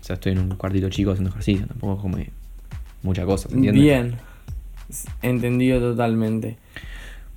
o 0.01 0.05
sea, 0.05 0.15
estoy 0.15 0.33
en 0.33 0.41
un 0.41 0.49
cuartito 0.57 0.91
chico 0.91 1.13
haciendo 1.13 1.31
ejercicio, 1.31 1.67
tampoco 1.67 2.03
como 2.03 2.19
mucha 3.03 3.25
cosa, 3.25 3.49
¿se 3.49 3.55
entiende? 3.55 3.81
Bien. 3.81 4.15
Entendido 5.23 5.81
totalmente. 5.81 6.59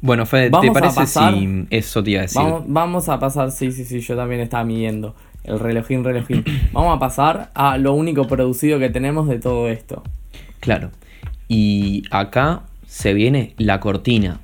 Bueno, 0.02 0.26
Fede, 0.26 0.52
¿te 0.52 0.72
parece 0.72 0.96
pasar- 0.96 1.34
si 1.34 1.68
eso 1.70 2.04
te 2.04 2.12
iba 2.12 2.20
a 2.20 2.24
decir? 2.24 2.42
Vamos, 2.42 2.64
vamos 2.68 3.10
a 3.10 3.20
pasar, 3.20 3.52
sí, 3.52 3.72
sí, 3.72 3.86
sí, 3.86 4.02
yo 4.02 4.16
también 4.16 4.42
estaba 4.42 4.66
midiendo. 4.66 5.16
El 5.46 5.60
relojín, 5.60 6.04
relojín. 6.04 6.44
Vamos 6.74 6.96
a 6.96 7.00
pasar 7.00 7.52
a 7.54 7.78
lo 7.78 7.94
único 7.94 8.28
producido 8.28 8.80
que 8.80 8.90
tenemos 8.90 9.28
de 9.28 9.38
todo 9.40 9.70
esto. 9.70 10.04
Claro. 10.60 10.90
Y 11.48 12.04
acá 12.12 12.64
se 12.88 13.14
viene 13.14 13.54
la 13.58 13.80
cortina. 13.80 14.40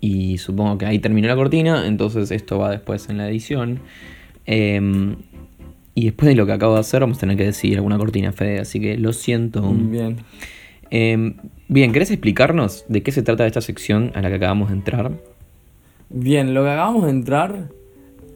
Y 0.00 0.38
supongo 0.38 0.78
que 0.78 0.86
ahí 0.86 0.98
terminó 0.98 1.28
la 1.28 1.36
cortina, 1.36 1.86
entonces 1.86 2.30
esto 2.30 2.58
va 2.58 2.70
después 2.70 3.08
en 3.10 3.18
la 3.18 3.28
edición. 3.28 3.80
Em, 4.46 5.16
y 5.94 6.06
después 6.06 6.28
de 6.28 6.34
lo 6.34 6.46
que 6.46 6.52
acabo 6.52 6.74
de 6.74 6.80
hacer, 6.80 7.00
vamos 7.00 7.18
a 7.18 7.20
tener 7.20 7.36
que 7.36 7.44
decidir 7.44 7.76
alguna 7.76 7.98
cortina, 7.98 8.32
Fede, 8.32 8.60
así 8.60 8.80
que 8.80 8.96
lo 8.96 9.12
siento. 9.12 9.62
Bien. 9.70 10.16
Em, 10.90 11.34
bien, 11.68 11.92
¿querés 11.92 12.10
explicarnos 12.10 12.84
de 12.88 13.02
qué 13.02 13.12
se 13.12 13.22
trata 13.22 13.46
esta 13.46 13.60
sección 13.60 14.12
a 14.14 14.22
la 14.22 14.30
que 14.30 14.36
acabamos 14.36 14.70
de 14.70 14.76
entrar? 14.76 15.12
Bien, 16.10 16.54
lo 16.54 16.62
que 16.64 16.70
acabamos 16.70 17.04
de 17.04 17.10
entrar 17.10 17.68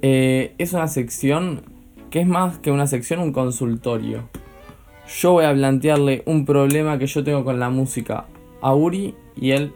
eh, 0.02 0.54
es 0.58 0.72
una 0.72 0.88
sección 0.88 1.62
que 2.10 2.20
es 2.20 2.26
más 2.26 2.58
que 2.58 2.70
una 2.70 2.86
sección, 2.86 3.20
un 3.20 3.32
consultorio. 3.32 4.28
Yo 5.20 5.32
voy 5.32 5.44
a 5.44 5.52
plantearle 5.52 6.22
un 6.26 6.46
problema 6.46 6.98
que 6.98 7.06
yo 7.06 7.24
tengo 7.24 7.44
con 7.44 7.58
la 7.58 7.68
música 7.70 8.26
a 8.62 8.74
Uri 8.74 9.14
y 9.36 9.50
él 9.50 9.72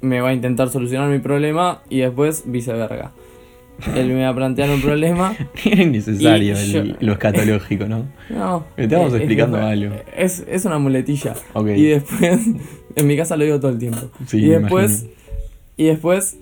me 0.00 0.20
va 0.20 0.30
a 0.30 0.32
intentar 0.32 0.68
solucionar 0.70 1.10
mi 1.10 1.18
problema 1.18 1.82
y 1.90 1.98
después 1.98 2.44
viceverga. 2.46 3.10
Él 3.96 4.08
me 4.08 4.22
va 4.22 4.28
a 4.28 4.34
plantear 4.34 4.70
un 4.70 4.80
problema. 4.80 5.34
Era 5.64 5.82
innecesario 5.82 6.54
yo- 6.54 6.94
lo 7.00 7.12
escatológico, 7.12 7.86
¿no? 7.86 8.04
No, 8.28 8.64
Estamos 8.76 9.08
es- 9.14 9.20
explicando 9.20 9.58
es, 9.58 9.64
algo. 9.64 9.94
Es, 10.16 10.44
es 10.48 10.64
una 10.64 10.78
muletilla. 10.78 11.34
Ok. 11.54 11.68
Y 11.68 11.84
después, 11.86 12.40
en 12.96 13.06
mi 13.06 13.16
casa 13.16 13.36
lo 13.36 13.44
digo 13.44 13.58
todo 13.58 13.72
el 13.72 13.78
tiempo. 13.78 14.10
Sí, 14.26 14.38
y 14.38 14.48
después, 14.48 15.02
imagino. 15.02 15.12
y 15.76 15.84
después 15.86 16.38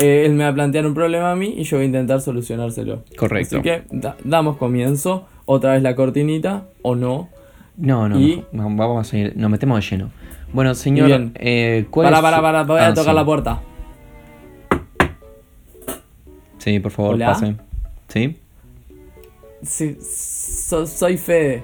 eh, 0.00 0.24
él 0.26 0.32
me 0.34 0.44
va 0.44 0.50
a 0.50 0.54
plantear 0.54 0.86
un 0.86 0.94
problema 0.94 1.30
a 1.32 1.36
mí 1.36 1.54
y 1.56 1.64
yo 1.64 1.76
voy 1.76 1.84
a 1.84 1.86
intentar 1.86 2.20
solucionárselo. 2.20 3.04
Correcto. 3.16 3.56
Así 3.58 3.62
que 3.62 3.82
da- 3.90 4.16
damos 4.24 4.56
comienzo. 4.56 5.26
Otra 5.44 5.72
vez 5.72 5.82
la 5.82 5.94
cortinita, 5.96 6.64
o 6.82 6.94
no. 6.94 7.28
No, 7.76 8.08
no, 8.08 8.18
Y- 8.20 8.44
vamos 8.52 9.00
a 9.06 9.10
seguir, 9.10 9.32
nos 9.36 9.50
metemos 9.50 9.80
de 9.80 9.90
lleno. 9.96 10.10
Bueno, 10.52 10.74
señor, 10.74 11.06
Bien. 11.06 11.32
eh, 11.36 11.86
¿cuál 11.90 12.06
Para, 12.06 12.16
es 12.18 12.22
para, 12.22 12.42
para, 12.42 12.62
voy 12.64 12.78
Ah, 12.80 12.88
a 12.88 12.94
tocar 12.94 13.12
sí. 13.12 13.16
la 13.16 13.24
puerta. 13.24 13.60
Sí, 16.58 16.78
por 16.80 16.92
favor, 16.92 17.14
Hola. 17.14 17.26
pase. 17.26 17.56
¿Sí? 18.08 18.36
Sí, 19.62 19.96
so- 20.00 20.86
soy 20.86 21.16
Fede. 21.16 21.62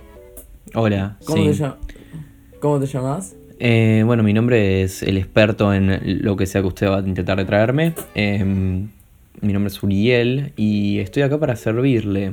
Hola, 0.74 1.16
¿Cómo, 1.26 1.52
sí. 1.52 1.58
te, 1.60 2.58
¿Cómo 2.60 2.80
te 2.80 2.86
llamas? 2.86 3.36
Eh, 3.58 4.02
bueno, 4.04 4.22
mi 4.22 4.32
nombre 4.32 4.82
es 4.82 5.02
el 5.02 5.16
experto 5.16 5.72
en 5.72 6.22
lo 6.22 6.36
que 6.36 6.46
sea 6.46 6.60
que 6.60 6.68
usted 6.68 6.88
va 6.88 6.98
a 6.98 7.00
intentar 7.00 7.38
de 7.38 7.44
traerme. 7.44 7.94
Eh, 8.14 8.44
mi 9.40 9.52
nombre 9.52 9.68
es 9.68 9.82
Uriel 9.82 10.52
y 10.56 10.98
estoy 10.98 11.22
acá 11.22 11.38
para 11.38 11.56
servirle. 11.56 12.32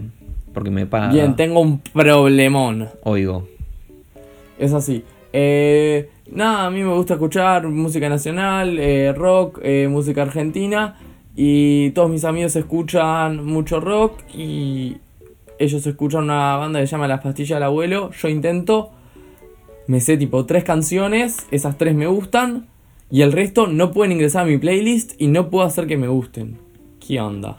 Porque 0.53 0.69
me 0.69 0.85
paga. 0.85 1.11
Bien, 1.11 1.35
tengo 1.35 1.59
un 1.59 1.79
problemón. 1.79 2.89
Oigo. 3.03 3.47
Es 4.59 4.71
así. 4.73 5.03
Eh, 5.33 6.09
nada, 6.31 6.67
a 6.67 6.69
mí 6.69 6.83
me 6.83 6.93
gusta 6.93 7.15
escuchar 7.15 7.67
música 7.67 8.07
nacional, 8.07 8.77
eh, 8.79 9.13
rock, 9.13 9.59
eh, 9.63 9.87
música 9.89 10.21
argentina. 10.21 10.95
Y 11.35 11.89
todos 11.91 12.11
mis 12.11 12.23
amigos 12.23 12.55
escuchan 12.55 13.43
mucho 13.43 13.79
rock. 13.79 14.19
Y 14.35 14.97
ellos 15.57 15.85
escuchan 15.87 16.25
una 16.25 16.55
banda 16.57 16.79
que 16.79 16.87
se 16.87 16.91
llama 16.91 17.07
Las 17.07 17.21
Pastillas 17.21 17.57
del 17.57 17.63
Abuelo. 17.63 18.11
Yo 18.11 18.29
intento. 18.29 18.91
Me 19.87 19.99
sé 19.99 20.17
tipo 20.17 20.45
tres 20.45 20.63
canciones. 20.63 21.47
Esas 21.51 21.77
tres 21.77 21.95
me 21.95 22.07
gustan. 22.07 22.67
Y 23.09 23.21
el 23.21 23.31
resto 23.31 23.67
no 23.67 23.91
pueden 23.91 24.13
ingresar 24.13 24.43
a 24.43 24.45
mi 24.45 24.57
playlist. 24.57 25.13
Y 25.21 25.27
no 25.27 25.49
puedo 25.49 25.65
hacer 25.65 25.87
que 25.87 25.97
me 25.97 26.07
gusten. 26.07 26.57
¿Qué 27.05 27.19
onda? 27.19 27.57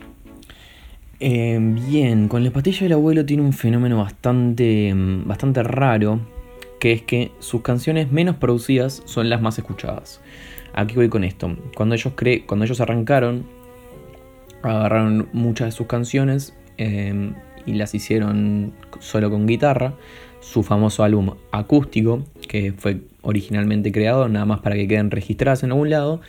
Eh, 1.21 1.59
bien, 1.61 2.29
con 2.29 2.43
la 2.45 2.51
pastilla 2.51 2.81
del 2.81 2.93
abuelo 2.95 3.25
tiene 3.25 3.43
un 3.43 3.53
fenómeno 3.53 3.99
bastante, 3.99 4.93
mm, 4.93 5.27
bastante 5.27 5.63
raro, 5.63 6.21
que 6.81 6.93
es 6.93 7.03
que 7.03 7.31
sus 7.39 7.63
canciones 7.63 8.11
menos 8.11 8.37
producidas 8.37 9.03
son 9.07 9.31
las 9.31 9.41
más 9.41 9.59
escuchadas. 9.59 10.21
Aquí 10.75 10.97
voy 10.97 11.09
con 11.09 11.25
esto. 11.25 11.57
Cuando 11.77 11.95
ellos, 11.95 12.15
cre 12.17 12.45
cuando 12.45 12.65
ellos 12.65 12.81
arrancaron, 12.81 13.45
agarraron 14.63 15.29
muchas 15.33 15.69
de 15.69 15.73
sus 15.73 15.87
canciones 15.87 16.55
eh, 16.79 17.33
y 17.65 17.75
las 17.75 17.95
hicieron 17.95 18.73
solo 18.99 19.31
con 19.31 19.47
guitarra. 19.47 19.95
Su 20.53 20.63
famoso 20.63 21.03
álbum 21.05 21.31
acústico, 21.51 22.23
que 22.49 22.73
fue 22.77 22.99
originalmente 23.23 23.91
creado 23.93 24.29
nada 24.29 24.45
más 24.45 24.61
para 24.61 24.77
que 24.77 24.87
queden 24.87 25.11
registradas 25.11 25.63
en 25.63 25.71
algún 25.71 25.91
lado. 25.91 26.21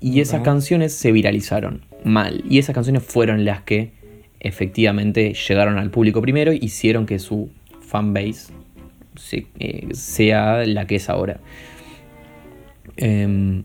Y 0.00 0.20
esas 0.20 0.42
canciones 0.42 0.92
se 0.92 1.10
viralizaron 1.12 1.80
mal. 2.04 2.44
Y 2.48 2.58
esas 2.58 2.74
canciones 2.74 3.02
fueron 3.02 3.44
las 3.44 3.62
que 3.62 3.92
efectivamente 4.40 5.32
llegaron 5.34 5.78
al 5.78 5.90
público 5.90 6.20
primero 6.20 6.52
y 6.52 6.58
hicieron 6.62 7.06
que 7.06 7.18
su 7.18 7.48
fanbase 7.80 8.52
se- 9.16 9.46
eh, 9.58 9.88
sea 9.92 10.66
la 10.66 10.86
que 10.86 10.96
es 10.96 11.08
ahora. 11.08 11.40
Em, 12.96 13.64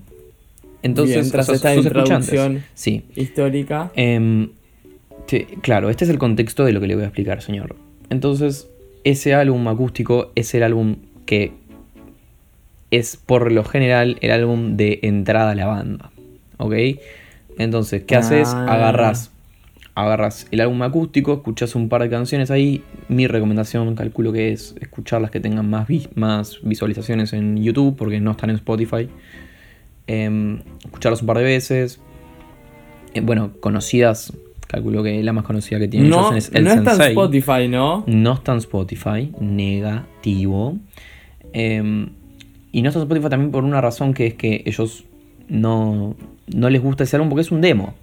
entonces, 0.82 1.16
Bien, 1.18 1.32
tras 1.32 1.50
esta 1.50 1.74
escuchantes. 1.74 2.30
introducción. 2.30 2.64
Sí. 2.74 3.04
Histórica. 3.16 3.92
Em, 3.96 4.50
te- 5.28 5.46
claro, 5.62 5.90
este 5.90 6.06
es 6.06 6.10
el 6.10 6.18
contexto 6.18 6.64
de 6.66 6.72
lo 6.72 6.80
que 6.82 6.88
le 6.88 6.96
voy 6.96 7.04
a 7.04 7.08
explicar, 7.08 7.42
señor. 7.42 7.76
Entonces, 8.10 8.68
ese 9.04 9.34
álbum 9.34 9.68
acústico 9.68 10.32
es 10.36 10.54
el 10.56 10.64
álbum 10.64 10.98
que 11.26 11.54
es 12.92 13.16
por 13.18 13.52
lo 13.52 13.64
general 13.64 14.18
el 14.22 14.32
álbum 14.32 14.76
de 14.78 15.00
entrada 15.04 15.52
a 15.52 15.56
la 15.56 15.68
banda. 15.68 16.12
¿Ok? 16.58 16.74
Entonces, 17.58 18.04
¿qué 18.04 18.16
haces? 18.16 18.50
Ah. 18.50 18.66
Agarras, 18.74 19.32
agarras 19.96 20.48
el 20.52 20.62
álbum 20.62 20.82
acústico, 20.84 21.34
escuchas 21.34 21.76
un 21.76 21.90
par 21.90 22.02
de 22.04 22.10
canciones 22.10 22.52
ahí. 22.52 22.84
Mi 23.08 23.28
recomendación, 23.28 23.96
calculo 23.96 24.32
que 24.34 24.52
es 24.52 24.76
escuchar 24.82 25.22
las 25.22 25.32
que 25.32 25.40
tengan 25.40 25.70
más, 25.70 25.88
vi- 25.88 26.08
más 26.16 26.60
visualizaciones 26.64 27.34
en 27.34 27.58
YouTube, 27.62 27.96
porque 27.98 28.20
no 28.20 28.32
están 28.32 28.50
en 28.50 28.58
Spotify. 28.58 29.10
Em, 30.08 30.60
escucharlas 30.84 31.22
un 31.22 31.28
par 31.28 31.38
de 31.38 31.44
veces. 31.44 32.00
Eh, 33.14 33.22
bueno, 33.22 33.52
conocidas, 33.60 34.34
calculo 34.72 35.04
que 35.04 35.22
la 35.22 35.34
más 35.34 35.44
conocida 35.44 35.80
que 35.80 35.88
tiene 35.88 36.08
No, 36.08 36.34
es 36.34 36.52
el 36.54 36.64
no 36.64 36.72
está 36.72 36.94
en. 36.96 37.02
Spotify, 37.12 37.68
¿no? 37.68 38.04
No 38.08 38.34
está 38.34 38.54
en 38.54 38.58
Spotify, 38.60 39.32
negativo. 39.40 40.78
Em, 41.54 42.10
y 42.72 42.82
no 42.82 42.90
está 42.90 43.00
en 43.00 43.04
Spotify 43.04 43.30
también 43.30 43.52
por 43.52 43.64
una 43.64 43.82
razón 43.82 44.14
que 44.14 44.28
es 44.28 44.34
que 44.36 44.64
ellos 44.66 45.06
no, 45.50 46.16
no 46.48 46.70
les 46.70 46.82
gusta 46.82 47.04
ese 47.04 47.18
álbum 47.18 47.30
porque 47.30 47.42
es 47.42 47.52
un 47.52 47.62
demo. 47.62 47.94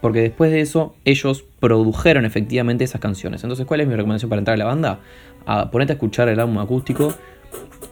Porque 0.00 0.20
después 0.20 0.50
de 0.50 0.60
eso, 0.60 0.94
ellos 1.04 1.44
produjeron 1.60 2.24
efectivamente 2.24 2.84
esas 2.84 3.00
canciones. 3.00 3.42
Entonces, 3.42 3.66
¿cuál 3.66 3.80
es 3.80 3.88
mi 3.88 3.94
recomendación 3.94 4.28
para 4.28 4.38
entrar 4.38 4.54
a 4.54 4.58
la 4.58 4.66
banda? 4.66 5.00
A 5.46 5.70
ponerte 5.70 5.94
a 5.94 5.94
escuchar 5.94 6.28
el 6.28 6.38
álbum 6.38 6.58
acústico. 6.58 7.14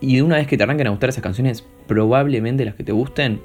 Y 0.00 0.20
una 0.20 0.36
vez 0.36 0.46
que 0.46 0.56
te 0.56 0.62
arranquen 0.62 0.86
a 0.88 0.90
gustar 0.90 1.08
esas 1.08 1.22
canciones, 1.22 1.64
probablemente 1.86 2.64
las 2.64 2.74
que 2.74 2.84
te 2.84 2.92
gusten 2.92 3.40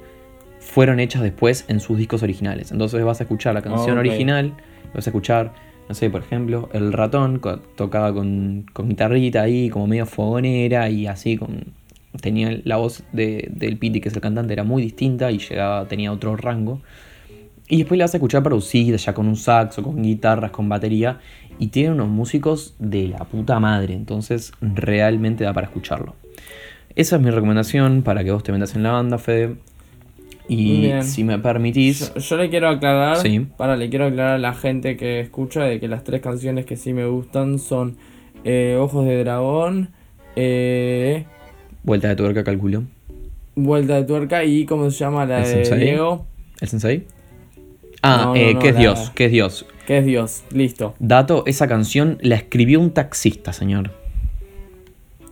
fueron 0.69 0.99
hechas 0.99 1.21
después 1.21 1.65
en 1.67 1.79
sus 1.79 1.97
discos 1.97 2.23
originales. 2.23 2.71
Entonces 2.71 3.03
vas 3.03 3.19
a 3.19 3.23
escuchar 3.23 3.53
la 3.53 3.61
canción 3.61 3.97
original, 3.97 4.53
vas 4.93 5.07
a 5.07 5.09
escuchar, 5.09 5.53
no 5.89 5.95
sé, 5.95 6.09
por 6.09 6.21
ejemplo, 6.21 6.69
El 6.73 6.93
Ratón, 6.93 7.39
co- 7.39 7.61
con, 7.77 8.65
con 8.73 8.89
guitarrita 8.89 9.41
ahí, 9.41 9.69
como 9.69 9.87
medio 9.87 10.05
fogonera 10.05 10.89
y 10.89 11.07
así 11.07 11.37
con... 11.37 11.75
Tenía 12.21 12.59
la 12.63 12.77
voz 12.77 13.03
de- 13.13 13.47
del 13.53 13.77
Piti, 13.77 14.01
que 14.01 14.09
es 14.09 14.15
el 14.15 14.21
cantante, 14.21 14.53
era 14.53 14.63
muy 14.63 14.81
distinta 14.81 15.31
y 15.31 15.37
llegaba, 15.37 15.87
tenía 15.87 16.11
otro 16.11 16.35
rango. 16.35 16.81
Y 17.69 17.77
después 17.79 17.97
la 17.97 18.05
vas 18.05 18.13
a 18.13 18.17
escuchar 18.17 18.41
producida 18.43 18.95
ya 18.97 19.13
con 19.13 19.27
un 19.27 19.35
saxo, 19.35 19.83
con 19.83 20.01
guitarras, 20.01 20.51
con 20.51 20.67
batería. 20.67 21.19
Y 21.59 21.67
tiene 21.67 21.91
unos 21.91 22.07
músicos 22.09 22.75
de 22.79 23.09
la 23.09 23.19
puta 23.25 23.59
madre. 23.59 23.93
Entonces 23.93 24.51
realmente 24.61 25.43
da 25.43 25.53
para 25.53 25.67
escucharlo. 25.67 26.15
Esa 26.95 27.17
es 27.17 27.21
mi 27.21 27.29
recomendación 27.29 28.01
para 28.01 28.23
que 28.23 28.31
vos 28.31 28.41
te 28.43 28.51
metas 28.51 28.73
en 28.75 28.83
la 28.83 28.91
banda, 28.93 29.17
Fede. 29.19 29.55
Y 30.49 30.81
Bien. 30.81 31.03
si 31.03 31.23
me 31.23 31.39
permitís... 31.39 32.13
Yo, 32.15 32.19
yo 32.21 32.37
le 32.37 32.49
quiero 32.49 32.69
aclarar, 32.69 33.17
Sí. 33.17 33.45
para 33.57 33.75
le 33.75 33.89
quiero 33.89 34.05
aclarar 34.05 34.35
a 34.35 34.37
la 34.37 34.53
gente 34.53 34.95
que 34.95 35.19
escucha 35.19 35.63
de 35.63 35.79
que 35.79 35.87
las 35.87 36.03
tres 36.03 36.21
canciones 36.21 36.65
que 36.65 36.77
sí 36.77 36.93
me 36.93 37.05
gustan 37.05 37.59
son 37.59 37.97
eh, 38.45 38.77
Ojos 38.79 39.05
de 39.05 39.17
Dragón, 39.23 39.89
eh, 40.35 41.25
Vuelta 41.83 42.07
de 42.09 42.15
tuerca, 42.15 42.43
calculo. 42.43 42.83
Vuelta 43.55 43.95
de 43.95 44.03
Tuerca 44.03 44.43
y 44.45 44.65
¿cómo 44.65 44.91
se 44.91 44.99
llama 44.99 45.25
la 45.25 45.39
¿El 45.39 45.43
de 45.45 45.65
Sensei? 45.65 45.79
Diego? 45.79 46.25
¿El 46.61 46.67
sensei? 46.67 47.03
Ah, 48.03 48.21
No, 48.25 48.35
eh, 48.35 48.53
no, 48.53 48.59
¿qué 48.59 48.67
es 48.69 48.73
la- 48.75 48.79
Dios? 48.79 49.11
¿Qué 49.15 49.25
es 49.25 49.31
Dios? 49.31 49.65
Que 49.87 49.97
es 49.97 50.05
Dios, 50.05 50.43
listo. 50.51 50.93
Dato, 50.99 51.43
esa 51.47 51.67
canción 51.67 52.19
la 52.21 52.35
escribió 52.35 52.79
un 52.79 52.91
taxista, 52.91 53.53
señor. 53.53 53.91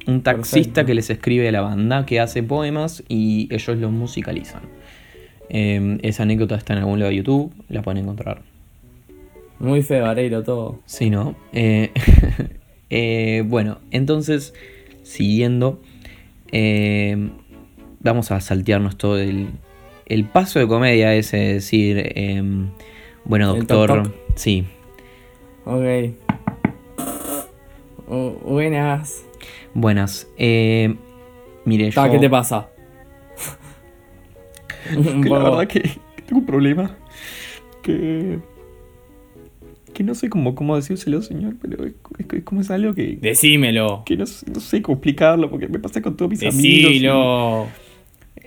Un 0.08 0.22
taxista 0.24 0.60
Perfecto. 0.62 0.86
que 0.86 0.94
les 0.96 1.10
escribe 1.10 1.48
a 1.48 1.52
la 1.52 1.62
banda, 1.62 2.06
que 2.06 2.20
hace 2.20 2.42
poemas 2.44 3.04
y 3.08 3.48
ellos 3.54 3.78
los 3.78 3.92
musicalizan. 3.92 4.62
Eh, 5.50 5.98
esa 6.02 6.24
anécdota 6.24 6.56
está 6.56 6.74
en 6.74 6.80
algún 6.80 7.00
lado 7.00 7.12
de 7.12 7.18
YouTube, 7.18 7.54
la 7.70 7.82
pueden 7.82 8.04
encontrar. 8.04 8.42
Muy 9.60 9.82
feo, 9.82 10.44
todo. 10.44 10.80
Sí, 10.86 11.10
¿no? 11.10 11.36
Eh, 11.54 11.92
eh, 12.90 13.44
bueno, 13.46 13.80
entonces, 13.92 14.54
siguiendo, 15.04 15.82
eh, 16.52 17.30
vamos 18.02 18.32
a 18.32 18.42
saltearnos 18.42 18.98
todo 18.98 19.18
el, 19.20 19.48
el 20.06 20.26
paso 20.26 20.60
de 20.60 20.68
comedia, 20.68 21.16
es 21.16 21.32
decir, 21.32 21.98
eh, 22.00 22.42
bueno, 23.24 23.56
doctor, 23.56 24.04
toc, 24.04 24.04
toc. 24.04 24.16
sí, 24.36 24.66
Ok. 25.66 26.14
Oh, 28.08 28.30
buenas. 28.46 29.26
buenas. 29.74 30.28
Eh, 30.38 30.96
mire, 31.66 31.90
Ta, 31.92 32.06
yo... 32.06 32.14
¿Qué 32.14 32.20
te 32.20 32.30
pasa? 32.30 32.70
Que 35.24 35.30
la 35.30 35.40
verdad 35.40 35.68
que, 35.68 35.82
que 35.82 36.22
tengo 36.26 36.40
un 36.42 36.46
problema. 36.46 36.96
Que. 37.82 38.40
Que 39.94 40.04
no 40.04 40.14
sé 40.14 40.30
cómo, 40.30 40.56
cómo 40.56 40.76
decírselo, 40.76 41.22
señor, 41.22 41.56
pero 41.62 41.86
es, 41.86 41.94
es- 42.20 42.26
es 42.34 42.44
como 42.44 42.62
es 42.62 42.70
algo 42.72 42.94
que. 42.94 43.18
Decímelo. 43.22 44.04
Que 44.06 44.18
no, 44.18 44.26
sé- 44.26 44.46
no 44.52 44.60
sé 44.60 44.82
cómo 44.82 44.96
explicarlo, 44.98 45.50
porque 45.50 45.68
me 45.68 45.80
pasa 45.80 46.02
con 46.02 46.18
todos 46.18 46.32
mis 46.32 46.42
amigos. 46.44 46.92
Decilo. 46.92 47.68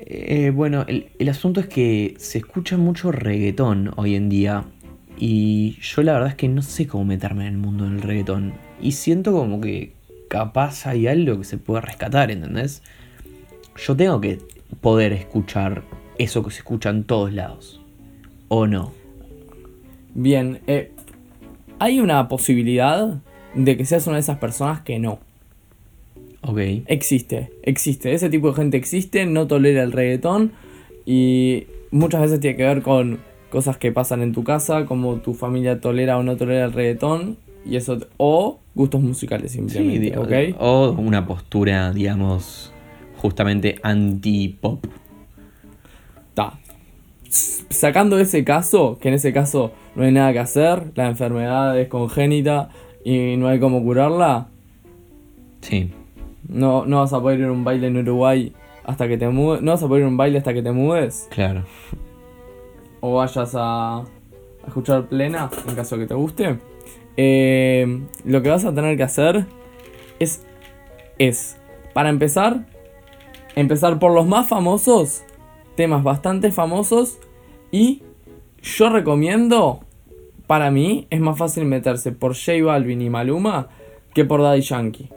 Eh, 0.01 0.53
bueno, 0.55 0.85
el, 0.89 1.07
el 1.19 1.29
asunto 1.29 1.61
es 1.61 1.67
que 1.67 2.15
se 2.19 2.39
escucha 2.39 2.77
mucho 2.77 3.11
reggaetón 3.13 3.93
hoy 3.97 4.15
en 4.15 4.29
día. 4.29 4.65
Y 5.21 5.79
yo 5.81 6.03
la 6.03 6.13
verdad 6.13 6.29
es 6.29 6.35
que 6.37 6.49
no 6.49 6.63
sé 6.63 6.87
cómo 6.87 7.05
meterme 7.05 7.47
en 7.47 7.55
el 7.55 7.59
mundo 7.59 7.85
del 7.85 8.03
reggaetón. 8.03 8.53
Y 8.81 8.93
siento 8.93 9.33
como 9.33 9.61
que 9.61 9.93
capaz 10.29 10.87
hay 10.87 11.07
algo 11.09 11.39
que 11.39 11.45
se 11.45 11.57
puede 11.59 11.81
rescatar, 11.81 12.31
¿entendés? 12.31 12.83
Yo 13.77 13.97
tengo 13.97 14.21
que 14.21 14.39
poder 14.81 15.13
escuchar 15.15 15.83
eso 16.19 16.43
que 16.43 16.51
se 16.51 16.59
escucha 16.59 16.91
en 16.91 17.05
todos 17.05 17.33
lados. 17.33 17.81
¿O 18.49 18.67
no? 18.67 18.93
Bien, 20.15 20.61
eh, 20.67 20.91
hay 21.79 22.01
una 22.01 22.29
posibilidad 22.29 23.21
de 23.55 23.77
que 23.77 23.85
seas 23.85 24.07
una 24.07 24.17
de 24.17 24.21
esas 24.21 24.39
personas 24.39 24.81
que 24.81 24.99
no. 24.99 25.21
Ok. 26.43 26.59
Existe, 26.87 27.51
existe. 27.63 28.13
Ese 28.13 28.31
tipo 28.31 28.49
de 28.49 28.55
gente 28.55 28.77
existe, 28.77 29.27
no 29.27 29.47
tolera 29.47 29.83
el 29.83 29.93
reggaetón 29.93 30.53
y 31.05 31.67
muchas 31.91 32.21
veces 32.23 32.41
tiene 32.41 32.57
que 32.57 32.65
ver 32.65 32.83
con 32.83 33.19
cosas 33.51 33.77
que 33.79 33.93
pasan 33.93 34.23
en 34.23 34.33
tu 34.33 34.45
casa, 34.45 34.85
como 34.87 35.17
tu 35.17 35.35
familia 35.35 35.81
tolera 35.81 36.19
o 36.19 36.23
no 36.23 36.37
tolera 36.37 36.65
el 36.65 36.73
reggaetón 36.73 37.37
y 37.67 37.77
eso. 37.77 37.99
O 38.17 38.61
gustos 38.75 39.01
musicales 39.03 39.53
Sí, 39.53 39.59
simplemente, 39.59 39.99
di- 40.01 40.17
¿ok? 40.17 40.57
o 40.61 40.91
una 40.93 41.27
postura, 41.27 41.93
digamos, 41.93 42.73
justamente 43.19 43.77
anti-pop. 43.83 44.85
Ta. 44.85 44.91
Sacando 47.71 48.19
ese 48.19 48.45
caso, 48.45 48.99
que 49.01 49.09
en 49.09 49.15
ese 49.15 49.33
caso 49.33 49.73
no 49.95 50.05
hay 50.05 50.13
nada 50.13 50.33
que 50.33 50.39
hacer, 50.39 50.93
la 50.95 51.09
enfermedad 51.09 51.79
es 51.79 51.89
congénita 51.89 52.71
y 53.05 53.37
no 53.37 53.49
hay 53.49 53.61
cómo 53.61 53.83
curarla, 53.83 54.49
Sí, 55.61 55.91
no, 56.49 56.87
no 56.87 57.01
vas 57.01 57.13
a 57.13 57.21
poder 57.21 57.41
ir 57.41 57.47
a 57.47 57.53
un 57.53 57.65
baile 57.65 57.89
en 57.89 57.97
Uruguay 57.97 58.53
hasta 58.85 59.09
que 59.09 59.19
te 59.19 59.29
mudes, 59.29 59.61
no 59.61 59.73
vas 59.73 59.83
a 59.83 59.89
poder 59.89 60.03
ir 60.03 60.07
a 60.07 60.09
un 60.09 60.17
baile 60.17 60.39
hasta 60.39 60.55
que 60.55 60.63
te 60.63 60.73
mudes, 60.73 61.29
claro. 61.31 61.65
o 63.01 63.17
vayas 63.17 63.55
a, 63.55 63.99
a 63.99 64.05
escuchar 64.67 65.09
plena, 65.09 65.51
en 65.69 65.75
caso 65.75 65.99
que 65.99 66.07
te 66.07 66.15
guste. 66.15 66.59
Eh, 67.17 68.01
lo 68.25 68.43
que 68.43 68.49
vas 68.49 68.65
a 68.65 68.73
tener 68.73 68.97
que 68.97 69.03
hacer 69.03 69.47
es, 70.21 70.47
es, 71.19 71.59
para 71.93 72.09
empezar, 72.09 72.65
empezar 73.57 73.99
por 73.99 74.13
los 74.13 74.27
más 74.27 74.49
famosos, 74.49 75.25
temas 75.75 76.03
bastante 76.03 76.53
famosos, 76.53 77.19
y 77.71 78.03
yo 78.63 78.89
recomiendo, 78.91 79.81
para 80.47 80.71
mí, 80.71 81.07
es 81.11 81.21
más 81.21 81.39
fácil 81.39 81.65
meterse 81.65 82.13
por 82.13 82.35
J 82.35 82.63
Balvin 82.65 83.03
y 83.03 83.11
Maluma 83.11 83.69
que 84.15 84.25
por 84.25 84.43
Daddy 84.43 84.63
Yankee. 84.63 85.09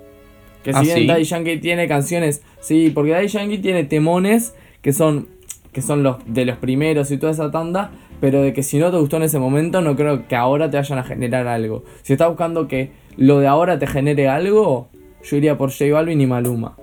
Que 0.64 0.74
si 0.74 0.78
Ah, 0.80 0.82
bien 0.82 0.98
¿sí? 0.98 1.08
Daddy 1.08 1.24
Yankee 1.24 1.58
tiene 1.58 1.88
canciones, 1.88 2.44
sí, 2.60 2.92
porque 2.94 3.12
Daddy 3.12 3.28
Yankee 3.28 3.58
tiene 3.58 3.84
temones 3.84 4.54
que 4.82 4.94
son 4.94 5.28
que 5.72 5.82
son 5.82 6.04
los 6.04 6.18
de 6.26 6.44
los 6.44 6.58
primeros 6.58 7.12
y 7.12 7.18
toda 7.18 7.32
esa 7.32 7.50
tanda, 7.50 7.92
pero 8.20 8.42
de 8.42 8.52
que 8.52 8.62
si 8.62 8.78
no 8.78 8.92
te 8.92 8.98
gustó 8.98 9.16
en 9.16 9.24
ese 9.24 9.40
momento, 9.40 9.80
no 9.80 9.96
creo 9.96 10.28
que 10.28 10.36
ahora 10.36 10.70
te 10.70 10.76
vayan 10.76 11.00
a 11.00 11.04
generar 11.04 11.48
algo. 11.48 11.84
Si 12.02 12.12
estás 12.12 12.28
buscando 12.28 12.68
que 12.68 12.92
lo 13.16 13.40
de 13.40 13.48
ahora 13.48 13.80
te 13.80 13.88
genere 13.88 14.28
algo, 14.28 14.90
yo 15.24 15.38
iría 15.38 15.58
por 15.58 15.72
J 15.72 15.86
Balvin 15.94 16.20
y 16.20 16.28
Maluma. 16.28 16.76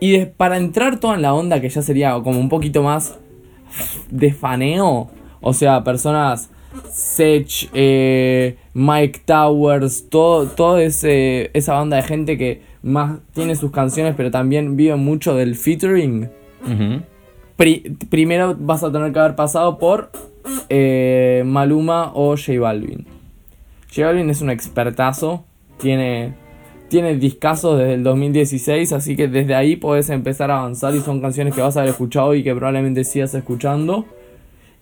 Y 0.00 0.12
de- 0.12 0.26
para 0.26 0.56
entrar 0.56 0.98
toda 1.00 1.16
en 1.16 1.22
la 1.22 1.34
onda, 1.34 1.60
que 1.60 1.68
ya 1.68 1.82
sería 1.82 2.12
como 2.24 2.40
un 2.40 2.48
poquito 2.48 2.82
más 2.82 3.18
de 4.10 4.32
faneo, 4.32 5.10
o 5.40 5.52
sea, 5.52 5.82
personas 5.84 6.50
Sech, 6.90 7.70
eh, 7.72 8.56
Mike 8.74 9.22
Towers, 9.24 10.08
todo, 10.10 10.46
todo 10.46 10.78
ese, 10.78 11.50
esa 11.54 11.72
banda 11.74 11.96
de 11.96 12.02
gente 12.02 12.36
que 12.36 12.62
más 12.82 13.18
tiene 13.32 13.56
sus 13.56 13.70
canciones, 13.70 14.14
pero 14.16 14.30
también 14.30 14.76
vive 14.76 14.96
mucho 14.96 15.34
del 15.34 15.54
featuring. 15.56 16.28
Pri- 17.56 17.96
primero 18.10 18.54
vas 18.58 18.84
a 18.84 18.92
tener 18.92 19.12
que 19.12 19.18
haber 19.18 19.34
pasado 19.34 19.78
por 19.78 20.10
eh, 20.68 21.42
Maluma 21.46 22.12
o 22.14 22.36
J 22.36 22.60
Balvin. 22.60 23.06
J 23.94 24.04
Balvin 24.06 24.28
es 24.28 24.42
un 24.42 24.50
expertazo, 24.50 25.44
tiene, 25.78 26.34
tiene 26.88 27.16
discazos 27.16 27.78
desde 27.78 27.94
el 27.94 28.04
2016, 28.04 28.92
así 28.92 29.16
que 29.16 29.28
desde 29.28 29.54
ahí 29.54 29.76
podés 29.76 30.10
empezar 30.10 30.50
a 30.50 30.58
avanzar 30.58 30.94
y 30.94 31.00
son 31.00 31.20
canciones 31.20 31.54
que 31.54 31.60
vas 31.60 31.76
a 31.76 31.80
haber 31.80 31.90
escuchado 31.90 32.34
y 32.34 32.42
que 32.42 32.54
probablemente 32.54 33.04
sigas 33.04 33.34
escuchando. 33.34 34.04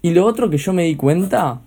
Y 0.03 0.11
lo 0.11 0.27
otro 0.27 0.51
que 0.51 0.59
yo 0.59 0.73
me 0.73 0.85
di 0.85 0.97
cuenta 0.97 1.63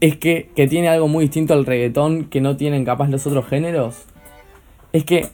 es 0.00 0.16
que, 0.16 0.50
que 0.56 0.66
tiene 0.66 0.88
algo 0.88 1.08
muy 1.08 1.24
distinto 1.24 1.54
al 1.54 1.66
reggaetón 1.66 2.24
que 2.24 2.40
no 2.40 2.56
tienen 2.56 2.84
capaz 2.84 3.08
los 3.08 3.26
otros 3.26 3.46
géneros. 3.46 4.06
Es 4.92 5.04
que, 5.04 5.28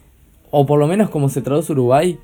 o 0.51 0.67
por 0.67 0.79
lo 0.79 0.87
menos 0.87 1.11
como 1.11 1.29
se 1.29 1.41
traduce 1.41 1.73
Uruguay, 1.73 2.19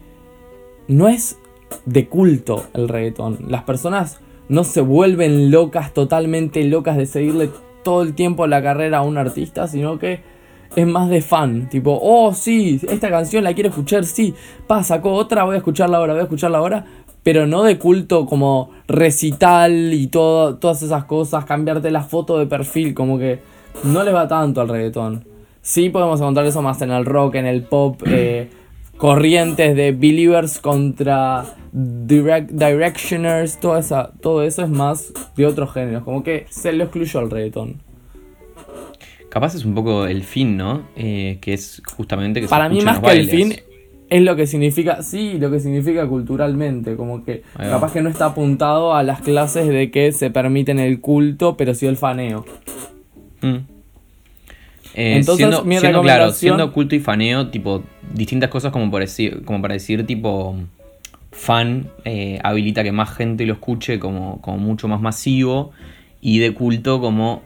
no 0.88 1.08
es 1.08 1.38
de 1.86 2.08
culto 2.08 2.66
el 2.74 2.88
reggaetón. 2.88 3.46
Las 3.48 3.62
personas 3.62 4.20
no 4.48 4.64
se 4.64 4.80
vuelven 4.80 5.50
locas, 5.50 5.94
totalmente 5.94 6.62
locas 6.64 6.96
de 6.96 7.06
seguirle 7.06 7.50
todo 7.82 8.02
el 8.02 8.14
tiempo 8.14 8.46
la 8.46 8.62
carrera 8.62 8.98
a 8.98 9.02
un 9.02 9.18
artista, 9.18 9.66
sino 9.66 9.98
que 9.98 10.20
es 10.74 10.86
más 10.86 11.08
de 11.08 11.22
fan. 11.22 11.68
Tipo, 11.68 11.98
oh 12.00 12.34
sí, 12.34 12.80
esta 12.88 13.10
canción 13.10 13.44
la 13.44 13.54
quiero 13.54 13.70
escuchar, 13.70 14.04
sí. 14.04 14.34
Pa, 14.66 14.82
sacó 14.82 15.12
otra, 15.12 15.44
voy 15.44 15.54
a 15.54 15.58
escucharla 15.58 15.98
ahora, 15.98 16.14
voy 16.14 16.20
a 16.20 16.24
escucharla 16.24 16.58
ahora. 16.58 16.84
Pero 17.22 17.46
no 17.46 17.62
de 17.64 17.78
culto 17.78 18.26
como 18.26 18.70
recital 18.86 19.92
y 19.92 20.06
todo, 20.06 20.56
todas 20.56 20.82
esas 20.82 21.04
cosas, 21.04 21.44
cambiarte 21.44 21.90
la 21.90 22.02
foto 22.02 22.38
de 22.38 22.46
perfil, 22.46 22.94
como 22.94 23.18
que 23.18 23.40
no 23.84 24.04
le 24.04 24.12
va 24.12 24.28
tanto 24.28 24.60
al 24.60 24.68
reggaetón. 24.68 25.24
Sí 25.60 25.90
podemos 25.90 26.20
encontrar 26.20 26.46
eso 26.46 26.62
más 26.62 26.80
en 26.82 26.92
el 26.92 27.04
rock, 27.04 27.34
en 27.34 27.46
el 27.46 27.62
pop, 27.62 28.00
eh, 28.06 28.48
corrientes 28.96 29.74
de 29.74 29.92
Believers 29.92 30.60
contra 30.60 31.44
direct, 31.72 32.50
Directioners, 32.50 33.58
toda 33.60 33.80
esa, 33.80 34.12
todo 34.20 34.42
eso 34.42 34.62
es 34.62 34.70
más 34.70 35.12
de 35.36 35.46
otros 35.46 35.72
géneros, 35.72 36.04
como 36.04 36.22
que 36.22 36.46
se 36.48 36.72
lo 36.72 36.84
excluyó 36.84 37.20
al 37.20 37.30
reggaetón. 37.30 37.85
Capaz 39.36 39.54
es 39.54 39.66
un 39.66 39.74
poco 39.74 40.06
el 40.06 40.22
fin, 40.22 40.56
¿no? 40.56 40.84
Eh, 40.96 41.36
que 41.42 41.52
es 41.52 41.82
justamente 41.94 42.40
que 42.40 42.46
se 42.46 42.50
Para 42.50 42.70
mí 42.70 42.80
más 42.80 43.00
que 43.00 43.10
el 43.10 43.28
fin 43.28 43.54
es 44.08 44.22
lo 44.22 44.34
que 44.34 44.46
significa, 44.46 45.02
sí, 45.02 45.34
lo 45.38 45.50
que 45.50 45.60
significa 45.60 46.06
culturalmente, 46.06 46.96
como 46.96 47.22
que 47.22 47.42
capaz 47.54 47.92
que 47.92 48.00
no 48.00 48.08
está 48.08 48.24
apuntado 48.24 48.94
a 48.94 49.02
las 49.02 49.20
clases 49.20 49.68
de 49.68 49.90
que 49.90 50.12
se 50.12 50.30
permiten 50.30 50.78
el 50.78 51.02
culto, 51.02 51.54
pero 51.58 51.74
sí 51.74 51.84
el 51.84 51.98
faneo. 51.98 52.46
Mm. 53.42 53.56
Eh, 54.94 55.16
Entonces, 55.18 55.36
siendo, 55.36 55.64
mi 55.64 55.76
siendo, 55.80 56.00
claro, 56.00 56.32
siendo 56.32 56.72
culto 56.72 56.94
y 56.94 57.00
faneo, 57.00 57.48
tipo, 57.48 57.84
distintas 58.14 58.48
cosas 58.48 58.72
como 58.72 58.90
para 58.90 59.04
decir, 59.04 59.44
como 59.44 59.60
para 59.60 59.74
decir 59.74 60.06
tipo, 60.06 60.56
fan 61.30 61.90
eh, 62.06 62.38
habilita 62.42 62.82
que 62.82 62.92
más 62.92 63.14
gente 63.14 63.44
lo 63.44 63.52
escuche 63.52 63.98
como, 63.98 64.40
como 64.40 64.56
mucho 64.56 64.88
más 64.88 65.02
masivo 65.02 65.72
y 66.22 66.38
de 66.38 66.54
culto 66.54 67.02
como 67.02 67.42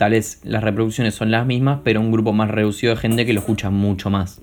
tal 0.00 0.12
vez 0.12 0.40
las 0.44 0.64
reproducciones 0.64 1.14
son 1.14 1.30
las 1.30 1.44
mismas, 1.46 1.80
pero 1.84 2.00
un 2.00 2.10
grupo 2.10 2.32
más 2.32 2.50
reducido 2.50 2.94
de 2.94 3.00
gente 3.00 3.26
que 3.26 3.34
lo 3.34 3.40
escucha 3.40 3.68
mucho 3.68 4.08
más, 4.08 4.40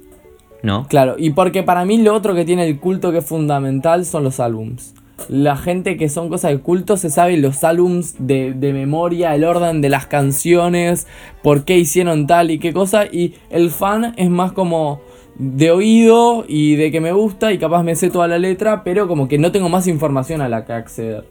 ¿no? 0.61 0.87
Claro, 0.87 1.15
y 1.17 1.31
porque 1.31 1.63
para 1.63 1.83
mí 1.83 1.97
lo 1.97 2.13
otro 2.13 2.35
que 2.35 2.45
tiene 2.45 2.67
el 2.67 2.79
culto 2.79 3.11
que 3.11 3.17
es 3.17 3.25
fundamental 3.25 4.05
son 4.05 4.23
los 4.23 4.39
álbums. 4.39 4.93
La 5.29 5.57
gente 5.57 5.97
que 5.97 6.09
son 6.09 6.29
cosas 6.29 6.51
de 6.51 6.59
culto 6.59 6.95
se 6.95 7.09
sabe 7.09 7.37
los 7.37 7.63
álbums 7.63 8.15
de, 8.19 8.53
de 8.53 8.71
memoria, 8.71 9.33
el 9.33 9.45
orden 9.45 9.81
de 9.81 9.89
las 9.89 10.05
canciones, 10.05 11.07
por 11.41 11.65
qué 11.65 11.75
hicieron 11.79 12.27
tal 12.27 12.51
y 12.51 12.59
qué 12.59 12.71
cosa, 12.71 13.05
y 13.07 13.33
el 13.49 13.71
fan 13.71 14.13
es 14.15 14.29
más 14.29 14.51
como 14.51 15.01
de 15.39 15.71
oído 15.71 16.45
y 16.47 16.75
de 16.75 16.91
que 16.91 17.01
me 17.01 17.13
gusta 17.13 17.51
y 17.51 17.57
capaz 17.57 17.81
me 17.81 17.95
sé 17.95 18.11
toda 18.11 18.27
la 18.27 18.37
letra, 18.37 18.83
pero 18.83 19.07
como 19.07 19.27
que 19.27 19.39
no 19.39 19.51
tengo 19.51 19.69
más 19.69 19.87
información 19.87 20.41
a 20.41 20.49
la 20.49 20.65
que 20.65 20.73
acceder. 20.73 21.25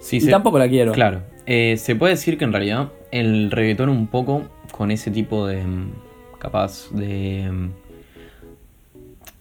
Sí, 0.00 0.16
y 0.16 0.20
se- 0.22 0.30
tampoco 0.32 0.58
la 0.58 0.68
quiero. 0.68 0.90
Claro, 0.90 1.22
eh, 1.46 1.76
se 1.78 1.94
puede 1.94 2.14
decir 2.14 2.36
que 2.36 2.44
en 2.44 2.52
realidad 2.52 2.90
el 3.12 3.50
reggaetón 3.50 3.88
un 3.88 4.08
poco 4.08 4.42
con 4.72 4.90
ese 4.90 5.10
tipo 5.10 5.46
de 5.46 5.64
mm, 5.64 5.90
capaz 6.38 6.90
de 6.90 7.48
mm, 7.50 7.70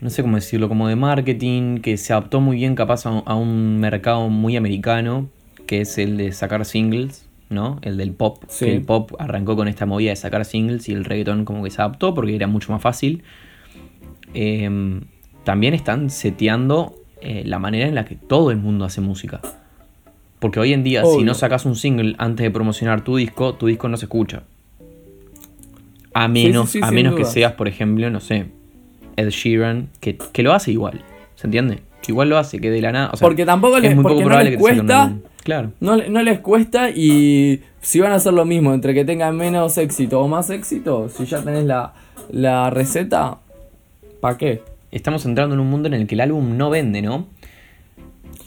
no 0.01 0.09
sé 0.09 0.21
cómo 0.21 0.35
decirlo, 0.35 0.67
como 0.67 0.87
de 0.87 0.95
marketing 0.95 1.77
que 1.79 1.97
se 1.97 2.13
adaptó 2.13 2.41
muy 2.41 2.57
bien 2.57 2.75
capaz 2.75 3.05
a, 3.05 3.09
a 3.19 3.35
un 3.35 3.79
mercado 3.79 4.29
muy 4.29 4.55
americano 4.57 5.27
que 5.67 5.81
es 5.81 5.97
el 5.97 6.17
de 6.17 6.31
sacar 6.31 6.65
singles, 6.65 7.27
¿no? 7.49 7.79
El 7.81 7.97
del 7.97 8.11
pop, 8.11 8.43
Sí. 8.47 8.65
que 8.65 8.75
el 8.75 8.81
pop 8.81 9.11
arrancó 9.19 9.55
con 9.55 9.67
esta 9.67 9.85
movida 9.85 10.09
de 10.09 10.15
sacar 10.15 10.43
singles 10.43 10.89
y 10.89 10.93
el 10.93 11.05
reggaetón 11.05 11.45
como 11.45 11.63
que 11.63 11.69
se 11.69 11.81
adaptó 11.81 12.13
porque 12.13 12.35
era 12.35 12.47
mucho 12.47 12.71
más 12.71 12.81
fácil. 12.81 13.23
Eh, 14.33 15.01
también 15.43 15.73
están 15.73 16.09
seteando 16.09 16.95
eh, 17.21 17.43
la 17.45 17.59
manera 17.59 17.87
en 17.87 17.95
la 17.95 18.05
que 18.05 18.15
todo 18.15 18.51
el 18.51 18.57
mundo 18.57 18.85
hace 18.85 19.01
música. 19.01 19.39
Porque 20.41 20.59
hoy 20.59 20.73
en 20.73 20.83
día, 20.83 21.05
si 21.05 21.23
no 21.23 21.33
sacas 21.33 21.65
un 21.65 21.75
single 21.77 22.15
antes 22.17 22.43
de 22.43 22.51
promocionar 22.51 23.03
tu 23.05 23.15
disco, 23.15 23.53
tu 23.53 23.67
disco 23.67 23.87
no 23.87 23.95
se 23.95 24.05
escucha. 24.05 24.43
A 26.13 26.25
sí, 26.25 26.31
menos, 26.33 26.69
sí, 26.71 26.79
a 26.83 26.91
menos 26.91 27.15
que 27.15 27.23
seas, 27.23 27.53
por 27.53 27.69
ejemplo, 27.69 28.09
no 28.09 28.19
sé, 28.19 28.47
Ed 29.15 29.29
Sheeran, 29.29 29.87
que, 30.01 30.17
que 30.17 30.43
lo 30.43 30.51
hace 30.53 30.71
igual. 30.71 31.01
¿Se 31.35 31.47
entiende? 31.47 31.79
Que 32.01 32.11
igual 32.11 32.27
lo 32.29 32.37
hace, 32.37 32.59
que 32.59 32.69
de 32.69 32.81
la 32.81 32.91
nada. 32.91 33.11
O 33.13 33.17
sea, 33.17 33.25
Porque 33.25 33.45
tampoco 33.45 33.77
es 33.77 33.83
les- 33.83 33.95
muy 33.95 34.01
porque 34.03 34.15
poco 34.15 34.23
no 34.23 34.27
probable 34.29 34.49
les 34.51 34.57
que 34.59 34.63
te 34.63 34.69
saquen 34.69 34.79
un 34.81 34.87
cuesta. 34.87 35.03
álbum. 35.03 35.19
Claro. 35.43 35.71
No, 35.79 35.97
no 35.97 36.21
les 36.23 36.39
cuesta 36.39 36.89
y 36.89 37.61
si 37.79 37.99
van 37.99 38.11
a 38.11 38.15
hacer 38.15 38.33
lo 38.33 38.43
mismo, 38.45 38.73
entre 38.73 38.93
que 38.93 39.05
tengan 39.05 39.37
menos 39.37 39.77
éxito 39.77 40.19
o 40.21 40.27
más 40.27 40.49
éxito, 40.49 41.07
si 41.09 41.25
ya 41.25 41.41
tenés 41.43 41.63
la, 41.65 41.93
la 42.31 42.69
receta, 42.71 43.37
¿para 44.19 44.37
qué? 44.37 44.63
Estamos 44.91 45.23
entrando 45.25 45.53
en 45.55 45.61
un 45.61 45.69
mundo 45.69 45.87
en 45.87 45.93
el 45.93 46.07
que 46.07 46.15
el 46.15 46.21
álbum 46.21 46.57
no 46.57 46.69
vende, 46.69 47.01
¿no? 47.01 47.27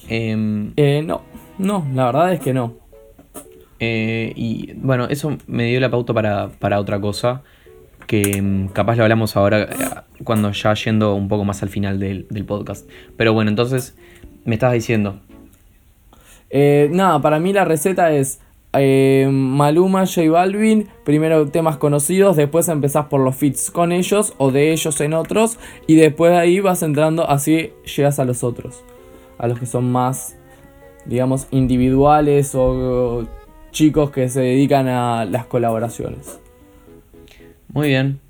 Em, 0.09 0.73
Eh, 0.77 1.03
no, 1.05 1.23
no, 1.59 1.87
la 1.95 2.07
verdad 2.07 2.33
es 2.33 2.41
que 2.41 2.53
no. 2.53 2.75
Eh, 3.81 4.33
y 4.37 4.73
bueno, 4.75 5.07
eso 5.09 5.37
me 5.47 5.67
dio 5.67 5.81
la 5.81 5.91
pauta 5.91 6.13
para, 6.15 6.49
para 6.49 6.81
otra 6.81 7.01
cosa. 7.01 7.43
Que 8.07 8.41
mm, 8.41 8.69
capaz 8.69 8.97
lo 8.97 9.05
hablamos 9.05 9.37
ahora 9.37 9.63
eh, 9.63 9.69
cuando 10.25 10.53
ya 10.53 10.75
yendo 10.75 11.15
un 11.15 11.29
poco 11.29 11.45
más 11.45 11.63
al 11.63 11.69
final 11.69 11.99
del, 11.99 12.27
del 12.31 12.45
podcast. 12.45 12.89
Pero 13.17 13.33
bueno, 13.33 13.51
entonces 13.51 13.97
me 14.45 14.55
estabas 14.55 14.75
diciendo. 14.75 15.21
Eh, 16.51 16.89
nada, 16.93 17.21
para 17.21 17.41
mí 17.41 17.53
la 17.53 17.65
receta 17.65 18.13
es 18.13 18.41
eh, 18.75 19.29
Maluma, 19.31 20.07
J 20.07 20.31
Balvin, 20.31 20.89
primero 21.05 21.49
temas 21.49 21.77
conocidos, 21.79 22.37
después 22.37 22.69
empezás 22.69 23.07
por 23.07 23.21
los 23.21 23.37
feats 23.37 23.71
con 23.71 23.93
ellos 23.93 24.35
o 24.39 24.51
de 24.51 24.73
ellos 24.73 25.01
en 25.01 25.15
otros, 25.15 25.59
y 25.87 25.97
después 25.97 26.33
de 26.33 26.39
ahí 26.39 26.61
vas 26.61 26.83
entrando, 26.83 27.29
así 27.29 27.73
llegas 27.97 28.19
a 28.19 28.25
los 28.25 28.45
otros, 28.45 28.85
a 29.39 29.47
los 29.47 29.59
que 29.59 29.67
son 29.67 29.91
más, 29.91 30.37
digamos, 31.07 31.47
individuales 31.51 32.55
o 32.55 33.27
chicos 33.71 34.11
que 34.11 34.29
se 34.29 34.41
dedican 34.41 34.89
a 34.89 35.25
las 35.25 35.47
colaboraciones. 35.47 36.39
Muy 37.73 37.89
bien. 37.89 38.21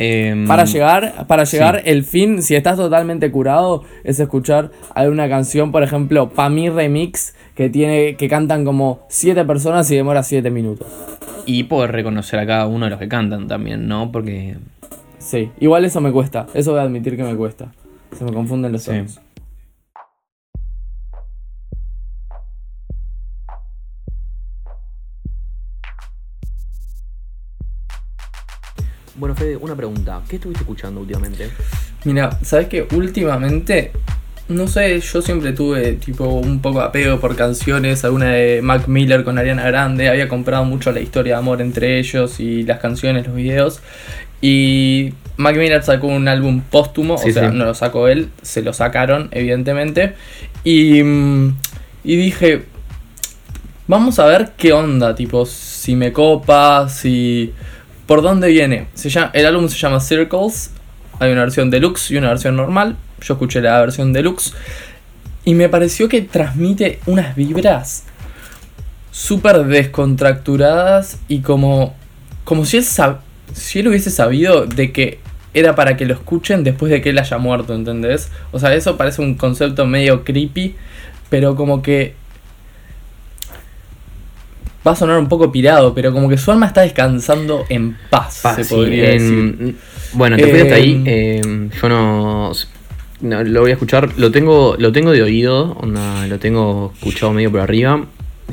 Em, 0.00 0.46
Para 0.46 0.64
llegar, 0.64 1.26
para 1.26 1.42
llegar 1.44 1.76
sí. 1.82 1.90
el 1.90 2.04
fin, 2.04 2.40
si 2.42 2.54
estás 2.54 2.76
totalmente 2.76 3.32
curado, 3.32 3.82
es 4.04 4.20
escuchar 4.20 4.70
alguna 4.94 5.28
canción, 5.28 5.72
por 5.72 5.82
ejemplo, 5.82 6.30
Pa' 6.30 6.48
mi 6.48 6.68
remix, 6.70 7.34
que 7.56 7.68
tiene, 7.68 8.14
que 8.14 8.28
cantan 8.28 8.64
como 8.64 9.00
siete 9.08 9.44
personas 9.44 9.90
y 9.90 9.96
demora 9.96 10.22
siete 10.22 10.50
minutos. 10.52 10.86
Y 11.46 11.64
poder 11.64 11.90
reconocer 11.90 12.38
a 12.38 12.46
cada 12.46 12.66
uno 12.68 12.84
de 12.86 12.90
los 12.90 13.00
que 13.00 13.08
cantan 13.08 13.48
también, 13.48 13.88
¿no? 13.88 14.12
Porque. 14.12 14.56
Sí, 15.18 15.50
igual 15.58 15.84
eso 15.84 16.00
me 16.00 16.12
cuesta, 16.12 16.46
eso 16.54 16.70
voy 16.70 16.80
a 16.80 16.84
admitir 16.84 17.16
que 17.16 17.24
me 17.24 17.34
cuesta. 17.34 17.72
Se 18.16 18.24
me 18.24 18.32
confunden 18.32 18.70
los 18.70 18.82
Sí. 18.82 18.90
sonidos. 18.90 19.20
Bueno, 29.18 29.34
Fede, 29.34 29.56
una 29.56 29.74
pregunta. 29.74 30.22
¿Qué 30.28 30.36
estuviste 30.36 30.62
escuchando 30.62 31.00
últimamente? 31.00 31.50
Mira, 32.04 32.38
¿sabes 32.42 32.68
que 32.68 32.86
Últimamente, 32.94 33.90
no 34.48 34.68
sé, 34.68 35.00
yo 35.00 35.20
siempre 35.22 35.52
tuve 35.52 35.94
tipo 35.94 36.24
un 36.28 36.60
poco 36.60 36.78
de 36.78 36.84
apego 36.86 37.18
por 37.18 37.34
canciones, 37.34 38.04
alguna 38.04 38.30
de 38.30 38.62
Mac 38.62 38.86
Miller 38.86 39.24
con 39.24 39.36
Ariana 39.36 39.64
Grande, 39.66 40.08
había 40.08 40.28
comprado 40.28 40.64
mucho 40.64 40.92
la 40.92 41.00
historia 41.00 41.34
de 41.34 41.38
amor 41.40 41.60
entre 41.60 41.98
ellos 41.98 42.38
y 42.38 42.62
las 42.62 42.78
canciones, 42.78 43.26
los 43.26 43.34
videos. 43.34 43.80
Y 44.40 45.14
Mac 45.36 45.56
Miller 45.56 45.82
sacó 45.82 46.06
un 46.06 46.28
álbum 46.28 46.60
póstumo, 46.60 47.18
Sí, 47.18 47.30
o 47.30 47.32
sea, 47.32 47.50
sí. 47.50 47.56
no 47.56 47.64
lo 47.64 47.74
sacó 47.74 48.06
él, 48.06 48.28
se 48.42 48.62
lo 48.62 48.72
sacaron, 48.72 49.30
evidentemente. 49.32 50.14
Y, 50.62 51.00
y 51.00 52.16
dije, 52.16 52.66
vamos 53.88 54.20
a 54.20 54.26
ver 54.26 54.52
qué 54.56 54.72
onda, 54.72 55.16
tipo, 55.16 55.44
si 55.44 55.96
me 55.96 56.12
copa, 56.12 56.88
si... 56.88 57.52
¿Por 58.08 58.22
dónde 58.22 58.48
viene? 58.48 58.86
Se 58.94 59.10
llama, 59.10 59.30
el 59.34 59.44
álbum 59.44 59.68
se 59.68 59.76
llama 59.76 60.00
Circles. 60.00 60.70
Hay 61.20 61.30
una 61.30 61.42
versión 61.42 61.68
deluxe 61.68 62.10
y 62.10 62.16
una 62.16 62.30
versión 62.30 62.56
normal. 62.56 62.96
Yo 63.20 63.34
escuché 63.34 63.60
la 63.60 63.78
versión 63.82 64.14
deluxe. 64.14 64.54
Y 65.44 65.52
me 65.52 65.68
pareció 65.68 66.08
que 66.08 66.22
transmite 66.22 67.00
unas 67.04 67.36
vibras 67.36 68.04
súper 69.10 69.62
descontracturadas 69.66 71.18
y 71.28 71.40
como, 71.40 71.94
como 72.44 72.64
si 72.64 72.78
él, 72.78 72.84
si 73.52 73.80
él 73.80 73.88
hubiese 73.88 74.10
sabido 74.10 74.64
de 74.64 74.90
que 74.90 75.18
era 75.52 75.74
para 75.74 75.98
que 75.98 76.06
lo 76.06 76.14
escuchen 76.14 76.64
después 76.64 76.90
de 76.90 77.02
que 77.02 77.10
él 77.10 77.18
haya 77.18 77.36
muerto, 77.36 77.74
¿entendés? 77.74 78.30
O 78.52 78.58
sea, 78.58 78.74
eso 78.74 78.96
parece 78.96 79.20
un 79.20 79.34
concepto 79.34 79.84
medio 79.84 80.24
creepy, 80.24 80.76
pero 81.28 81.56
como 81.56 81.82
que 81.82 82.14
va 84.88 84.92
a 84.94 84.96
sonar 84.96 85.18
un 85.18 85.28
poco 85.28 85.52
pirado, 85.52 85.94
pero 85.94 86.12
como 86.12 86.28
que 86.28 86.36
su 86.38 86.50
alma 86.50 86.66
está 86.66 86.80
descansando 86.82 87.64
en 87.68 87.96
paz, 88.10 88.40
Pa, 88.42 88.54
se 88.54 88.64
podría 88.64 89.12
en- 89.12 89.56
decir. 89.58 89.76
Bueno, 90.14 90.36
te 90.36 90.42
fuiste 90.42 90.62
hasta 90.62 90.74
ahí. 90.74 90.92
Em. 90.92 91.02
eh, 91.06 91.70
yo 91.80 91.88
no, 91.88 92.52
no 93.20 93.44
lo 93.44 93.60
voy 93.60 93.70
a 93.70 93.74
escuchar. 93.74 94.10
Lo 94.16 94.30
tengo, 94.32 94.76
lo 94.78 94.90
tengo 94.92 95.12
de 95.12 95.22
oído. 95.22 95.72
onda, 95.80 96.26
lo 96.26 96.38
tengo 96.38 96.92
escuchado 96.96 97.32
medio 97.32 97.50
por 97.50 97.60
arriba. 97.60 98.04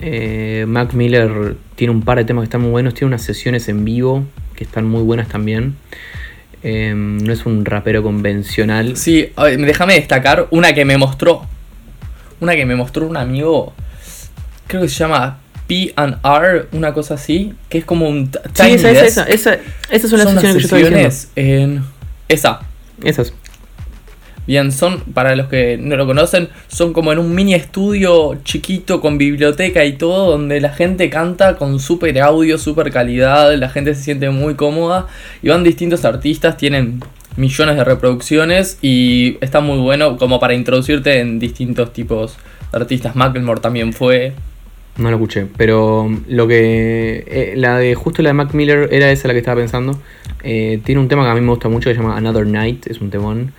Eh, 0.01 0.65
Mac 0.67 0.93
Miller 0.93 1.55
tiene 1.75 1.91
un 1.93 2.01
par 2.01 2.17
de 2.17 2.25
temas 2.25 2.41
que 2.43 2.45
están 2.45 2.61
muy 2.61 2.71
buenos. 2.71 2.93
Tiene 2.93 3.07
unas 3.07 3.21
sesiones 3.21 3.69
en 3.69 3.85
vivo 3.85 4.25
que 4.55 4.63
están 4.65 4.85
muy 4.85 5.01
buenas 5.03 5.27
también. 5.29 5.75
Eh, 6.63 6.93
no 6.95 7.31
es 7.31 7.45
un 7.45 7.63
rapero 7.63 8.03
convencional. 8.03 8.97
Sí, 8.97 9.29
ver, 9.37 9.57
déjame 9.59 9.93
destacar 9.93 10.47
una 10.51 10.73
que 10.73 10.83
me 10.83 10.97
mostró. 10.97 11.43
Una 12.41 12.55
que 12.55 12.65
me 12.65 12.75
mostró 12.75 13.07
un 13.07 13.15
amigo. 13.17 13.73
Creo 14.67 14.81
que 14.81 14.89
se 14.89 14.95
llama 14.95 15.37
P&R, 15.67 16.67
una 16.71 16.93
cosa 16.93 17.15
así. 17.15 17.53
Que 17.69 17.77
es 17.79 17.85
como 17.85 18.07
un. 18.07 18.31
Sí, 18.53 18.71
esa, 18.71 18.91
esa, 18.91 19.05
esa, 19.05 19.23
esa- 19.23 19.57
esas 19.89 20.09
son 20.09 20.19
las 20.19 20.27
Son 20.29 20.37
unas 20.37 20.41
sesiones 20.43 20.55
que 20.55 20.59
yo 20.61 20.65
estoy 20.65 20.79
diciendo. 20.83 21.11
sesiones 21.11 21.29
en. 21.35 21.83
Esa. 22.29 22.59
Esas. 23.03 23.33
Bien, 24.47 24.71
son, 24.71 24.99
para 25.15 25.35
los 25.35 25.47
que 25.47 25.75
no 25.77 25.95
lo 25.95 26.05
conocen, 26.05 26.49
son 26.67 26.93
como 26.93 27.11
en 27.11 27.17
un 27.17 27.33
mini 27.33 27.55
estudio 27.55 28.37
chiquito 28.43 29.01
con 29.01 29.17
biblioteca 29.17 29.83
y 29.85 29.93
todo, 29.93 30.29
donde 30.29 30.61
la 30.61 30.69
gente 30.69 31.09
canta 31.09 31.55
con 31.55 31.79
super 31.79 32.21
audio, 32.21 32.59
super 32.59 32.91
calidad, 32.91 33.51
la 33.55 33.69
gente 33.69 33.95
se 33.95 34.03
siente 34.03 34.29
muy 34.29 34.53
cómoda 34.53 35.07
y 35.41 35.49
van 35.49 35.63
distintos 35.63 36.05
artistas, 36.05 36.57
tienen 36.57 36.99
millones 37.37 37.75
de 37.75 37.83
reproducciones 37.83 38.77
y 38.83 39.37
está 39.41 39.61
muy 39.61 39.79
bueno 39.79 40.15
como 40.17 40.39
para 40.39 40.53
introducirte 40.53 41.19
en 41.21 41.39
distintos 41.39 41.91
tipos 41.91 42.37
de 42.71 42.77
artistas. 42.77 43.15
Macklemore 43.15 43.61
también 43.61 43.93
fue. 43.93 44.33
No 44.97 45.09
lo 45.09 45.17
escuché, 45.17 45.45
pero 45.57 46.09
lo 46.27 46.47
que. 46.47 47.25
eh, 47.27 47.53
la 47.57 47.77
de. 47.77 47.95
Justo 47.95 48.21
la 48.21 48.29
de 48.29 48.33
Mac 48.33 48.53
Miller 48.53 48.87
era 48.91 49.11
esa 49.11 49.27
la 49.27 49.33
que 49.33 49.39
estaba 49.39 49.59
pensando. 49.59 49.99
Eh, 50.43 50.79
tiene 50.85 51.01
un 51.01 51.07
tema 51.07 51.23
que 51.23 51.29
a 51.29 51.35
mí 51.35 51.41
me 51.41 51.49
gusta 51.49 51.67
mucho 51.67 51.89
que 51.89 51.95
se 51.95 52.01
llama 52.01 52.15
Another 52.15 52.45
Night, 52.45 52.87
es 52.87 53.01
un 53.01 53.09
temón. 53.09 53.51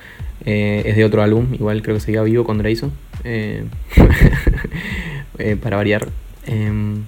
Eh, 0.45 0.83
es 0.87 0.97
de 0.97 1.05
otro 1.05 1.23
álbum, 1.23 1.53
igual 1.55 1.83
creo 1.83 1.97
que 1.97 2.01
seguía 2.01 2.23
vivo 2.23 2.45
cuando 2.45 2.63
la 2.63 2.71
hizo. 2.71 2.91
Eh, 3.25 3.65
para 5.63 5.77
variar. 5.77 6.09
Em, 6.47 7.03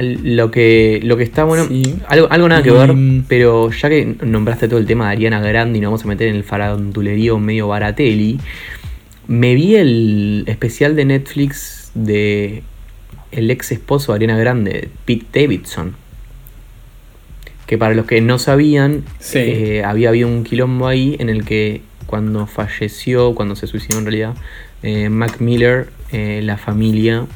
lo 0.00 0.50
que 0.50 1.00
lo 1.04 1.16
que 1.16 1.22
está 1.22 1.44
bueno. 1.44 1.66
Sí. 1.66 1.96
Algo, 2.08 2.28
algo 2.30 2.48
nada 2.48 2.62
que 2.62 2.70
ver, 2.70 2.94
pero 3.28 3.70
ya 3.70 3.88
que 3.88 4.16
nombraste 4.24 4.66
todo 4.66 4.80
el 4.80 4.86
tema 4.86 5.06
de 5.06 5.12
Ariana 5.12 5.40
Grande 5.40 5.78
y 5.78 5.80
nos 5.80 5.88
vamos 5.88 6.04
a 6.04 6.08
meter 6.08 6.28
en 6.28 6.36
el 6.36 6.44
farandulerío 6.44 7.38
medio 7.38 7.68
baratelli. 7.68 8.40
Me 9.28 9.54
vi 9.54 9.76
el 9.76 10.44
especial 10.46 10.96
de 10.96 11.04
Netflix 11.04 11.79
de 11.94 12.62
el 13.32 13.50
ex 13.50 13.72
esposo 13.72 14.12
de 14.12 14.16
Ariana 14.16 14.38
Grande, 14.38 14.88
Pete 15.04 15.40
Davidson. 15.40 15.94
Que 17.66 17.78
para 17.78 17.94
los 17.94 18.06
que 18.06 18.20
no 18.20 18.38
sabían, 18.38 19.04
Sí. 19.20 19.38
eh, 19.38 19.84
había 19.84 20.08
habido 20.08 20.28
un 20.28 20.42
quilombo 20.44 20.88
ahí 20.88 21.16
en 21.20 21.28
el 21.28 21.44
que 21.44 21.82
cuando 22.06 22.46
falleció, 22.46 23.34
cuando 23.34 23.54
se 23.54 23.68
suicidó 23.68 23.98
en 23.98 24.04
realidad, 24.04 24.34
eh, 24.82 25.08
Mac 25.08 25.40
Miller, 25.40 25.90
eh, 26.10 26.40
la 26.42 26.56
familia, 26.56 27.26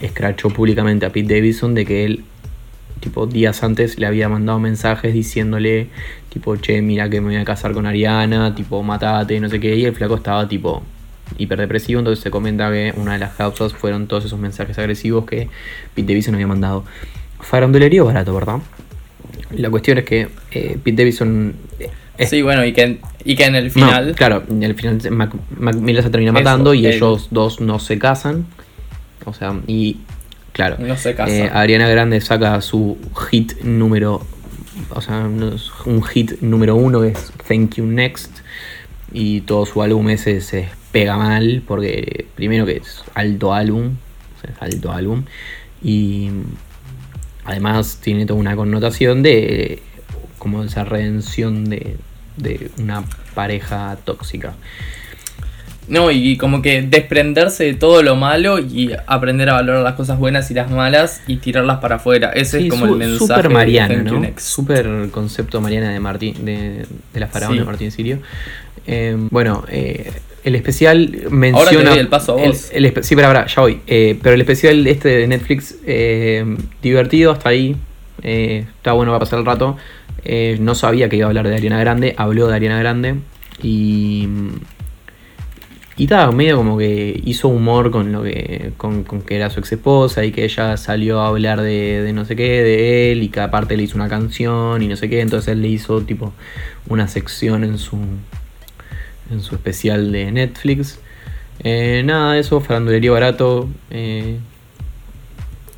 escrachó 0.00 0.50
públicamente 0.50 1.04
a 1.06 1.10
Pete 1.10 1.34
Davidson 1.34 1.74
de 1.74 1.84
que 1.84 2.04
él, 2.04 2.24
tipo, 3.00 3.26
días 3.26 3.64
antes 3.64 3.98
le 3.98 4.06
había 4.06 4.28
mandado 4.28 4.60
mensajes 4.60 5.12
diciéndole, 5.12 5.88
tipo, 6.28 6.54
che, 6.56 6.80
mira 6.82 7.10
que 7.10 7.20
me 7.20 7.28
voy 7.28 7.36
a 7.36 7.44
casar 7.44 7.72
con 7.72 7.86
Ariana, 7.86 8.54
tipo, 8.54 8.80
matate, 8.84 9.40
no 9.40 9.48
sé 9.48 9.58
qué, 9.58 9.74
y 9.76 9.84
el 9.84 9.94
flaco 9.96 10.14
estaba, 10.14 10.46
tipo, 10.46 10.84
hiperdepresivo, 11.38 12.00
entonces 12.00 12.22
se 12.22 12.30
comenta 12.30 12.70
que 12.70 12.92
una 12.96 13.14
de 13.14 13.18
las 13.18 13.34
causas 13.34 13.72
fueron 13.72 14.06
todos 14.06 14.24
esos 14.24 14.38
mensajes 14.38 14.78
agresivos 14.78 15.24
que 15.26 15.48
Pete 15.94 16.08
Davidson 16.08 16.34
había 16.34 16.46
mandado. 16.46 16.84
Farandulerío 17.40 18.04
barato, 18.04 18.34
¿verdad? 18.34 18.58
La 19.56 19.70
cuestión 19.70 19.98
es 19.98 20.04
que 20.04 20.28
eh, 20.52 20.78
Pete 20.82 21.02
Davidson... 21.02 21.54
eh, 21.78 22.26
Sí, 22.26 22.42
bueno, 22.42 22.64
y 22.66 22.72
que, 22.74 22.98
y 23.24 23.34
que 23.34 23.44
en 23.46 23.54
el 23.54 23.64
no, 23.66 23.70
final. 23.72 24.14
claro, 24.14 24.42
en 24.50 24.62
el 24.62 24.74
final 24.74 25.00
Mac, 25.10 25.32
Mac 25.58 25.74
Miller 25.76 26.02
se 26.02 26.10
termina 26.10 26.32
Eso, 26.32 26.38
matando 26.40 26.74
y 26.74 26.86
ellos 26.86 27.28
dos 27.30 27.60
no 27.62 27.78
se 27.78 27.98
casan. 27.98 28.44
O 29.24 29.32
sea, 29.32 29.58
y 29.66 29.98
claro, 30.52 30.76
No 30.78 30.96
se 30.96 31.14
casa. 31.14 31.32
eh, 31.32 31.50
Ariana 31.52 31.88
Grande 31.88 32.20
saca 32.20 32.60
su 32.60 32.98
hit 33.30 33.62
número, 33.62 34.20
o 34.90 35.00
sea, 35.00 35.22
no 35.28 35.52
un 35.86 36.02
hit 36.02 36.40
número 36.42 36.76
uno 36.76 37.04
es 37.04 37.32
Thank 37.48 37.76
You 37.76 37.86
Next 37.86 38.30
y 39.12 39.40
todo 39.42 39.64
su 39.66 39.82
álbum 39.82 40.10
ese 40.10 40.40
se 40.42 40.68
pega 40.92 41.16
mal 41.16 41.62
porque 41.66 42.26
primero 42.34 42.66
que 42.66 42.76
es 42.78 43.02
alto 43.14 43.52
álbum, 43.54 43.96
o 44.36 44.40
sea, 44.40 44.50
es 44.54 44.62
alto 44.74 44.92
álbum 44.92 45.24
y 45.82 46.30
además 47.44 47.98
tiene 48.02 48.26
toda 48.26 48.38
una 48.40 48.56
connotación 48.56 49.22
de 49.22 49.82
como 50.38 50.62
esa 50.64 50.84
redención 50.84 51.64
de, 51.68 51.96
de 52.36 52.70
una 52.78 53.04
pareja 53.34 53.96
tóxica. 54.04 54.54
No, 55.88 56.12
y 56.12 56.36
como 56.36 56.62
que 56.62 56.82
desprenderse 56.82 57.64
de 57.64 57.74
todo 57.74 58.02
lo 58.04 58.14
malo 58.14 58.60
y 58.60 58.92
aprender 59.08 59.48
a 59.50 59.54
valorar 59.54 59.82
las 59.82 59.94
cosas 59.94 60.18
buenas 60.20 60.48
y 60.50 60.54
las 60.54 60.70
malas 60.70 61.20
y 61.26 61.38
tirarlas 61.38 61.78
para 61.78 61.96
afuera. 61.96 62.30
Ese 62.30 62.58
Sí, 62.60 62.64
es 62.66 62.70
como 62.70 62.86
su- 62.86 62.92
el 62.92 62.98
mensaje. 63.00 63.18
Super 63.26 63.48
de 63.48 63.54
Mariana, 63.54 63.94
You 64.04 64.20
¿no? 64.20 64.28
Super 64.36 65.08
concepto 65.10 65.60
Mariana 65.60 65.90
de 65.90 65.98
Martín, 65.98 66.44
de, 66.44 66.86
de 67.12 67.20
la 67.20 67.26
faraona 67.26 67.54
Sí. 67.54 67.58
de 67.60 67.64
Martín 67.64 67.90
Sirio. 67.90 68.20
Eh, 68.86 69.16
bueno, 69.30 69.64
eh, 69.68 70.12
el 70.44 70.54
especial 70.54 71.10
Ahora 71.24 71.30
menciona. 71.30 71.84
te 71.84 71.90
doy 71.90 71.98
el 71.98 72.08
paso 72.08 72.32
a 72.32 72.36
vos. 72.46 72.70
el 72.72 72.92
sí, 73.04 73.14
pero 73.14 73.28
ahora, 73.28 73.46
ya 73.46 73.60
voy. 73.62 73.80
Eh, 73.86 74.18
pero 74.22 74.34
el 74.34 74.40
especial 74.40 74.86
este 74.86 75.08
de 75.08 75.26
Netflix, 75.26 75.76
eh, 75.86 76.56
divertido 76.82 77.32
hasta 77.32 77.48
ahí. 77.50 77.76
eh, 78.22 78.66
está 78.76 78.92
bueno, 78.92 79.10
va 79.12 79.16
a 79.16 79.20
pasar 79.20 79.38
el 79.38 79.46
rato. 79.46 79.76
Eh, 80.24 80.58
no 80.60 80.74
sabía 80.74 81.08
que 81.08 81.16
iba 81.16 81.26
a 81.26 81.28
hablar 81.28 81.48
de 81.48 81.54
Ariana 81.54 81.78
Grande. 81.80 82.14
Habló 82.16 82.46
de 82.48 82.54
Ariana 82.56 82.78
Grande. 82.78 83.14
Y. 83.62 84.28
Y 85.96 86.04
estaba 86.04 86.32
medio 86.32 86.56
como 86.56 86.78
que 86.78 87.20
hizo 87.26 87.48
humor 87.48 87.90
con 87.90 88.10
lo 88.10 88.22
que. 88.22 88.72
Con, 88.78 89.04
con 89.04 89.20
que 89.20 89.36
era 89.36 89.50
su 89.50 89.60
ex 89.60 89.72
esposa 89.72 90.24
y 90.24 90.32
que 90.32 90.44
ella 90.44 90.76
salió 90.78 91.20
a 91.20 91.28
hablar 91.28 91.60
de, 91.60 92.02
de 92.02 92.12
no 92.14 92.24
sé 92.24 92.36
qué, 92.36 92.62
de 92.62 93.12
él, 93.12 93.22
y 93.22 93.28
que 93.28 93.40
aparte 93.40 93.76
le 93.76 93.82
hizo 93.82 93.96
una 93.96 94.08
canción 94.08 94.82
y 94.82 94.88
no 94.88 94.96
sé 94.96 95.10
qué. 95.10 95.20
Entonces 95.20 95.48
él 95.52 95.60
le 95.60 95.68
hizo 95.68 96.00
tipo 96.02 96.32
una 96.88 97.06
sección 97.06 97.64
en 97.64 97.76
su. 97.76 97.98
En 99.30 99.40
su 99.40 99.54
especial 99.54 100.12
de 100.12 100.30
Netflix. 100.32 100.98
Eh, 101.62 102.02
nada 102.04 102.34
de 102.34 102.40
eso, 102.40 102.60
farandulería 102.60 103.10
barato. 103.12 103.68
eh, 103.90 104.38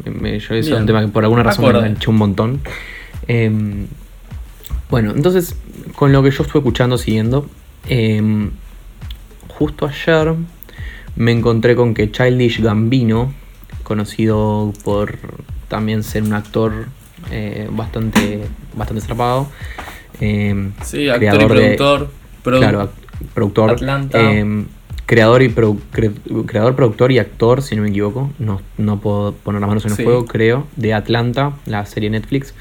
Me, 0.05 0.39
yo 0.41 0.55
es 0.55 0.67
Bien. 0.67 0.81
un 0.81 0.87
tema 0.87 1.01
que 1.01 1.09
por 1.09 1.23
alguna 1.25 1.43
razón 1.45 1.65
me 1.73 1.79
enganché 1.79 2.11
un 2.11 2.17
montón. 2.17 2.61
Em, 3.29 3.87
bueno, 4.91 5.13
entonces, 5.15 5.55
con 5.95 6.13
lo 6.13 6.23
que 6.23 6.31
yo 6.31 6.43
estuve 6.43 6.59
escuchando, 6.61 6.99
siguiendo, 6.99 7.49
em, 7.89 8.51
justo 9.49 9.87
ayer 9.87 10.35
me 11.15 11.31
encontré 11.31 11.77
con 11.77 11.95
que 11.95 12.11
Childish 12.11 12.61
Gambino, 12.61 13.33
conocido 13.85 14.73
por 14.83 15.19
también 15.69 16.03
ser 16.03 16.23
un 16.25 16.33
actor 16.33 16.87
eh, 17.31 17.69
bastante, 17.71 18.41
bastante 18.75 19.03
zarpado, 19.07 19.49
em, 20.21 20.73
Sí, 20.83 21.09
actor 21.09 21.23
y 21.23 21.29
creador 21.37 21.41
de- 21.41 21.47
productor. 21.77 22.11
produ- 22.45 22.59
claro, 22.59 22.91
productor, 23.35 23.71
Atlanta. 23.71 24.19
em, 24.21 24.67
creador 25.07 25.43
y 25.43 25.49
produ- 25.49 25.79
cre- 25.93 26.47
creador, 26.47 26.75
productor 26.77 27.13
y 27.13 27.19
actor, 27.19 27.63
si 27.63 27.77
no 27.77 27.83
me 27.83 27.89
equivoco, 27.91 28.31
no, 28.39 28.61
no 28.79 28.99
puedo 29.01 29.33
poner 29.35 29.61
las 29.61 29.69
manos 29.69 29.85
en 29.85 29.91
el 29.93 29.97
Sí. 29.97 30.05
fuego, 30.05 30.27
creo, 30.27 30.67
de 30.77 30.95
Atlanta, 30.95 31.53
la 31.67 31.85
serie 31.87 32.09
Netflix. 32.11 32.55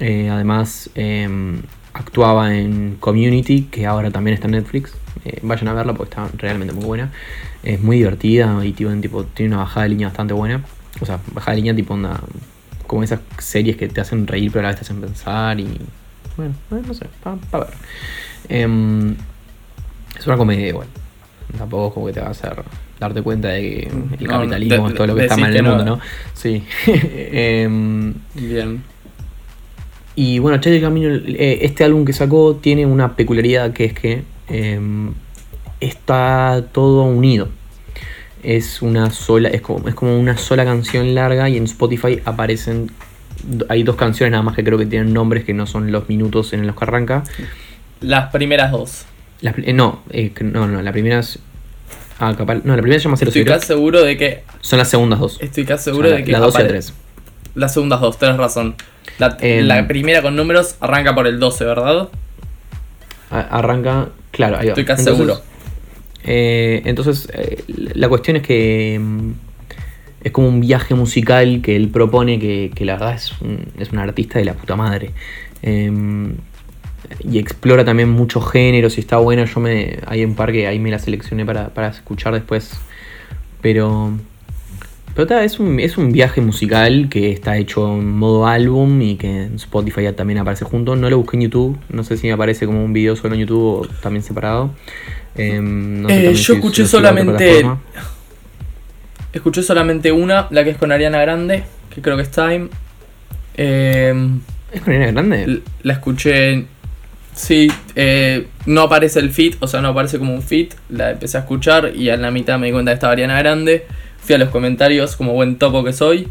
Eh, 0.00 0.28
además, 0.30 0.90
em, 0.94 1.62
actuaba 1.92 2.54
en 2.54 2.96
Community, 3.00 3.62
que 3.70 3.86
ahora 3.86 4.10
también 4.10 4.34
está 4.34 4.46
en 4.46 4.52
Netflix. 4.52 4.92
Eh, 5.24 5.40
vayan 5.42 5.68
a 5.68 5.72
verla 5.74 5.94
porque 5.94 6.10
está 6.14 6.28
realmente 6.38 6.72
muy 6.72 6.84
buena. 6.84 7.10
Es 7.64 7.80
muy 7.82 7.96
divertida 7.96 8.64
y 8.64 8.72
tiene, 8.72 9.00
tipo, 9.00 9.24
tiene 9.24 9.54
una 9.54 9.64
bajada 9.64 9.82
de 9.84 9.88
línea 9.90 10.06
bastante 10.08 10.32
buena. 10.34 10.62
O 11.00 11.06
sea, 11.06 11.18
bajada 11.32 11.52
de 11.52 11.56
línea 11.56 11.74
tipo 11.74 11.94
onda, 11.94 12.20
como 12.86 13.02
esas 13.02 13.20
series 13.38 13.76
que 13.76 13.88
te 13.88 14.00
hacen 14.00 14.26
reír 14.26 14.50
pero 14.52 14.60
a 14.60 14.62
la 14.62 14.68
vez 14.68 14.76
te 14.76 14.82
hacen 14.84 15.00
pensar 15.00 15.58
y... 15.58 15.66
Bueno, 16.36 16.54
eh, 16.70 16.82
no 16.86 16.94
sé, 16.94 17.06
para 17.22 17.36
ver. 17.64 17.74
Es 20.18 20.26
una 20.26 20.36
comedia 20.36 20.68
igual. 20.68 20.86
Tampoco 21.56 21.88
es 21.88 21.94
como 21.94 22.06
que 22.06 22.12
te 22.12 22.20
va 22.20 22.26
a 22.28 22.30
hacer 22.30 22.62
darte 23.00 23.22
cuenta 23.22 23.48
de 23.48 23.60
que 23.60 23.88
el 24.18 24.26
No, 24.26 24.32
capitalismo 24.32 24.88
es 24.88 24.94
todo 24.94 25.06
lo 25.06 25.14
que 25.14 25.22
está 25.22 25.36
mal 25.36 25.50
en 25.50 25.64
el 25.64 25.70
mundo, 25.70 25.84
¿no? 25.84 26.00
Sí. 26.34 26.62
Em, 26.86 28.14
Bien. 28.34 28.82
y 30.16 30.38
bueno, 30.40 30.58
Childish 30.58 30.82
Gambino, 30.82 31.08
eh, 31.14 31.60
este 31.62 31.84
álbum 31.84 32.04
que 32.04 32.12
sacó 32.12 32.56
tiene 32.56 32.84
una 32.86 33.14
peculiaridad 33.16 33.72
que 33.72 33.84
es 33.86 33.92
que 33.94 34.24
em, 34.48 35.14
está 35.80 36.64
todo 36.72 37.04
unido. 37.04 37.48
Es 38.42 38.82
una 38.82 39.10
sola, 39.10 39.48
es 39.48 39.60
como, 39.62 39.88
es 39.88 39.94
como 39.94 40.18
una 40.18 40.36
sola 40.36 40.64
canción 40.64 41.14
larga 41.14 41.48
y 41.48 41.56
en 41.56 41.64
Spotify 41.64 42.20
aparecen, 42.24 42.90
hay 43.68 43.82
dos 43.84 43.96
canciones 43.96 44.32
nada 44.32 44.42
más 44.42 44.54
que 44.54 44.62
creo 44.64 44.78
que 44.78 44.86
tienen 44.86 45.12
nombres 45.12 45.44
que 45.44 45.54
no 45.54 45.66
son 45.66 45.90
los 45.92 46.08
minutos 46.08 46.52
en 46.52 46.66
los 46.66 46.76
que 46.76 46.84
arranca. 46.84 47.24
Las 48.00 48.30
primeras 48.30 48.70
dos. 48.70 49.06
La 49.40 49.54
eh, 49.56 49.72
no, 49.72 50.02
eh, 50.10 50.32
no, 50.40 50.66
no, 50.66 50.82
la 50.82 50.92
primera 50.92 51.20
es... 51.20 51.38
Ah, 52.18 52.34
capaz, 52.36 52.56
no, 52.64 52.74
la 52.74 52.82
primera 52.82 52.98
se 52.98 53.04
llama 53.04 53.16
00. 53.16 53.28
Estoy 53.30 53.44
casi 53.44 53.66
seguro 53.68 54.02
de 54.02 54.16
que. 54.16 54.42
Son 54.60 54.78
las 54.78 54.88
segundas 54.90 55.20
dos. 55.20 55.38
Estoy 55.40 55.64
casi 55.64 55.84
seguro 55.84 56.08
la, 56.08 56.16
de 56.16 56.24
que. 56.24 56.32
la 56.32 56.40
2 56.40 56.52
y 56.54 56.58
la 56.58 56.64
apare- 56.64 56.68
3. 56.68 56.92
Las 57.54 57.74
segundas 57.74 58.00
dos, 58.00 58.18
tenés 58.18 58.36
razón. 58.36 58.74
La, 59.18 59.36
Em. 59.40 59.66
la 59.66 59.86
primera 59.86 60.20
con 60.22 60.34
números 60.36 60.74
arranca 60.80 61.14
por 61.14 61.26
el 61.28 61.38
12, 61.38 61.64
¿verdad? 61.64 62.08
Arranca, 63.30 64.08
claro, 64.32 64.56
ahí 64.58 64.66
va. 64.66 64.72
Estoy 64.72 64.84
casi 64.84 65.02
Entonces, 65.02 65.26
seguro. 65.26 65.42
Eh, 66.24 66.82
entonces, 66.84 67.28
eh, 67.32 67.62
la 67.94 68.08
cuestión 68.08 68.36
es 68.36 68.42
que 68.42 68.98
mm, 69.00 69.30
es 70.24 70.32
como 70.32 70.48
un 70.48 70.60
viaje 70.60 70.94
musical 70.94 71.60
que 71.62 71.76
él 71.76 71.88
propone, 71.88 72.38
que, 72.40 72.70
que 72.74 72.84
la 72.84 72.94
verdad 72.94 73.14
es 73.14 73.32
un, 73.40 73.66
es 73.78 73.92
un 73.92 73.98
artista 73.98 74.38
de 74.38 74.44
la 74.44 74.54
puta 74.54 74.74
madre. 74.76 75.12
Y 77.24 77.38
explora 77.38 77.84
también 77.84 78.08
muchos 78.10 78.50
géneros 78.50 78.96
y 78.98 79.00
está 79.00 79.16
bueno. 79.18 79.44
Yo 79.44 79.60
me. 79.60 79.98
Hay 80.06 80.24
un 80.24 80.34
par 80.34 80.52
que 80.52 80.66
ahí 80.66 80.78
me 80.78 80.90
la 80.90 80.98
seleccioné 80.98 81.44
para, 81.46 81.68
para 81.70 81.88
escuchar 81.88 82.34
después. 82.34 82.72
Pero. 83.60 84.12
Pero 85.14 85.26
ta, 85.26 85.42
es 85.42 85.58
un, 85.58 85.80
es 85.80 85.98
un 85.98 86.12
viaje 86.12 86.40
musical 86.40 87.08
que 87.10 87.32
está 87.32 87.56
hecho 87.56 87.92
en 87.94 88.08
modo 88.16 88.46
álbum 88.46 89.02
y 89.02 89.16
que 89.16 89.44
en 89.46 89.56
Spotify 89.56 90.02
ya 90.04 90.12
también 90.14 90.38
aparece 90.38 90.64
junto. 90.64 90.94
No 90.94 91.10
lo 91.10 91.18
busqué 91.18 91.36
en 91.38 91.42
YouTube. 91.44 91.76
No 91.88 92.04
sé 92.04 92.16
si 92.16 92.28
me 92.28 92.34
aparece 92.34 92.66
como 92.66 92.84
un 92.84 92.92
video 92.92 93.16
solo 93.16 93.34
en 93.34 93.40
YouTube 93.40 93.64
o 93.64 93.86
también 94.00 94.22
separado. 94.22 94.70
Em, 95.34 96.02
no 96.02 96.08
sé 96.08 96.20
Eh, 96.28 96.34
yo 96.34 96.36
si- 96.36 96.52
escuché 96.52 96.86
solamente-. 96.86 97.64
Escuché 99.32 99.62
solamente 99.62 100.10
una, 100.12 100.46
la 100.50 100.64
que 100.64 100.70
es 100.70 100.76
con 100.76 100.90
Ariana 100.92 101.20
Grande, 101.20 101.64
que 101.94 102.00
creo 102.00 102.16
que 102.16 102.22
es 102.22 102.30
Time. 102.30 102.68
Em, 103.56 104.40
¿Es 104.72 104.80
con 104.82 104.92
Ariana 104.94 105.12
Grande? 105.12 105.62
La 105.82 105.94
escuché. 105.94 106.66
Sí, 107.38 107.68
eh, 107.94 108.48
no 108.66 108.82
aparece 108.82 109.20
el 109.20 109.30
fit, 109.30 109.54
o 109.60 109.68
sea, 109.68 109.80
no 109.80 109.88
aparece 109.88 110.18
como 110.18 110.34
un 110.34 110.42
fit. 110.42 110.74
La 110.90 111.12
empecé 111.12 111.36
a 111.36 111.40
escuchar 111.40 111.92
y 111.94 112.10
en 112.10 112.20
la 112.20 112.32
mitad 112.32 112.58
me 112.58 112.66
di 112.66 112.72
cuenta 112.72 112.90
que 112.90 112.94
estaba 112.94 113.12
Ariana 113.12 113.38
Grande. 113.38 113.86
Fui 114.20 114.34
a 114.34 114.38
los 114.38 114.48
comentarios, 114.48 115.14
como 115.14 115.34
buen 115.34 115.56
topo 115.56 115.84
que 115.84 115.92
soy. 115.92 116.26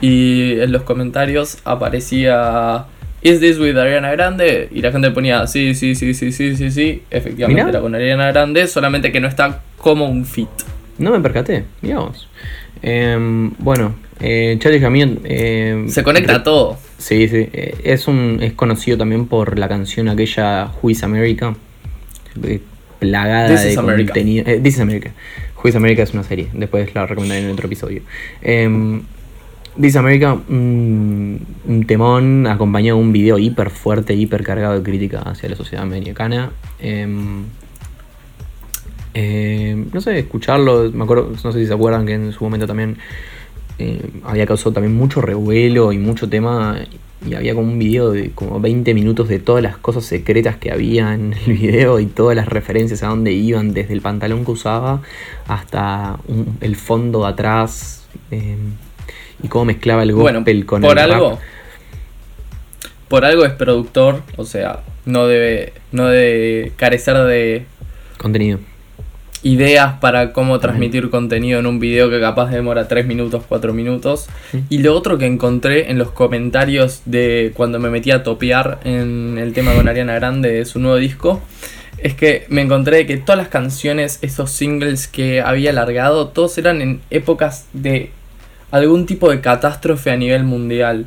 Y 0.00 0.60
en 0.60 0.70
los 0.70 0.82
comentarios 0.82 1.58
aparecía. 1.64 2.84
¿Is 3.22 3.40
this 3.40 3.58
with 3.58 3.76
Ariana 3.76 4.12
Grande? 4.12 4.68
Y 4.70 4.82
la 4.82 4.92
gente 4.92 5.10
ponía 5.10 5.48
sí, 5.48 5.74
sí, 5.74 5.96
sí, 5.96 6.14
sí, 6.14 6.30
sí, 6.30 6.56
sí, 6.56 6.70
sí. 6.70 7.02
Efectivamente 7.10 7.64
Mirá. 7.64 7.70
era 7.70 7.80
con 7.80 7.96
Ariana 7.96 8.28
Grande, 8.30 8.68
solamente 8.68 9.10
que 9.10 9.20
no 9.20 9.26
está 9.26 9.62
como 9.78 10.06
un 10.08 10.24
fit. 10.24 10.48
No 10.98 11.10
me 11.10 11.18
percaté. 11.18 11.64
Vos. 11.82 12.28
Em, 12.82 13.50
bueno, 13.58 13.96
eh, 14.22 14.56
Childish 14.60 14.80
Gambino. 14.80 15.16
em, 15.24 15.88
Se 15.88 16.02
conecta 16.02 16.36
a 16.36 16.42
todo. 16.42 16.78
Sí, 16.98 17.28
sí. 17.28 17.48
eh, 17.52 17.74
Es, 17.84 18.06
un, 18.08 18.38
es 18.40 18.52
conocido 18.52 18.96
también 18.98 19.26
por 19.26 19.58
la 19.58 19.68
canción 19.68 20.08
aquella 20.08 20.70
is 20.86 21.02
America. 21.02 21.54
eh, 22.44 22.60
Plagada 22.98 23.48
This 23.48 23.64
de 23.64 23.74
contenido. 23.74 24.44
eh, 24.46 24.60
This 24.62 24.74
is 24.74 24.80
America. 25.76 26.02
Es 26.02 26.12
una 26.14 26.22
serie. 26.22 26.46
Después 26.52 26.94
la 26.94 27.06
recomendaré 27.06 27.42
en 27.44 27.50
otro 27.50 27.66
episodio. 27.66 28.02
Em, 28.40 29.02
This 29.76 29.86
is 29.90 29.96
America, 29.96 30.34
un, 30.48 31.40
un 31.66 31.86
temón 31.86 32.46
acompañado 32.46 32.98
de 32.98 33.04
un 33.04 33.12
video 33.12 33.38
hiper 33.38 33.70
fuerte, 33.70 34.12
hiper 34.14 34.42
cargado 34.44 34.74
de 34.74 34.82
crítica 34.82 35.20
hacia 35.22 35.48
la 35.48 35.56
sociedad 35.56 35.82
americana. 35.84 36.50
Em, 36.78 37.44
eh, 39.14 39.84
no 39.92 40.00
sé, 40.00 40.18
escucharlo, 40.18 40.90
me 40.92 41.04
acuerdo, 41.04 41.32
no 41.42 41.52
sé 41.52 41.58
si 41.60 41.66
se 41.66 41.72
acuerdan 41.74 42.06
que 42.06 42.14
en 42.14 42.32
su 42.32 42.44
momento 42.44 42.66
también 42.66 42.96
eh, 43.78 44.00
había 44.24 44.46
causado 44.46 44.72
también 44.72 44.94
mucho 44.94 45.20
revuelo 45.20 45.92
y 45.92 45.98
mucho 45.98 46.28
tema 46.28 46.78
y 47.28 47.34
había 47.34 47.54
como 47.54 47.70
un 47.72 47.78
video 47.78 48.10
de 48.10 48.30
como 48.32 48.58
20 48.60 48.94
minutos 48.94 49.28
de 49.28 49.38
todas 49.38 49.62
las 49.62 49.76
cosas 49.76 50.04
secretas 50.04 50.56
que 50.56 50.72
había 50.72 51.14
en 51.14 51.32
el 51.46 51.52
video 51.52 52.00
y 52.00 52.06
todas 52.06 52.34
las 52.36 52.48
referencias 52.48 53.02
a 53.04 53.08
dónde 53.08 53.30
iban, 53.32 53.72
desde 53.74 53.92
el 53.94 54.00
pantalón 54.00 54.44
que 54.44 54.50
usaba 54.50 55.02
hasta 55.46 56.18
un- 56.26 56.58
el 56.60 56.74
fondo 56.76 57.22
de 57.22 57.28
atrás 57.28 58.06
eh, 58.32 58.56
y 59.42 59.48
cómo 59.48 59.66
mezclaba 59.66 60.02
el 60.02 60.12
Bueno, 60.14 60.40
gospel 60.40 60.66
con 60.66 60.82
por 60.82 60.98
el 60.98 61.08
rap. 61.08 61.14
algo. 61.14 61.38
Por 63.08 63.24
algo 63.24 63.44
es 63.44 63.52
productor, 63.52 64.22
o 64.36 64.44
sea, 64.44 64.80
no 65.04 65.26
debe, 65.26 65.74
no 65.92 66.06
debe 66.06 66.72
carecer 66.76 67.16
de 67.18 67.66
contenido. 68.18 68.58
Ideas 69.42 69.94
para 70.00 70.32
cómo 70.32 70.58
transmitir 70.60 71.10
contenido 71.10 71.58
en 71.58 71.66
un 71.66 71.80
video 71.80 72.10
que 72.10 72.20
capaz 72.20 72.50
demora 72.50 72.88
3 72.88 73.06
minutos, 73.06 73.44
4 73.48 73.72
minutos. 73.72 74.28
Y 74.68 74.78
lo 74.78 74.94
otro 74.94 75.18
que 75.18 75.26
encontré 75.26 75.90
en 75.90 75.98
los 75.98 76.10
comentarios 76.10 77.02
de 77.04 77.52
cuando 77.54 77.78
me 77.78 77.90
metí 77.90 78.10
a 78.10 78.22
topear 78.22 78.80
en 78.84 79.38
el 79.38 79.52
tema 79.52 79.74
con 79.74 79.88
Ariana 79.88 80.14
Grande 80.14 80.52
de 80.52 80.64
su 80.64 80.78
nuevo 80.78 80.96
disco, 80.96 81.40
es 81.98 82.14
que 82.14 82.46
me 82.48 82.62
encontré 82.62 83.06
que 83.06 83.16
todas 83.16 83.38
las 83.38 83.48
canciones, 83.48 84.18
esos 84.22 84.50
singles 84.50 85.06
que 85.06 85.40
había 85.40 85.72
largado, 85.72 86.28
todos 86.28 86.58
eran 86.58 86.82
en 86.82 87.00
épocas 87.10 87.66
de 87.72 88.10
algún 88.70 89.06
tipo 89.06 89.30
de 89.30 89.40
catástrofe 89.40 90.10
a 90.10 90.16
nivel 90.16 90.44
mundial. 90.44 91.06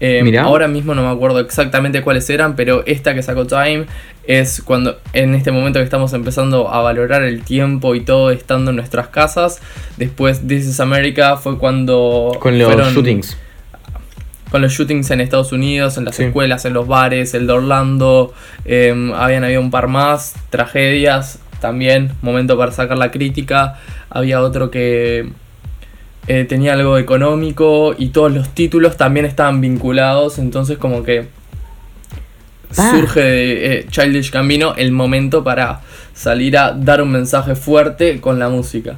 Eh, 0.00 0.22
Mirá. 0.24 0.42
ahora 0.42 0.68
mismo 0.68 0.94
no 0.94 1.02
me 1.02 1.08
acuerdo 1.08 1.38
exactamente 1.40 2.02
cuáles 2.02 2.28
eran, 2.28 2.56
pero 2.56 2.82
esta 2.86 3.14
que 3.14 3.22
sacó 3.22 3.46
Time 3.46 3.86
es 4.26 4.60
cuando 4.62 4.98
en 5.12 5.34
este 5.34 5.50
momento 5.52 5.78
que 5.78 5.84
estamos 5.84 6.12
empezando 6.14 6.68
a 6.68 6.80
valorar 6.82 7.22
el 7.22 7.42
tiempo 7.42 7.94
y 7.94 8.00
todo 8.00 8.30
estando 8.30 8.70
en 8.70 8.76
nuestras 8.76 9.08
casas. 9.08 9.60
Después 9.96 10.46
This 10.46 10.66
is 10.66 10.80
America 10.80 11.36
fue 11.36 11.58
cuando 11.58 12.36
Con 12.40 12.58
los 12.58 12.66
fueron- 12.72 12.92
shootings. 12.92 13.36
con 14.50 14.62
los 14.62 14.72
shootings 14.72 15.10
en 15.10 15.20
Estados 15.20 15.52
Unidos, 15.52 15.96
en 15.98 16.04
las 16.04 16.16
Sí. 16.16 16.24
escuelas, 16.24 16.64
en 16.64 16.74
los 16.74 16.86
bares, 16.86 17.34
el 17.34 17.46
de 17.46 17.52
Orlando, 17.54 18.32
eh, 18.64 19.12
habían 19.16 19.42
habido 19.44 19.60
un 19.60 19.70
par 19.70 19.88
más, 19.88 20.34
tragedias, 20.50 21.40
también, 21.60 22.12
momento 22.22 22.56
para 22.58 22.70
sacar 22.72 22.96
la 22.98 23.10
crítica, 23.10 23.80
había 24.10 24.40
otro 24.42 24.70
que 24.70 25.28
eh, 26.26 26.44
tenía 26.44 26.72
algo 26.74 26.96
económico 26.98 27.94
y 27.98 28.08
todos 28.08 28.32
los 28.32 28.48
títulos 28.50 28.96
también 28.96 29.26
estaban 29.26 29.60
vinculados, 29.60 30.38
entonces 30.38 30.78
como 30.78 31.02
que 31.02 31.26
Ah. 32.76 32.90
surge 32.90 33.20
de 33.20 33.78
eh, 33.80 33.86
Childish 33.88 34.32
Gambino 34.32 34.74
el 34.76 34.90
momento 34.90 35.44
para 35.44 35.80
salir 36.12 36.56
a 36.58 36.72
dar 36.72 37.02
un 37.02 37.10
mensaje 37.12 37.54
fuerte 37.54 38.20
con 38.20 38.38
la 38.40 38.48
música. 38.48 38.96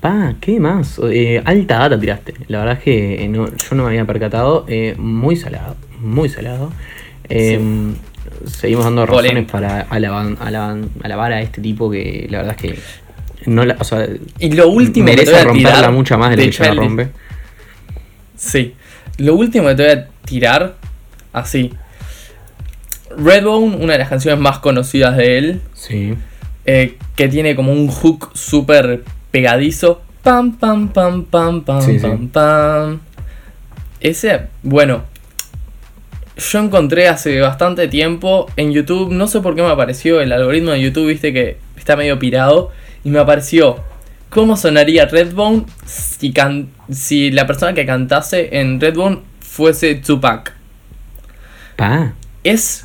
Pa, 0.00 0.34
¿qué 0.40 0.58
más? 0.58 0.98
Eh, 1.08 1.40
alta 1.44 1.78
data 1.78 2.00
tiraste. 2.00 2.34
La 2.48 2.58
verdad 2.60 2.78
es 2.78 2.82
que 2.82 3.22
eh, 3.24 3.28
no- 3.28 3.46
yo 3.46 3.76
no 3.76 3.84
me 3.84 3.90
había 3.90 4.04
percatado. 4.04 4.66
Muy 4.98 5.36
salado, 5.36 5.76
muy 6.00 6.28
salado. 6.28 6.72
Seguimos 8.46 8.84
dando 8.84 9.06
razones 9.06 9.48
para 9.50 9.86
alaban- 9.88 10.36
alaban- 10.40 10.88
alabar 11.04 11.32
a 11.32 11.40
este 11.42 11.60
tipo 11.60 11.88
que 11.90 12.26
la 12.30 12.38
verdad 12.38 12.56
es 12.58 12.62
que 12.62 12.78
no 13.46 13.64
la, 13.64 13.76
o 13.78 13.84
sea, 13.84 14.06
Y 14.38 14.52
lo 14.52 14.68
último 14.68 15.06
que 15.06 15.12
te 15.12 15.16
merece 15.16 15.32
voy 15.32 15.40
a 15.40 15.44
romperla 15.44 15.70
tirar 15.70 16.18
más 16.18 16.30
de 16.30 16.36
lo 16.36 16.42
que 16.42 16.50
ya 16.50 16.74
la 16.74 16.80
rompe. 16.80 17.08
Sí. 18.36 18.74
Lo 19.18 19.34
último 19.34 19.68
que 19.68 19.74
te 19.74 19.82
voy 19.84 19.92
a 19.92 20.08
tirar, 20.24 20.74
así. 21.32 21.72
Redbone, 23.16 23.76
una 23.76 23.92
de 23.94 23.98
las 23.98 24.08
canciones 24.08 24.40
más 24.40 24.58
conocidas 24.58 25.16
de 25.16 25.38
él, 25.38 25.60
Sí. 25.74 26.14
eh, 26.64 26.96
que 27.16 27.28
tiene 27.28 27.54
como 27.54 27.72
un 27.72 27.88
hook 27.88 28.30
súper 28.34 29.04
pegadizo. 29.30 30.02
Pam, 30.22 30.56
pam, 30.56 30.88
pam, 30.88 31.24
pam, 31.24 31.62
pam, 31.62 31.82
Sí, 31.82 31.98
sí. 31.98 32.06
pam, 32.06 32.28
pam. 32.28 33.00
Ese, 34.00 34.46
bueno, 34.62 35.04
yo 36.36 36.58
encontré 36.60 37.08
hace 37.08 37.40
bastante 37.40 37.86
tiempo 37.88 38.48
en 38.56 38.72
YouTube, 38.72 39.12
no 39.12 39.26
sé 39.28 39.40
por 39.40 39.54
qué 39.54 39.62
me 39.62 39.68
apareció 39.70 40.20
el 40.20 40.32
algoritmo 40.32 40.70
de 40.70 40.80
YouTube, 40.80 41.08
viste 41.08 41.32
que 41.32 41.58
está 41.76 41.96
medio 41.96 42.18
pirado, 42.18 42.70
y 43.04 43.10
me 43.10 43.18
apareció 43.18 43.76
cómo 44.30 44.56
sonaría 44.56 45.06
Redbone 45.06 45.64
si, 45.84 46.32
can- 46.32 46.68
si 46.90 47.30
la 47.30 47.46
persona 47.46 47.74
que 47.74 47.84
cantase 47.86 48.48
en 48.60 48.80
Redbone 48.80 49.20
fuese 49.40 49.94
Tupac. 49.96 50.52
Pa. 51.76 52.12
Es 52.44 52.84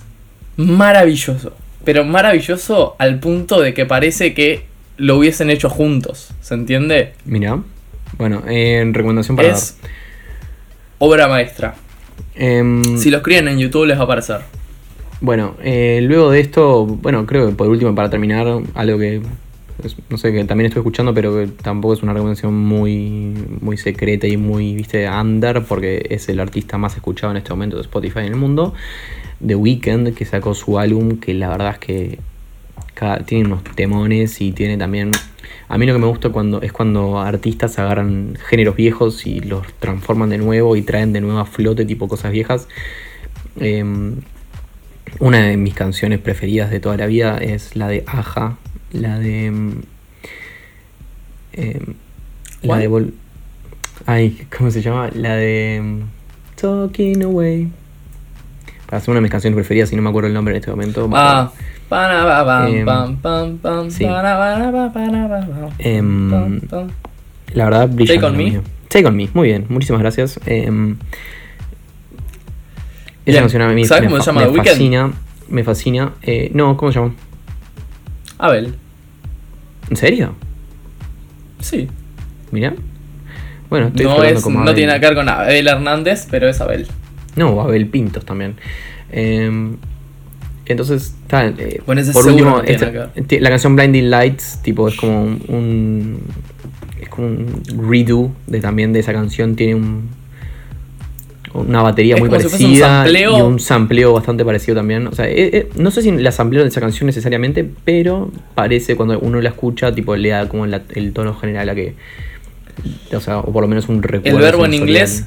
maravilloso, 0.57 1.53
pero 1.84 2.03
maravilloso 2.03 2.95
al 2.99 3.20
punto 3.20 3.61
de 3.61 3.74
que 3.74 3.86
parece 3.86 4.34
que 4.34 4.65
lo 4.97 5.18
hubiesen 5.18 5.49
hecho 5.49 5.70
juntos, 5.70 6.30
¿se 6.41 6.53
entiende? 6.55 7.13
Mira. 7.26 7.59
Bueno, 8.18 8.41
en 8.47 8.93
recomendación 8.93 9.36
para 9.36 9.49
Es 9.49 9.78
obra 10.97 11.28
maestra. 11.28 11.76
Em, 12.36 12.97
Si 12.97 13.09
lo 13.11 13.18
escriben 13.18 13.47
en 13.47 13.59
YouTube 13.59 13.86
les 13.86 13.97
va 13.97 14.01
a 14.01 14.05
aparecer. 14.05 14.39
Bueno, 15.22 15.55
eh, 15.63 15.99
luego 16.03 16.32
de 16.32 16.39
esto, 16.39 16.86
bueno, 16.86 17.26
creo 17.26 17.47
que 17.49 17.55
por 17.55 17.68
último, 17.68 17.93
para 17.93 18.09
terminar, 18.09 18.47
algo 18.76 18.97
que 18.99 19.22
no 20.09 20.17
sé, 20.17 20.32
que 20.32 20.43
también 20.45 20.67
estoy 20.67 20.80
escuchando, 20.80 21.13
pero 21.13 21.47
tampoco 21.49 21.93
es 21.93 22.03
una 22.03 22.13
recomendación 22.13 22.57
muy, 22.57 23.34
muy 23.61 23.78
secreta 23.78 24.28
y 24.28 24.38
muy, 24.38 24.73
viste, 24.73 25.07
under, 25.09 25.63
porque 25.63 26.07
es 26.09 26.30
el 26.30 26.39
artista 26.39 26.78
más 26.78 26.95
escuchado 26.95 27.32
en 27.32 27.38
este 27.38 27.51
momento 27.51 27.75
de 27.75 27.84
Spotify 27.84 28.19
en 28.19 28.25
el 28.25 28.36
mundo. 28.36 28.73
The 29.45 29.55
Weeknd, 29.55 30.13
que 30.15 30.25
sacó 30.25 30.53
su 30.55 30.80
álbum, 30.80 31.17
que 31.17 31.34
la 31.34 31.49
verdad 31.49 31.73
es 31.73 31.80
que 31.80 32.19
tiene 33.25 33.45
unos 33.45 33.63
temones 33.63 34.41
y 34.41 34.51
tiene 34.51 34.78
también... 34.78 35.11
A 35.69 35.78
mí 35.78 35.86
lo 35.86 35.93
que 35.93 35.99
me 35.99 36.07
gusta 36.07 36.30
cuando 36.30 36.61
es 36.61 36.71
cuando 36.71 37.19
artistas 37.19 37.78
agarran 37.78 38.38
géneros 38.47 38.75
viejos 38.75 39.28
y 39.28 39.41
los 39.41 39.67
transforman 39.80 40.30
de 40.30 40.38
nuevo 40.38 40.75
y 40.75 40.82
traen 40.82 41.13
de 41.13 41.21
nuevo 41.21 41.39
a 41.39 41.45
flote 41.45 41.86
tipo 41.86 42.07
cosas 42.07 42.32
viejas. 42.32 42.67
Em, 43.59 44.21
una 45.19 45.41
de 45.41 45.57
mis 45.57 45.73
canciones 45.73 46.19
preferidas 46.19 46.71
de 46.71 46.80
toda 46.80 46.97
la 46.97 47.05
vida 47.05 47.38
es 47.38 47.75
la 47.75 47.88
de 47.88 48.03
Aja, 48.07 48.57
la 49.02 49.20
de. 49.20 49.45
em, 49.45 49.82
la 52.62 52.78
de. 52.78 52.89
Vol- 52.89 53.14
Ay, 54.06 54.45
¿cómo 54.56 54.72
se 54.72 54.82
llama? 54.82 55.10
La 55.14 55.36
de. 55.36 55.82
mm, 55.84 56.00
Talking 56.60 57.24
Away. 57.24 57.70
Para 58.86 58.98
hacer 59.00 59.10
una 59.10 59.18
de 59.18 59.22
mis 59.24 59.32
canciones 59.32 59.56
preferidas, 59.56 59.91
y 59.91 59.95
no 59.95 60.02
me 60.02 60.10
acuerdo 60.10 60.28
el 60.28 60.34
nombre 60.34 60.54
en 60.54 60.60
este 60.60 60.72
momento. 60.72 61.08
me 61.08 61.16
Ah. 61.18 61.52
La 67.54 67.66
verdad, 67.66 67.89
brilla. 67.89 68.14
Take 68.16 68.26
on 68.26 68.38
Me. 68.38 68.62
Take 68.89 69.06
on 69.06 69.16
Me, 69.16 69.30
muy 69.34 69.48
bien, 69.50 69.66
muchísimas 69.70 70.02
gracias. 70.02 70.39
Em, 70.45 70.95
esa 73.26 73.39
canción 73.41 73.62
a 73.62 73.68
mí 73.70 73.84
¿sabes 73.86 74.04
me, 74.04 74.10
cómo 74.10 74.22
se 74.24 74.28
llama 74.32 74.48
me 74.52 74.64
fascina. 74.64 75.12
Me 75.50 75.64
fascina. 75.64 76.14
Eh, 76.22 76.50
no, 76.54 76.78
¿cómo 76.78 76.91
se 76.91 77.00
llama? 77.00 77.14
Abel, 78.38 78.76
¿En 79.89 79.95
serio? 79.95 80.35
sí. 81.59 81.88
Mira. 82.51 82.73
Bueno, 83.69 83.88
estoy 83.88 84.05
No, 84.05 84.23
es, 84.23 84.41
como 84.41 84.63
no 84.63 84.73
tiene 84.73 84.88
nada 84.88 84.99
que 85.01 85.07
ver 85.07 85.15
con 85.15 85.27
Abel 85.27 85.67
Hernández, 85.67 86.27
pero 86.31 86.47
es 86.47 86.61
Abel. 86.61 86.88
No, 87.35 87.59
Abel 87.59 87.88
Pintos 87.88 88.23
también. 88.23 88.55
Eh, 89.11 89.75
entonces, 90.65 91.13
está. 91.23 91.45
eh, 91.47 91.81
Bueno, 91.85 92.01
por 92.13 92.25
último, 92.27 92.49
no 92.57 92.63
esta- 92.63 93.11
la 93.39 93.49
canción 93.49 93.75
Blinding 93.75 94.09
Lights, 94.09 94.61
tipo, 94.63 94.88
es 94.88 94.95
como 94.95 95.23
un, 95.23 95.43
un- 95.49 96.19
es 97.01 97.09
como 97.09 97.27
un 97.27 97.63
redo 97.89 98.31
de 98.47 98.61
también 98.61 98.93
de 98.93 98.99
esa 99.01 99.11
canción. 99.13 99.55
Tiene 99.57 99.75
un 99.75 100.09
una 101.62 101.82
batería 101.82 102.16
Es 102.16 102.20
muy 102.22 102.30
si 102.30 102.36
un 102.36 102.41
parecida 102.41 102.88
sampleo. 103.03 103.38
y 103.38 103.41
un 103.41 103.60
sampleo 103.60 104.14
bastante 104.14 104.43
parecido 104.45 104.76
también. 104.78 105.08
O 105.08 105.12
sea, 105.14 105.28
eh, 105.28 105.49
eh, 105.53 105.70
no 105.76 105.91
sé 105.91 106.01
si 106.01 106.12
la 106.12 106.32
sampleo 106.32 106.64
de 106.64 106.70
esa 106.70 106.80
canción 106.80 107.08
necesariamente, 107.08 107.70
pero 107.86 108.32
parece 108.55 108.95
cuando 108.95 109.20
uno 109.20 109.41
la 109.41 109.49
escucha, 109.49 109.93
tipo, 109.93 110.16
le 110.16 110.30
da 110.30 110.47
como 110.49 110.66
la- 110.66 110.84
el 110.95 111.14
tono 111.14 111.34
general 111.36 111.70
a 111.70 111.76
que. 111.76 111.95
O 113.14 113.20
sea, 113.20 113.39
o 113.39 113.51
por 113.51 113.62
lo 113.64 113.68
menos 113.68 113.89
un 113.89 114.03
recuerdo. 114.03 114.38
El 114.38 114.43
verbo 114.43 114.66
en 114.66 114.74
inglés 114.74 115.26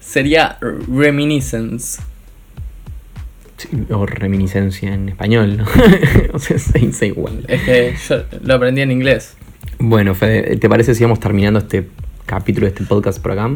sería 0.00 0.58
reminiscence. 0.88 2.02
Sí, 3.56 3.68
o 3.90 4.06
reminiscencia 4.06 4.94
en 4.94 5.10
español, 5.10 5.58
¿no? 5.58 5.64
o 6.32 6.38
sea, 6.38 6.58
se 6.58 7.06
igual. 7.06 7.44
Es 7.46 7.62
que 7.62 7.94
yo 8.08 8.22
lo 8.42 8.54
aprendí 8.54 8.80
en 8.80 8.90
inglés. 8.90 9.36
Bueno, 9.78 10.14
Fede, 10.14 10.56
¿te 10.56 10.68
parece 10.68 10.94
si 10.94 11.02
vamos 11.04 11.20
terminando 11.20 11.58
este 11.58 11.86
capítulo 12.26 12.66
de 12.66 12.72
este 12.72 12.84
podcast 12.84 13.20
por 13.20 13.32
acá? 13.32 13.50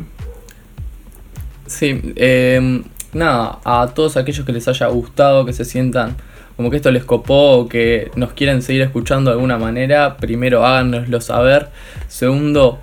Sí, 1.66 2.00
eh, 2.16 2.82
nada, 3.12 3.58
a 3.64 3.92
todos 3.94 4.16
aquellos 4.16 4.44
que 4.44 4.52
les 4.52 4.68
haya 4.68 4.86
gustado, 4.88 5.44
que 5.44 5.52
se 5.52 5.64
sientan 5.64 6.16
como 6.56 6.70
que 6.70 6.76
esto 6.76 6.90
les 6.90 7.04
copó 7.04 7.58
o 7.58 7.68
que 7.68 8.10
nos 8.14 8.32
quieren 8.32 8.62
seguir 8.62 8.82
escuchando 8.82 9.30
de 9.30 9.34
alguna 9.34 9.58
manera, 9.58 10.16
primero 10.16 10.64
háganoslo 10.64 11.20
saber. 11.20 11.68
Segundo, 12.08 12.78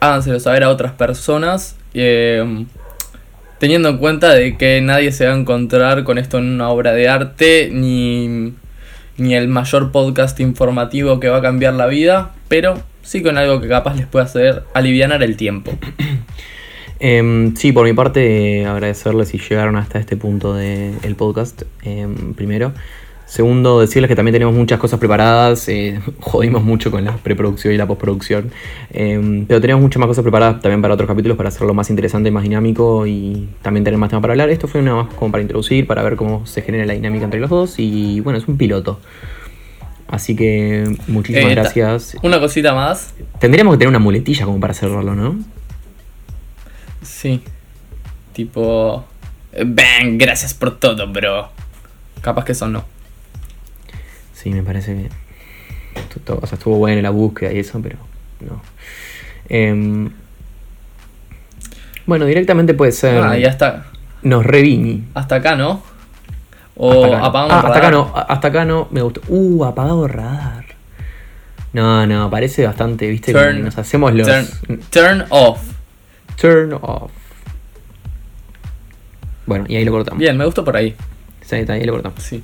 háganselo 0.00 0.40
saber 0.40 0.64
a 0.64 0.70
otras 0.70 0.92
personas. 0.92 1.76
eh, 1.94 2.64
teniendo 3.58 3.88
en 3.88 3.98
cuenta 3.98 4.34
de 4.34 4.58
que 4.58 4.80
nadie 4.82 5.12
se 5.12 5.26
va 5.26 5.32
a 5.32 5.36
encontrar 5.36 6.04
con 6.04 6.18
esto 6.18 6.38
en 6.38 6.52
una 6.52 6.68
obra 6.68 6.92
de 6.92 7.08
arte, 7.08 7.70
ni, 7.72 8.52
ni 9.16 9.34
el 9.34 9.48
mayor 9.48 9.90
podcast 9.92 10.38
informativo 10.40 11.20
que 11.20 11.28
va 11.28 11.38
a 11.38 11.40
cambiar 11.40 11.72
la 11.74 11.86
vida, 11.86 12.32
pero 12.48 12.82
sí 13.02 13.22
con 13.22 13.38
algo 13.38 13.60
que 13.60 13.68
capaz 13.68 13.96
les 13.96 14.06
puede 14.06 14.24
hacer 14.24 14.64
alivianar 14.74 15.22
el 15.22 15.36
tiempo. 15.36 15.72
Em, 17.00 17.54
sí, 17.56 17.72
por 17.72 17.84
mi 17.86 17.92
parte, 17.92 18.64
agradecerles 18.66 19.28
si 19.28 19.38
llegaron 19.38 19.76
hasta 19.76 19.98
este 19.98 20.16
punto 20.16 20.54
del 20.54 21.14
podcast, 21.16 21.62
em, 21.82 22.34
primero. 22.34 22.72
Segundo, 23.26 23.80
decirles 23.80 24.08
que 24.08 24.14
también 24.14 24.34
tenemos 24.34 24.54
muchas 24.54 24.78
cosas 24.78 25.00
preparadas. 25.00 25.68
eh, 25.68 25.98
jodimos 26.20 26.62
mucho 26.62 26.90
con 26.90 27.04
la 27.04 27.16
preproducción 27.16 27.74
y 27.74 27.76
la 27.76 27.86
postproducción. 27.86 28.50
em, 28.92 29.46
pero 29.46 29.60
tenemos 29.60 29.82
muchas 29.82 29.98
más 29.98 30.06
cosas 30.08 30.22
preparadas 30.22 30.60
también 30.60 30.82
para 30.82 30.94
otros 30.94 31.08
capítulos 31.08 31.36
para 31.36 31.48
hacerlo 31.48 31.74
más 31.74 31.90
interesante, 31.90 32.30
más 32.30 32.42
dinámico 32.44 33.06
y 33.06 33.48
también 33.62 33.82
tener 33.82 33.98
más 33.98 34.10
tema 34.10 34.20
para 34.20 34.34
hablar. 34.34 34.50
Esto 34.50 34.68
fue 34.68 34.80
una 34.82 34.94
más 34.94 35.14
como 35.14 35.32
para 35.32 35.42
introducir, 35.42 35.86
para 35.86 36.02
ver 36.02 36.16
cómo 36.16 36.46
se 36.46 36.62
genera 36.62 36.84
la 36.86 36.92
dinámica 36.94 37.24
entre 37.24 37.40
los 37.40 37.50
dos. 37.50 37.74
Y 37.78 38.20
bueno, 38.20 38.38
es 38.38 38.46
un 38.46 38.56
piloto. 38.56 39.00
Así 40.06 40.36
que 40.36 40.84
muchísimas 41.08 41.50
Eh, 41.50 41.54
gracias. 41.54 42.16
Una 42.22 42.38
cosita 42.38 42.74
más. 42.74 43.14
Tendríamos 43.40 43.74
que 43.74 43.78
tener 43.78 43.88
una 43.88 43.98
muletilla 43.98 44.44
como 44.44 44.60
para 44.60 44.74
cerrarlo, 44.74 45.14
¿no? 45.14 45.36
Sí. 47.04 47.42
Tipo. 48.32 49.04
Bang, 49.52 50.18
gracias 50.18 50.52
por 50.54 50.78
todo, 50.78 51.06
bro. 51.12 51.48
Capaz 52.20 52.44
que 52.44 52.52
eso 52.52 52.66
no. 52.68 52.84
Sí, 54.32 54.50
me 54.50 54.62
parece 54.62 54.94
que. 54.96 56.32
O 56.32 56.46
sea, 56.46 56.56
estuvo 56.58 56.76
buena 56.78 57.00
la 57.02 57.10
búsqueda 57.10 57.52
y 57.52 57.58
eso, 57.60 57.80
pero 57.82 57.98
no. 58.40 58.60
Em, 59.48 60.10
bueno, 62.06 62.26
directamente 62.26 62.74
puede 62.74 62.92
ser. 62.92 63.22
Ah, 63.22 63.38
y 63.38 63.44
hasta, 63.44 63.86
Nos 64.22 64.44
revini. 64.44 65.04
hasta 65.14 65.36
acá, 65.36 65.54
¿no? 65.56 65.82
O 66.76 67.04
Hasta 67.04 67.16
acá 67.16 67.26
apagamos 67.26 67.52
Ah, 67.52 67.60
el 67.60 67.66
hasta 67.66 67.78
acá 67.78 67.90
radar. 67.90 67.92
no, 67.92 68.12
hasta 68.16 68.48
acá 68.48 68.64
no, 68.64 68.88
me 68.90 69.02
gustó. 69.02 69.20
Uh, 69.28 69.64
apagado 69.64 70.08
radar. 70.08 70.64
No, 71.72 72.06
no, 72.06 72.30
parece 72.30 72.64
bastante, 72.66 73.08
viste, 73.08 73.32
Turn- 73.32 73.56
que 73.56 73.62
nos 73.62 73.78
hacemos 73.78 74.12
los. 74.14 74.26
Turn, 74.26 74.80
turn 74.90 75.24
off. 75.30 75.60
Turn 76.36 76.72
off. 76.74 77.10
Bueno, 79.46 79.66
y 79.68 79.76
ahí 79.76 79.84
lo 79.84 79.92
cortamos. 79.92 80.18
Bien, 80.18 80.36
me 80.36 80.44
gustó 80.44 80.64
por 80.64 80.76
ahí. 80.76 80.94
Sí, 81.42 81.56
ahí 81.56 81.84
lo 81.84 81.92
cortamos. 81.92 82.22
Sí. 82.22 82.42